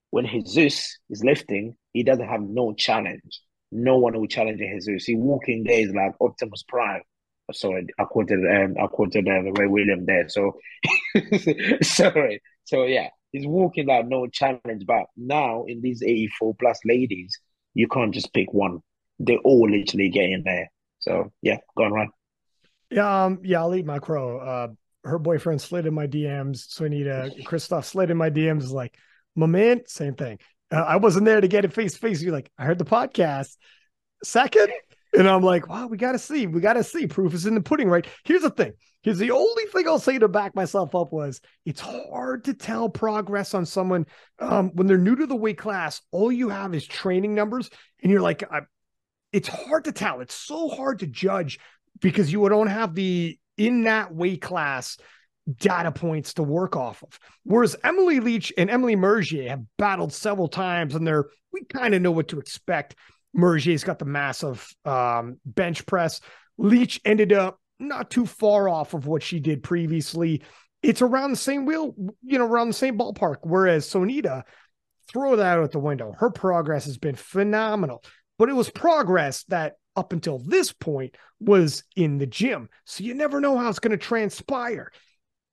[0.10, 3.40] when Jesus is lifting, he doesn't have no challenge.
[3.72, 5.06] No one will challenge Jesus.
[5.06, 7.02] He walking there is like Optimus Prime.
[7.52, 10.28] Sorry, I quoted um, I quoted uh, Ray William there.
[10.30, 10.60] So
[11.82, 12.42] sorry.
[12.66, 14.86] So yeah, he's walking like no challenge.
[14.86, 17.38] But now in these 84 plus ladies,
[17.74, 18.80] you can't just pick one.
[19.20, 20.72] They all literally get in there.
[21.00, 22.10] So yeah, go on, Ryan.
[22.90, 24.38] Yeah, um, yeah, I'll eat my crow.
[24.40, 24.68] Uh,
[25.04, 26.66] her boyfriend slid in my DMs.
[26.70, 28.70] So I need a Christoph slid in my DMs.
[28.70, 28.98] Like,
[29.36, 30.40] my man, same thing.
[30.72, 32.22] Uh, I wasn't there to get it face to face.
[32.22, 33.58] You're like, I heard the podcast.
[34.24, 34.72] Second,
[35.16, 36.48] and I'm like, wow, we got to see.
[36.48, 37.08] We got to see.
[37.08, 38.08] Proof is in the pudding, right?
[38.24, 38.74] Here's the thing.
[39.02, 42.90] Here's the only thing I'll say to back myself up was it's hard to tell
[42.90, 44.06] progress on someone
[44.40, 46.02] um, when they're new to the weight class.
[46.12, 47.70] All you have is training numbers,
[48.02, 48.62] and you're like, I,
[49.34, 50.22] it's hard to tell.
[50.22, 51.60] It's so hard to judge
[52.02, 54.98] because you don't have the in that weight class
[55.58, 57.20] data points to work off of.
[57.44, 62.02] Whereas Emily Leach and Emily Mergier have battled several times and they're we kind of
[62.02, 62.96] know what to expect.
[63.36, 66.20] Mergier's got the massive um, bench press.
[66.58, 70.42] Leach ended up not too far off of what she did previously.
[70.82, 71.94] It's around the same wheel,
[72.24, 73.38] you know, around the same ballpark.
[73.42, 74.44] Whereas Sonita,
[75.08, 76.14] throw that out the window.
[76.18, 78.04] Her progress has been phenomenal,
[78.38, 82.70] but it was progress that up until this point was in the gym.
[82.86, 84.92] So you never know how it's going to transpire.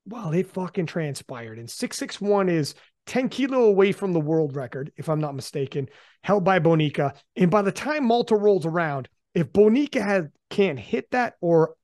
[0.07, 1.59] Well, it fucking transpired.
[1.59, 2.75] And 661 is
[3.07, 5.89] 10 kilo away from the world record, if I'm not mistaken,
[6.23, 7.15] held by Bonica.
[7.37, 11.75] And by the time Malta rolls around, if Bonica has, can't hit that, or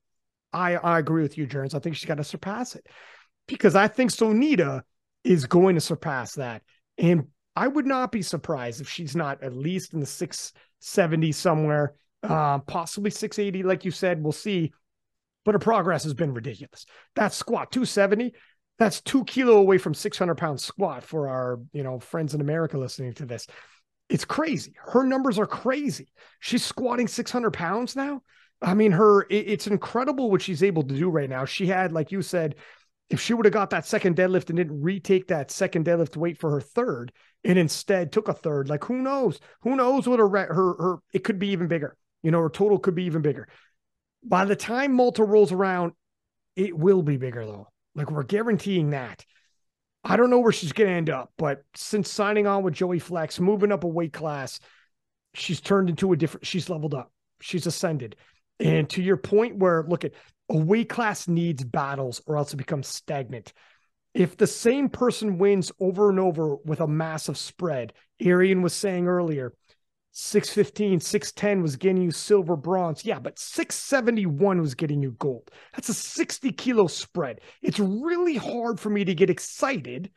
[0.51, 2.85] I, I agree with you, Jerns, I think she's got to surpass it
[3.47, 4.81] because I think Sonita
[5.23, 6.61] is going to surpass that.
[6.97, 11.95] And I would not be surprised if she's not at least in the 670 somewhere
[12.23, 14.21] uh, possibly 680, like you said.
[14.21, 14.73] We'll see.
[15.45, 16.85] But her progress has been ridiculous.
[17.15, 18.33] That squat, 270,
[18.79, 22.77] that's two kilo away from 600 pound squat for our, you know, friends in America
[22.77, 23.47] listening to this.
[24.09, 24.73] It's crazy.
[24.77, 26.07] Her numbers are crazy.
[26.39, 28.21] She's squatting 600 pounds now.
[28.61, 31.45] I mean, her, it, it's incredible what she's able to do right now.
[31.45, 32.55] She had, like you said,
[33.09, 36.39] if she would have got that second deadlift and didn't retake that second deadlift weight
[36.39, 37.11] for her third
[37.43, 39.39] and instead took a third, like who knows?
[39.61, 41.95] Who knows what her, her, her, it could be even bigger.
[42.27, 43.47] You know, her total could be even bigger.
[44.21, 45.93] By the time Malta rolls around,
[46.57, 47.69] it will be bigger though.
[47.95, 49.23] Like we're guaranteeing that.
[50.03, 52.99] I don't know where she's going to end up, but since signing on with Joey
[52.99, 54.59] Flex, moving up a weight class,
[55.35, 58.17] she's turned into a different, she's leveled up, she's ascended.
[58.59, 60.11] And to your point, where look at
[60.49, 63.53] a weight class needs battles or else it becomes stagnant.
[64.13, 69.07] If the same person wins over and over with a massive spread, Arian was saying
[69.07, 69.53] earlier,
[70.19, 73.05] 615, 610 was getting you silver, bronze.
[73.05, 75.51] Yeah, but 671 was getting you gold.
[75.75, 77.41] That's a 60 kilo spread.
[77.61, 80.09] It's really hard for me to get excited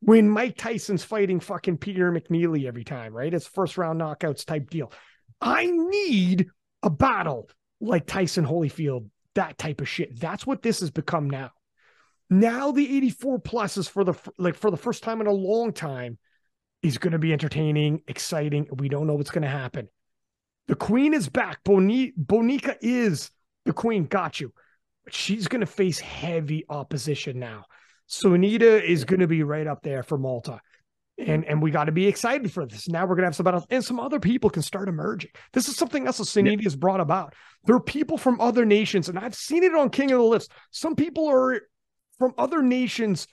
[0.00, 3.32] when Mike Tyson's fighting fucking Peter McNeely every time, right?
[3.32, 4.92] It's first round knockouts type deal.
[5.40, 6.48] I need
[6.82, 7.48] a battle
[7.80, 10.20] like Tyson Holyfield, that type of shit.
[10.20, 11.50] That's what this has become now.
[12.28, 15.72] Now the 84 plus is for the like for the first time in a long
[15.72, 16.18] time
[16.86, 18.68] is going to be entertaining, exciting.
[18.72, 19.88] We don't know what's going to happen.
[20.68, 21.62] The queen is back.
[21.64, 23.30] Boni- Bonica is
[23.64, 24.04] the queen.
[24.04, 24.52] Got you.
[25.04, 27.64] But she's going to face heavy opposition now.
[28.06, 30.60] So Anita is going to be right up there for Malta.
[31.18, 32.90] And and we got to be excited for this.
[32.90, 35.30] Now we're gonna have some battles, and some other people can start emerging.
[35.54, 36.64] This is something else that Sonita yeah.
[36.64, 37.32] has brought about.
[37.64, 40.50] There are people from other nations, and I've seen it on King of the Lifts.
[40.72, 41.62] Some people are
[42.18, 43.28] from other nations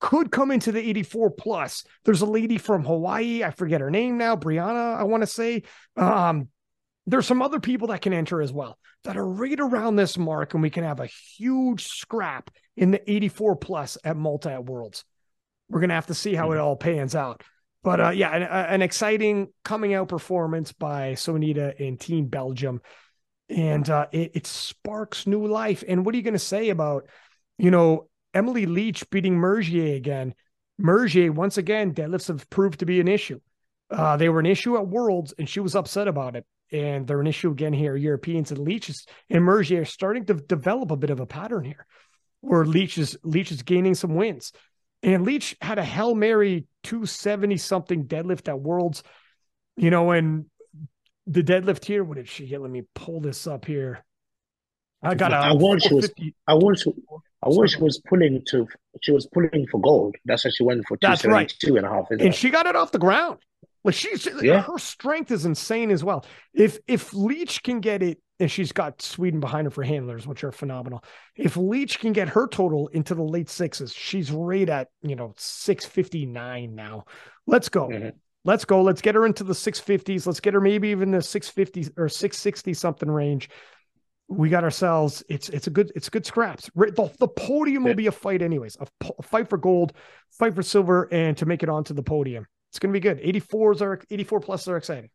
[0.00, 1.84] could come into the 84 plus.
[2.04, 5.62] There's a lady from Hawaii, I forget her name now, Brianna, I want to say.
[5.96, 6.48] Um,
[7.06, 10.54] there's some other people that can enter as well that are right around this mark,
[10.54, 15.04] and we can have a huge scrap in the 84 plus at Malta Worlds.
[15.68, 17.42] We're gonna have to see how it all pans out.
[17.82, 22.80] But uh, yeah, an, an, exciting coming out performance by Sonita and Team Belgium,
[23.48, 25.84] and uh, it, it sparks new life.
[25.86, 27.06] And what are you going to say about,
[27.58, 30.34] you know, Emily Leach beating Mergier again?
[30.80, 33.40] Mergier once again deadlifts have proved to be an issue.
[33.90, 36.44] Uh, they were an issue at Worlds, and she was upset about it.
[36.72, 37.96] And they're an issue again here.
[37.96, 41.64] Europeans and Leach is, and Mergier are starting to develop a bit of a pattern
[41.64, 41.86] here,
[42.40, 44.52] where Leach is Leach is gaining some wins.
[45.02, 49.04] And Leach had a Hail Mary 270 something deadlift at Worlds,
[49.76, 50.46] you know, and
[51.26, 52.60] the deadlift here, what did she get?
[52.60, 54.04] Let me pull this up here.
[55.02, 56.10] I got a I want she was
[56.46, 56.90] I want she,
[57.46, 58.66] I wish she was pulling to
[59.02, 60.16] she was pulling for gold.
[60.24, 61.52] That's why she went for two right.
[61.60, 62.06] two and a half.
[62.10, 62.34] And it?
[62.34, 63.38] she got it off the ground.
[63.84, 64.62] Like she's yeah.
[64.62, 66.24] her strength is insane as well.
[66.52, 70.42] If if Leach can get it and she's got Sweden behind her for handlers, which
[70.42, 71.04] are phenomenal.
[71.36, 75.34] If Leach can get her total into the late sixes, she's right at you know
[75.36, 77.04] six fifty nine now.
[77.46, 77.88] Let's go.
[77.88, 78.08] Mm-hmm.
[78.44, 78.82] Let's go.
[78.82, 80.26] Let's get her into the six fifties.
[80.26, 83.48] Let's get her maybe even the six fifties or six sixty something range.
[84.28, 85.22] We got ourselves.
[85.28, 86.68] It's it's a good it's good scraps.
[86.74, 88.76] The, the podium will be a fight anyways.
[88.80, 88.86] A,
[89.18, 89.92] a fight for gold,
[90.30, 92.46] fight for silver, and to make it onto the podium.
[92.70, 93.20] It's going to be good.
[93.22, 95.10] 84s are 84 plus are exciting.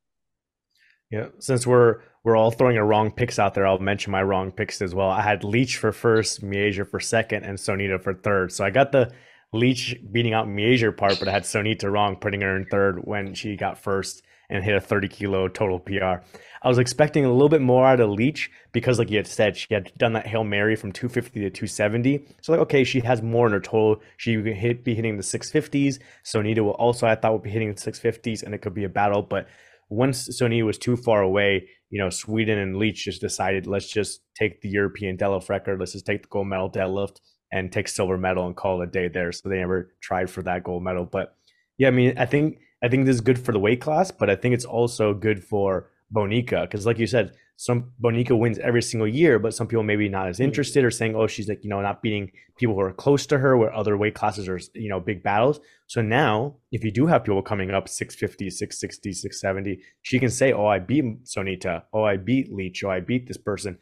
[1.12, 4.52] Yeah, since we're we're all throwing a wrong picks out there, I'll mention my wrong
[4.52, 5.10] picks as well.
[5.10, 8.54] I had leech for first, Mieja for second, and Sonita for third.
[8.54, 9.12] So I got the
[9.52, 13.34] leech beating out Mieja part, but I had Sonita wrong, putting her in third when
[13.34, 16.22] she got first and hit a 30 kilo total PR.
[16.64, 19.57] I was expecting a little bit more out of Leach because, like you had said,
[19.57, 22.28] she had done that Hail Mary from 250 to 270.
[22.41, 24.02] So, like, okay, she has more in her total.
[24.18, 25.98] She would hit, be hitting the 650s.
[26.23, 28.90] Sonita will also, I thought, would be hitting the 650s, and it could be a
[28.90, 29.23] battle.
[29.23, 29.48] But
[29.90, 34.22] once Sony was too far away, you know, Sweden and Leach just decided, let's just
[34.36, 37.19] take the European deadlift record, let's just take the gold medal deadlift
[37.52, 39.32] and take silver medal and call it a day there.
[39.32, 41.06] So they never tried for that gold medal.
[41.06, 41.36] But
[41.78, 44.30] yeah, I mean, I think I think this is good for the weight class, but
[44.30, 48.82] I think it's also good for Bonica because, like you said, some Bonica wins every
[48.82, 50.45] single year, but some people maybe not as mm-hmm.
[50.45, 53.38] interested or saying, "Oh, she's like you know not beating people who are close to
[53.38, 57.06] her, where other weight classes are you know big battles." So now, if you do
[57.06, 61.84] have people coming up 650, 660, 670, she can say, "Oh, I beat Sonita.
[61.94, 62.84] Oh, I beat Leach.
[62.84, 63.78] Oh, I beat this person."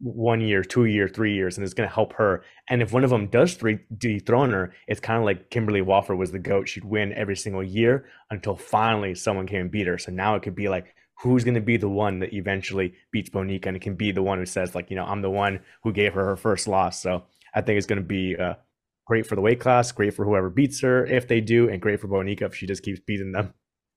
[0.00, 2.42] One year, two year, three years, and it's going to help her.
[2.68, 6.18] And if one of them does three, dethrone her, it's kind of like Kimberly Walford
[6.18, 6.68] was the goat.
[6.68, 9.98] She'd win every single year until finally someone came and beat her.
[9.98, 13.30] So now it could be like, who's going to be the one that eventually beats
[13.30, 15.60] Bonica and it can be the one who says like, you know, I'm the one
[15.82, 17.00] who gave her her first loss.
[17.00, 17.24] So
[17.54, 18.54] I think it's going to be uh,
[19.06, 22.00] great for the weight class, great for whoever beats her if they do, and great
[22.00, 23.54] for Bonica if she just keeps beating them.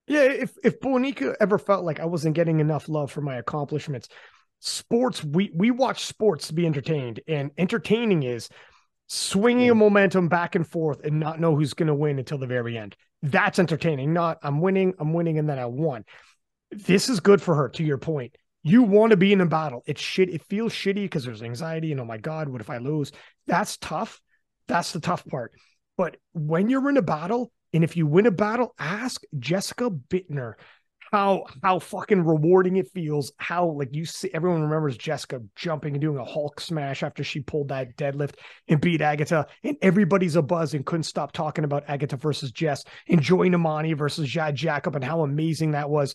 [0.07, 4.07] Yeah, if if Bonica ever felt like I wasn't getting enough love for my accomplishments,
[4.59, 8.49] sports we we watch sports to be entertained, and entertaining is
[9.07, 9.77] swinging a mm.
[9.77, 12.95] momentum back and forth and not know who's going to win until the very end.
[13.21, 14.13] That's entertaining.
[14.13, 16.03] Not I'm winning, I'm winning, and then I won
[16.71, 17.69] this is good for her.
[17.69, 19.83] To your point, you want to be in a battle.
[19.85, 20.29] It's shit.
[20.29, 21.91] It feels shitty because there's anxiety.
[21.91, 23.11] And oh my god, what if I lose?
[23.47, 24.21] That's tough.
[24.67, 25.53] That's the tough part.
[25.97, 30.53] But when you're in a battle, and if you win a battle, ask Jessica Buettner
[31.11, 33.31] how how fucking rewarding it feels.
[33.37, 37.41] How like you see everyone remembers Jessica jumping and doing a Hulk smash after she
[37.41, 38.35] pulled that deadlift
[38.67, 42.83] and beat Agata, and everybody's a buzz and couldn't stop talking about Agata versus Jess,
[43.07, 46.13] and enjoying Amani versus Jade Jacob and how amazing that was.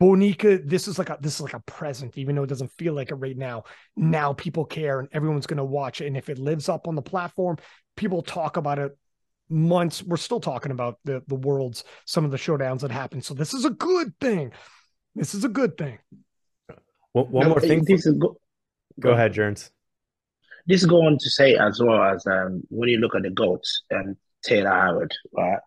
[0.00, 2.94] Bonica, this is like a this is like a present, even though it doesn't feel
[2.94, 3.64] like it right now.
[3.96, 6.06] Now people care and everyone's gonna watch it.
[6.06, 7.58] And if it lives up on the platform,
[7.96, 8.96] people talk about it
[9.48, 10.02] months.
[10.02, 13.24] We're still talking about the the world's some of the showdowns that happened.
[13.24, 14.52] So this is a good thing.
[15.14, 15.98] This is a good thing.
[17.12, 17.84] One, one more thing.
[17.84, 18.36] This is go,
[18.98, 19.70] go ahead, Jerns.
[20.66, 23.82] This is going to say as well as um, when you look at the goats
[23.90, 25.60] and Taylor Atwood, right?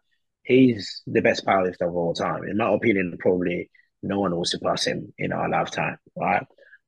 [0.44, 2.44] He's the best powerlifter of all time.
[2.44, 3.70] In my opinion, probably
[4.02, 6.46] no one will surpass him in our lifetime, right?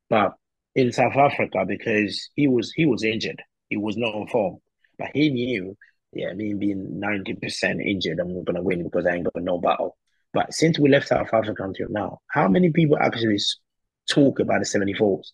[0.10, 0.34] But
[0.76, 4.58] in South Africa, because he was he was injured, he was not in form,
[4.98, 5.76] but he knew,
[6.14, 9.60] yeah, me being ninety percent injured, I'm not gonna win because I ain't got no
[9.60, 9.98] battle.
[10.34, 13.40] But since we left South Africa until now, how many people actually
[14.10, 15.32] talk about the 74s?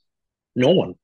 [0.56, 0.96] No one.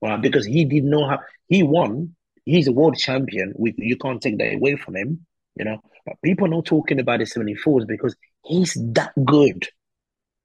[0.00, 2.14] Well, because he did not have he won
[2.44, 3.52] he's a world champion.
[3.56, 5.26] We, you can't take that away from him,
[5.56, 5.80] you know.
[6.06, 8.14] But people are not talking about the 74s because
[8.44, 9.66] he's that good.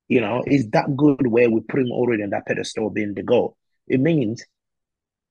[0.07, 3.23] You know, he's that good where we put him already on that pedestal being the
[3.23, 3.57] goal.
[3.88, 4.44] It means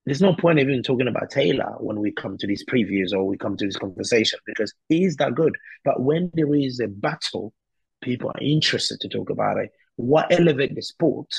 [0.06, 3.36] there's no point even talking about Taylor when we come to these previews or we
[3.36, 5.54] come to this conversation because he's that good.
[5.84, 7.52] But when there is a battle,
[8.00, 9.70] people are interested to talk about it.
[9.96, 11.30] What elevates the sport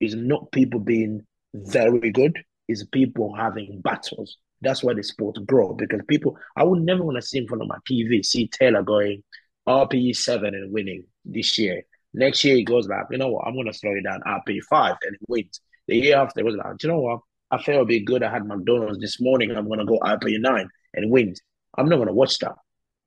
[0.00, 1.22] is not people being
[1.54, 2.38] very good,
[2.68, 4.36] is people having battles.
[4.60, 7.62] That's why the sport grow because people I would never want to see in front
[7.62, 9.22] of my TV, see Taylor going
[9.66, 11.82] RPE seven and winning this year.
[12.12, 14.96] Next year he goes like, you know what, I'm gonna slow it down RPE five
[15.02, 15.60] and he wins.
[15.88, 17.20] The year after it was like, you know what,
[17.50, 18.22] I felt a be good.
[18.22, 19.50] I had McDonald's this morning.
[19.50, 21.40] I'm gonna go RPE nine and wins.
[21.76, 22.54] I'm not gonna watch that.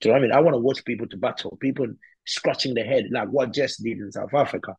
[0.02, 0.38] Do you know what I mean?
[0.38, 1.88] I want to watch people to battle, people
[2.26, 4.76] scratching their head like what Jess did in South Africa,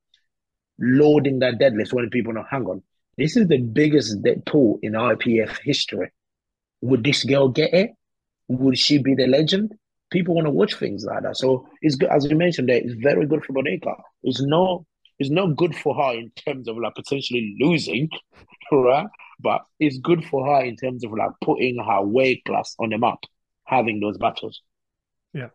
[0.78, 2.82] loading that deadlift when people know, hang on,
[3.16, 6.10] this is the biggest dead pull in IPF history.
[6.82, 7.90] Would this girl get it?
[8.48, 9.72] Would she be the legend?
[10.10, 11.36] People want to watch things like that.
[11.36, 13.94] So it's good, as you mentioned, there, it's very good for Bonica.
[14.22, 14.84] It's no,
[15.18, 18.10] it's not good for her in terms of like potentially losing,
[18.72, 19.06] right?
[19.44, 22.98] But it's good for her in terms of like putting her weight class on the
[22.98, 23.18] map,
[23.66, 24.62] having those battles.
[25.34, 25.50] Yeah.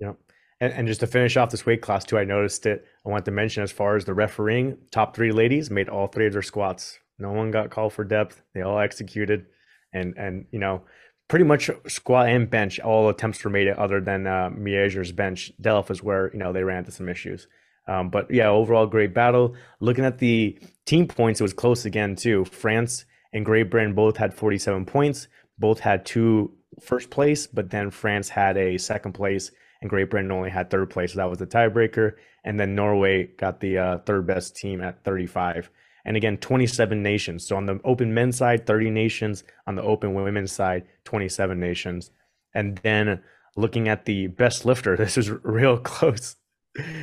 [0.00, 0.12] Yeah.
[0.60, 2.84] And, and just to finish off this weight class too, I noticed it.
[3.04, 6.26] I want to mention as far as the refereeing, top three ladies made all three
[6.26, 6.98] of their squats.
[7.18, 8.42] No one got called for depth.
[8.54, 9.46] They all executed,
[9.92, 10.82] and and you know,
[11.28, 15.52] pretty much squat and bench, all attempts were made other than uh, Mieger's bench.
[15.60, 17.46] Delph is where you know they ran into some issues.
[17.86, 19.54] Um, but yeah, overall great battle.
[19.80, 22.44] Looking at the team points, it was close again too.
[22.46, 25.28] France and Great Britain both had 47 points.
[25.58, 29.50] Both had two first place, but then France had a second place
[29.80, 31.12] and Great Britain only had third place.
[31.12, 32.14] So that was the tiebreaker.
[32.44, 35.70] And then Norway got the uh, third best team at 35.
[36.04, 37.46] And again, 27 nations.
[37.46, 39.44] So on the open men's side, 30 nations.
[39.66, 42.12] On the open women's side, 27 nations.
[42.54, 43.22] And then
[43.56, 46.36] looking at the best lifter, this is real close.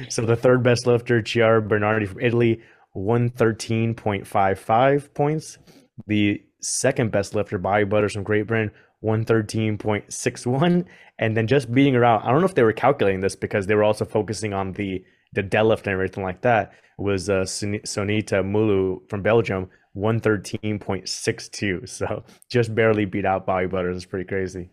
[0.09, 2.61] So the third best lifter, Chiara Bernardi from Italy,
[2.95, 5.57] 113.55 points.
[6.05, 8.71] The second best lifter, Bobbie Butters from Great Britain,
[9.03, 10.85] 113.61
[11.19, 13.67] and then just beating her out i don't know if they were calculating this because
[13.67, 15.03] they were also focusing on the
[15.33, 22.73] the deadlift and everything like that was uh, sonita mulu from belgium 113.62 so just
[22.73, 24.69] barely beat out bobbie butters it's pretty crazy.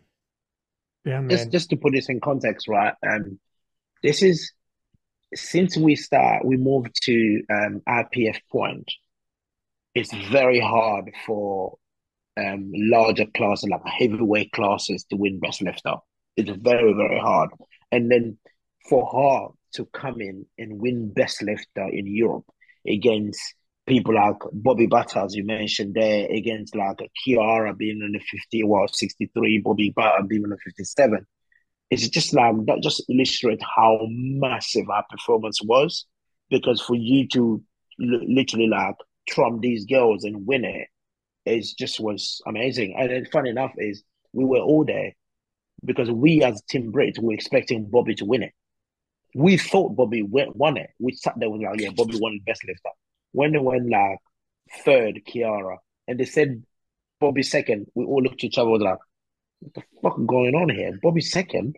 [1.05, 1.29] Yeah man.
[1.29, 3.39] just just to put this in context right um
[4.03, 4.53] this is
[5.35, 8.91] since we start we moved to um ipf point
[9.95, 11.79] it's very hard for
[12.37, 15.95] um, larger classes, like heavyweight classes, to win best lifter.
[16.37, 17.51] It's very, very hard.
[17.93, 18.39] And then
[18.89, 22.45] for her to come in and win best lifter in Europe
[22.87, 23.41] against
[23.87, 28.65] people like Bobbie Butter, as you mentioned there, against like Chiara being in the 50,
[28.65, 31.25] well, 63, Bobbie Butter being in the 57.
[31.91, 36.07] It's just like that just illustrates how massive our performance was.
[36.51, 37.63] Because for you to
[37.99, 40.89] literally like trump these girls and win it
[41.47, 42.95] it just was amazing.
[42.99, 44.03] And then funny enough is
[44.33, 45.13] we were all there
[45.85, 48.53] because we as Team Brit were expecting Bobbie to win it.
[49.35, 50.91] We thought Bobbie won it.
[50.99, 52.91] We sat there with like, yeah, Bobbie won the best lifter.
[53.33, 54.19] When they went like
[54.85, 56.63] third, Chiara, and they said
[57.21, 58.99] Bobbie second, we all looked at each other like,
[59.61, 60.99] what the fuck going on here?
[61.03, 61.77] Bobby second?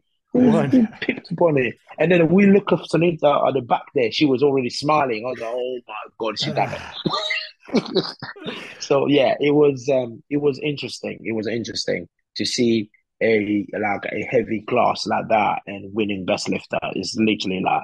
[1.30, 1.76] Upon it?
[1.98, 4.12] And then we look at Sonita at the back there.
[4.12, 5.24] She was already smiling.
[5.26, 8.16] I was like, oh my god, she done it.
[8.78, 11.18] so yeah, it was um it was interesting.
[11.22, 12.90] It was interesting to see
[13.22, 17.82] a like a heavy class like that and winning best lifter is literally like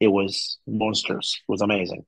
[0.00, 1.40] it was monstrous.
[1.48, 2.04] It was amazing.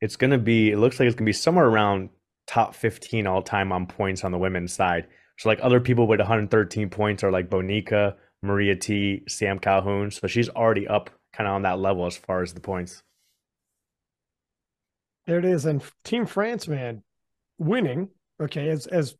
[0.00, 2.10] It's gonna be it looks like it's gonna be somewhere around
[2.46, 5.06] top 15 all time on points on the women's side.
[5.38, 10.10] So like other people with 113 points are like Bonica, Maria T, Sam Calhoun.
[10.10, 13.02] So she's already up kind of on that level as far as the points.
[15.26, 15.66] There it is.
[15.66, 17.02] And Team France, man,
[17.58, 18.08] winning.
[18.40, 19.14] Okay, as as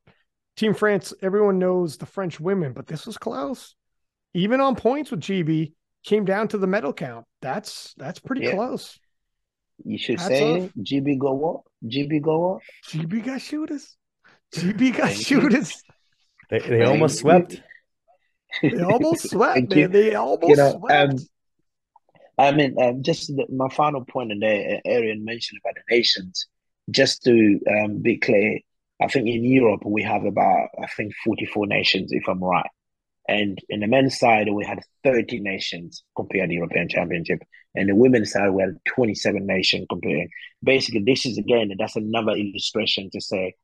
[0.57, 3.75] Team France, everyone knows the French women, but this was close.
[4.35, 5.73] Even on points with GB,
[6.05, 7.25] came down to the medal count.
[7.41, 8.55] That's that's pretty yeah.
[8.55, 8.99] close.
[9.85, 10.71] You should Hats say off.
[10.79, 11.61] GB go what?
[11.85, 12.63] GB go what?
[12.89, 13.97] GB got shooters.
[14.55, 15.83] GB got shooters.
[16.51, 17.61] They they almost swept.
[18.61, 19.91] They almost swept, man.
[19.91, 21.13] They almost you know, swept.
[21.13, 21.19] Um,
[22.39, 26.47] I mean, um, just the, my final point in there, Arian mentioned about the nations.
[26.91, 28.59] Just to um, be clear,
[29.01, 32.69] I think in Europe we have about I think forty four nations, if I'm right.
[33.29, 37.39] And in the men's side, we had 30 nations compared to the European Championship.
[37.75, 40.29] And the women's side, we had 27 nations comparing.
[40.63, 43.55] Basically, this is again, that's another illustration to say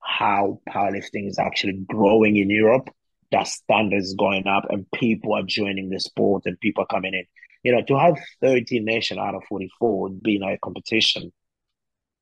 [0.00, 2.90] how powerlifting is actually growing in Europe.
[3.34, 7.24] That standards going up and people are joining the sport and people are coming in.
[7.64, 11.32] You know, to have 30 nations out of 44 being a competition,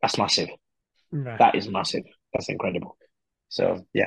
[0.01, 0.49] that's massive.
[1.11, 1.39] Right.
[1.39, 2.05] That is massive.
[2.33, 2.97] That's incredible.
[3.49, 4.07] So yeah.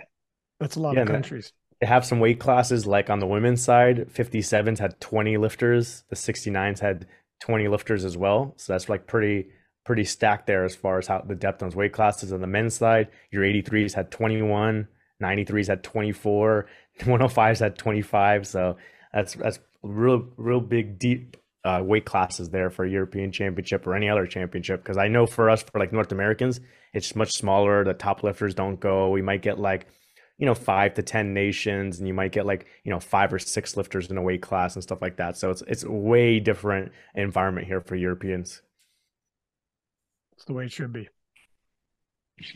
[0.60, 1.54] That's a lot yeah, of countries.
[1.80, 6.16] They have some weight classes like on the women's side, 57s had 20 lifters, the
[6.16, 7.06] 69s had
[7.42, 8.54] 20 lifters as well.
[8.58, 9.50] So that's like pretty
[9.86, 12.34] pretty stacked there as far as how the depth on those weight classes.
[12.34, 14.88] On the men's side, your 83s had 21,
[15.22, 16.66] 93s had 24,
[17.00, 18.48] 105s had 25.
[18.48, 18.78] So
[19.14, 24.10] that's that's real real big deep uh, weight classes there for European Championship or any
[24.10, 24.84] other championship.
[24.84, 26.60] Because I know for us, for like North Americans,
[26.94, 27.84] it's much smaller.
[27.84, 29.10] The top lifters don't go.
[29.10, 29.88] We might get like,
[30.38, 33.40] you know, five to ten nations, and you might get like, you know, five or
[33.40, 35.38] six lifters in a weight class and stuff like that.
[35.38, 38.62] So it's it's way different environment here for Europeans.
[40.34, 41.10] It's the way it should be.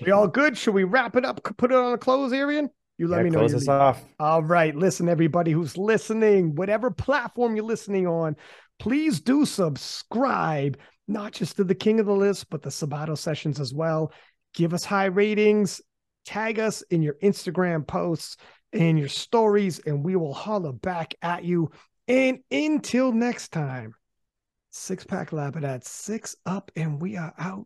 [0.05, 0.57] We all good?
[0.57, 1.41] Should we wrap it up?
[1.57, 2.69] Put it on a close, Arian?
[2.99, 3.39] You let yeah, me know.
[3.39, 4.03] Close us off.
[4.19, 4.75] All right.
[4.75, 8.35] Listen, everybody who's listening, whatever platform you're listening on,
[8.77, 10.77] please do subscribe,
[11.07, 14.11] not just to the King of the Lifts, but the Sabato sessions as well.
[14.53, 15.79] Give us high ratings,
[16.25, 18.35] tag us in your Instagram posts
[18.73, 21.71] and your stories, and we will holler back at you.
[22.09, 23.95] And until next time,
[24.71, 27.65] six pack lab at six up, and we are out.